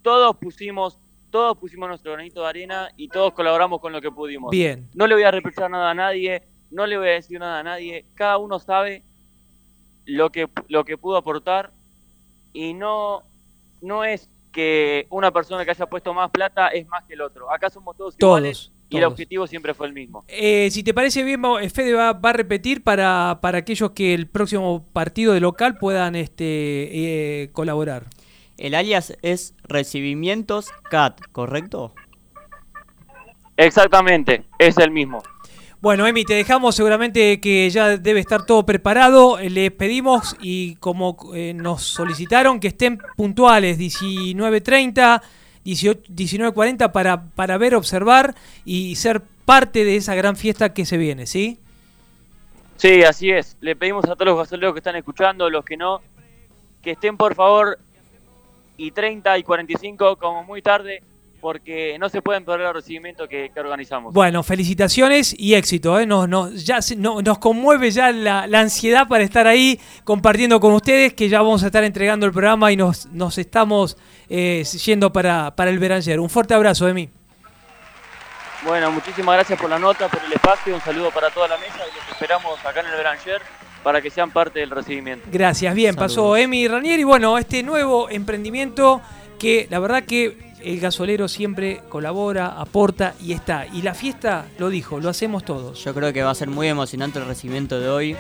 todos 0.03 0.36
pusimos, 0.36 0.99
todos 1.30 1.57
pusimos 1.59 1.88
nuestro 1.88 2.12
granito 2.12 2.42
de 2.42 2.49
arena 2.49 2.88
y 2.97 3.09
todos 3.09 3.32
colaboramos 3.32 3.80
con 3.80 3.92
lo 3.92 4.01
que 4.01 4.11
pudimos. 4.11 4.51
Bien. 4.51 4.88
No 4.95 5.07
le 5.07 5.14
voy 5.14 5.24
a 5.24 5.30
reprochar 5.30 5.70
nada 5.70 5.90
a 5.90 5.95
nadie, 5.95 6.42
no 6.70 6.86
le 6.86 6.97
voy 6.97 7.09
a 7.09 7.12
decir 7.12 7.38
nada 7.40 7.61
a 7.61 7.62
nadie. 7.62 8.07
Cada 8.14 8.38
uno 8.38 8.59
sabe 8.59 9.05
lo 10.05 10.30
que, 10.30 10.49
lo 10.68 10.84
que 10.84 10.99
pudo 10.99 11.16
aportar 11.16 11.72
y 12.53 12.74
no, 12.74 13.22
no 13.80 14.05
es 14.05 14.30
que 14.53 15.09
una 15.11 15.32
persona 15.32 15.64
que 15.64 15.72
haya 15.72 15.86
puesto 15.86 16.14
más 16.14 16.30
plata 16.30 16.68
es 16.68 16.86
más 16.86 17.05
que 17.05 17.14
el 17.14 17.22
otro. 17.22 17.53
Acá 17.53 17.70
somos 17.70 17.97
todos, 17.97 18.16
Todos, 18.16 18.38
iguales 18.38 18.74
y 18.91 18.99
el 18.99 19.05
objetivo 19.05 19.47
siempre 19.47 19.74
fue 19.74 19.87
el 19.89 19.93
mismo. 19.93 20.24
Eh, 20.28 20.68
si 20.70 20.82
te 20.82 20.95
parece 20.95 21.22
bien, 21.24 21.41
vamos- 21.43 21.72
Fede 21.72 21.93
va, 21.95 22.12
va 22.12 22.30
a 22.30 22.32
repetir 22.35 22.82
para, 22.85 23.39
para 23.43 23.59
aquellos 23.59 23.91
que 23.91 24.14
el 24.14 24.26
próximo 24.28 24.87
partido 24.93 25.32
de 25.32 25.41
local 25.41 25.78
puedan 25.78 26.14
este, 26.14 26.45
eh, 27.45 27.51
colaborar. 27.53 28.05
El 28.57 28.74
alias 28.74 29.16
es 29.22 29.55
Recibimientos 29.64 30.68
CAT, 30.91 31.20
¿correcto? 31.32 31.93
Exactamente, 33.57 34.45
es 34.59 34.78
el 34.78 34.91
mismo. 34.91 35.22
Bueno, 35.80 36.07
Emi, 36.07 36.24
te 36.24 36.35
dejamos 36.35 36.74
seguramente 36.74 37.41
que 37.41 37.68
ya 37.68 37.99
debe 37.99 38.18
estar 38.20 38.47
todo 38.47 38.64
preparado. 38.64 39.39
Eh, 39.39 39.51
Les 39.51 39.70
pedimos 39.70 40.35
y 40.41 40.76
como 40.76 41.16
eh, 41.35 41.53
nos 41.55 41.82
solicitaron 41.82 42.59
que 42.59 42.68
estén 42.68 42.99
puntuales 43.16 43.78
19.30, 43.78 45.20
18 45.20 45.22
19.40 45.65 46.93
para, 46.93 47.25
para 47.31 47.59
ver, 47.59 47.75
observar 47.75 48.35
y 48.65 48.97
ser 48.97 49.23
parte 49.45 49.85
de 49.85 49.97
esa 49.97 50.15
gran 50.15 50.37
fiesta 50.37 50.73
que 50.73 50.87
se 50.87 50.97
viene, 50.97 51.27
¿sí? 51.27 51.59
Sí, 52.77 53.03
así 53.03 53.31
es. 53.31 53.57
Le 53.61 53.77
pedimos 53.77 54.05
a 54.05 54.15
todos 54.15 54.27
los 54.27 54.39
gasoleros 54.39 54.75
que 54.75 54.81
están 54.81 54.97
escuchando, 54.97 55.49
los 55.49 55.65
que 55.65 55.77
no, 55.77 56.01
que 56.83 56.93
estén 56.93 57.17
por 57.17 57.35
favor 57.35 57.79
y 58.77 58.91
30 58.91 59.39
y 59.39 59.43
45 59.43 60.17
como 60.17 60.45
muy 60.45 60.61
tarde, 60.61 61.03
porque 61.45 61.99
no 62.01 62.09
se 62.09 62.22
pueden 62.22 62.42
perder 62.42 62.68
el 62.68 62.72
recibimiento 62.72 63.28
que, 63.28 63.51
que 63.53 63.61
organizamos. 63.61 64.14
Bueno, 64.14 64.42
felicitaciones 64.42 65.34
y 65.38 65.53
éxito. 65.53 66.01
¿eh? 66.01 66.07
Nos, 66.07 66.26
nos- 66.26 66.64
ya 66.64 66.78
no- 66.97 67.20
nos 67.20 67.38
conmueve 67.38 67.90
ya 67.90 68.11
la, 68.12 68.47
la 68.47 68.61
ansiedad 68.61 69.07
para 69.07 69.24
estar 69.24 69.47
ahí 69.47 69.78
compartiendo 70.05 70.59
con 70.59 70.72
ustedes, 70.72 71.12
que 71.12 71.28
ya 71.28 71.42
vamos 71.42 71.62
a 71.62 71.66
estar 71.66 71.84
entregando 71.84 72.24
el 72.24 72.32
programa 72.32 72.72
y 72.72 72.78
nos, 72.78 73.05
nos 73.12 73.36
estamos 73.36 73.99
eh, 74.30 74.64
yendo 74.86 75.12
para, 75.12 75.55
para 75.55 75.70
el 75.70 75.78
Beranger. 75.78 76.18
Un 76.18 76.30
fuerte 76.30 76.55
abrazo, 76.55 76.88
Emi. 76.88 77.11
Bueno, 78.66 78.90
muchísimas 78.90 79.34
gracias 79.34 79.61
por 79.61 79.68
la 79.68 79.78
nota, 79.78 80.09
por 80.09 80.24
el 80.24 80.32
espacio, 80.32 80.74
un 80.74 80.80
saludo 80.80 81.11
para 81.11 81.28
toda 81.28 81.47
la 81.49 81.59
mesa 81.59 81.76
y 81.92 81.95
los 81.95 82.09
esperamos 82.11 82.59
acá 82.64 82.80
en 82.80 82.86
el 82.86 82.92
Beranger 82.92 83.42
para 83.82 84.01
que 84.01 84.09
sean 84.09 84.30
parte 84.30 84.61
del 84.61 84.70
recibimiento. 84.70 85.26
Gracias, 85.30 85.74
bien, 85.74 85.95
pasó 85.95 86.38
Emi 86.38 86.66
Ranieri. 86.68 87.05
Bueno, 87.05 87.36
este 87.36 87.62
nuevo 87.62 88.09
emprendimiento 88.09 89.03
que 89.38 89.66
la 89.68 89.78
verdad 89.78 90.05
que 90.05 90.54
el 90.65 90.81
gasolero 90.81 91.29
siempre 91.29 91.81
colabora, 91.89 92.49
aporta 92.61 93.15
y 93.23 93.33
está. 93.33 93.67
Y 93.73 93.83
la 93.83 93.95
fiesta, 93.95 94.47
lo 94.59 94.69
dijo, 94.71 95.01
lo 95.01 95.09
hacemos 95.09 95.45
todos. 95.45 95.83
Yo 95.85 95.95
creo 95.95 96.12
que 96.12 96.23
va 96.23 96.31
a 96.31 96.35
ser 96.35 96.49
muy 96.49 96.69
emocionante 96.69 97.19
el 97.19 97.27
recibimiento 97.27 97.79
de 97.81 97.89
hoy. 97.89 98.17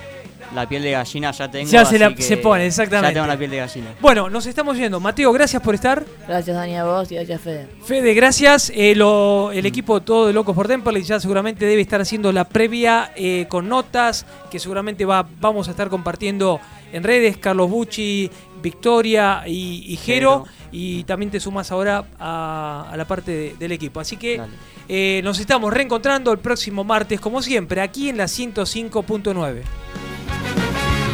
La 0.54 0.68
piel 0.68 0.82
de 0.82 0.90
gallina 0.92 1.30
ya 1.32 1.50
tengo. 1.50 1.70
Ya 1.70 1.84
se 1.86 1.98
la- 1.98 2.14
se 2.16 2.36
pone, 2.36 2.66
exactamente. 2.66 3.08
Ya 3.10 3.14
tengo 3.14 3.26
la 3.26 3.36
piel 3.38 3.50
de 3.50 3.56
gallina. 3.56 3.94
Bueno, 4.00 4.28
nos 4.28 4.44
estamos 4.46 4.76
yendo. 4.76 5.00
Mateo, 5.00 5.32
gracias 5.32 5.60
por 5.62 5.74
estar. 5.74 6.04
Gracias, 6.28 6.54
Dani, 6.54 6.76
a 6.76 6.84
vos 6.84 7.10
y 7.10 7.14
gracias, 7.14 7.40
Fede. 7.40 7.66
Fede, 7.84 8.12
gracias. 8.14 8.70
Eh, 8.74 8.94
lo- 8.94 9.50
el 9.52 9.64
equipo 9.66 10.02
todo 10.02 10.26
de 10.26 10.32
Locos 10.34 10.54
por 10.54 10.68
Temperley 10.68 11.02
ya 11.02 11.18
seguramente 11.18 11.64
debe 11.64 11.80
estar 11.80 12.00
haciendo 12.00 12.30
la 12.30 12.44
previa 12.44 13.10
eh, 13.16 13.46
con 13.48 13.68
notas 13.68 14.26
que 14.50 14.58
seguramente 14.58 15.04
va, 15.06 15.26
vamos 15.40 15.66
a 15.68 15.70
estar 15.70 15.88
compartiendo 15.88 16.60
en 16.92 17.02
redes. 17.02 17.38
Carlos 17.38 17.70
Bucci, 17.70 18.30
Victoria 18.64 19.44
y, 19.46 19.84
y 19.86 19.96
Jero. 19.96 20.44
Y 20.72 21.04
también 21.04 21.30
te 21.30 21.38
sumas 21.38 21.70
ahora 21.70 22.04
a, 22.18 22.88
a 22.90 22.96
la 22.96 23.04
parte 23.06 23.30
de- 23.30 23.54
del 23.60 23.70
equipo. 23.70 24.00
Así 24.00 24.16
que 24.16 24.40
eh, 24.88 25.20
nos 25.22 25.38
estamos 25.38 25.72
reencontrando 25.72 26.32
el 26.32 26.38
próximo 26.38 26.82
martes, 26.82 27.20
como 27.20 27.40
siempre, 27.42 27.80
aquí 27.80 28.08
en 28.08 28.16
la 28.16 28.24
105.9. 28.24 29.62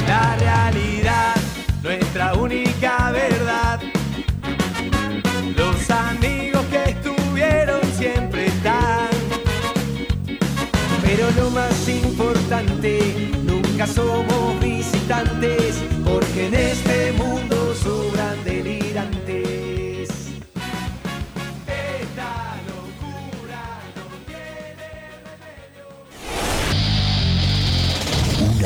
La 0.09 0.37
realidad, 0.37 1.35
nuestra 1.83 2.35
única 2.35 3.11
verdad. 3.11 3.81
Los 5.57 5.91
amigos 5.91 6.65
que 6.71 6.91
estuvieron 6.91 7.81
siempre 7.99 8.47
están. 8.47 9.09
Pero 11.03 11.31
lo 11.37 11.51
más 11.51 11.89
importante, 11.89 13.31
nunca 13.45 13.87
somos 13.87 14.59
visitantes, 14.61 15.83
porque 16.05 16.47
en 16.47 16.55
este 16.55 17.13
mundo 17.13 17.40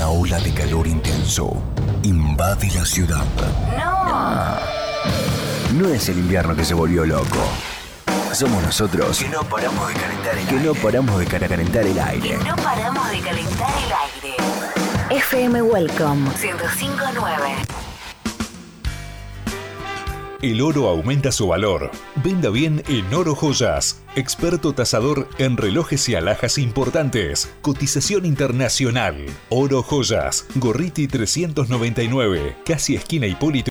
Una 0.04 0.12
ola 0.12 0.38
de 0.38 0.52
calor 0.52 0.86
intenso 0.86 1.50
invade 2.02 2.70
la 2.72 2.84
ciudad. 2.84 3.24
No 5.72 5.88
es 5.88 6.10
el 6.10 6.18
invierno 6.18 6.54
que 6.54 6.62
se 6.62 6.74
volvió 6.74 7.06
loco. 7.06 7.38
Somos 8.34 8.62
nosotros 8.62 9.18
que 9.18 9.30
no 9.30 9.42
paramos 9.44 9.88
de 9.88 9.94
calentar 9.94 10.36
el, 10.36 10.46
que 10.46 10.56
no 10.56 10.74
paramos 10.74 11.18
de 11.18 11.24
calentar 11.24 11.86
el 11.86 11.98
aire. 11.98 12.36
No 12.36 12.54
paramos 12.56 13.08
de 13.08 13.20
calentar 13.20 13.72
el 13.78 14.28
aire. 14.28 15.24
FM 15.24 15.62
Welcome 15.62 16.28
1059. 16.38 17.83
El 20.44 20.60
oro 20.60 20.90
aumenta 20.90 21.32
su 21.32 21.48
valor. 21.48 21.90
Venda 22.22 22.50
bien 22.50 22.82
en 22.88 23.14
Oro 23.14 23.34
Joyas. 23.34 24.02
Experto 24.14 24.74
tasador 24.74 25.26
en 25.38 25.56
relojes 25.56 26.06
y 26.10 26.16
alhajas 26.16 26.58
importantes. 26.58 27.50
Cotización 27.62 28.26
internacional. 28.26 29.24
Oro 29.48 29.82
Joyas. 29.82 30.44
Gorriti 30.56 31.08
399. 31.08 32.56
Casi 32.66 32.94
esquina 32.94 33.26
Hipólito. 33.26 33.62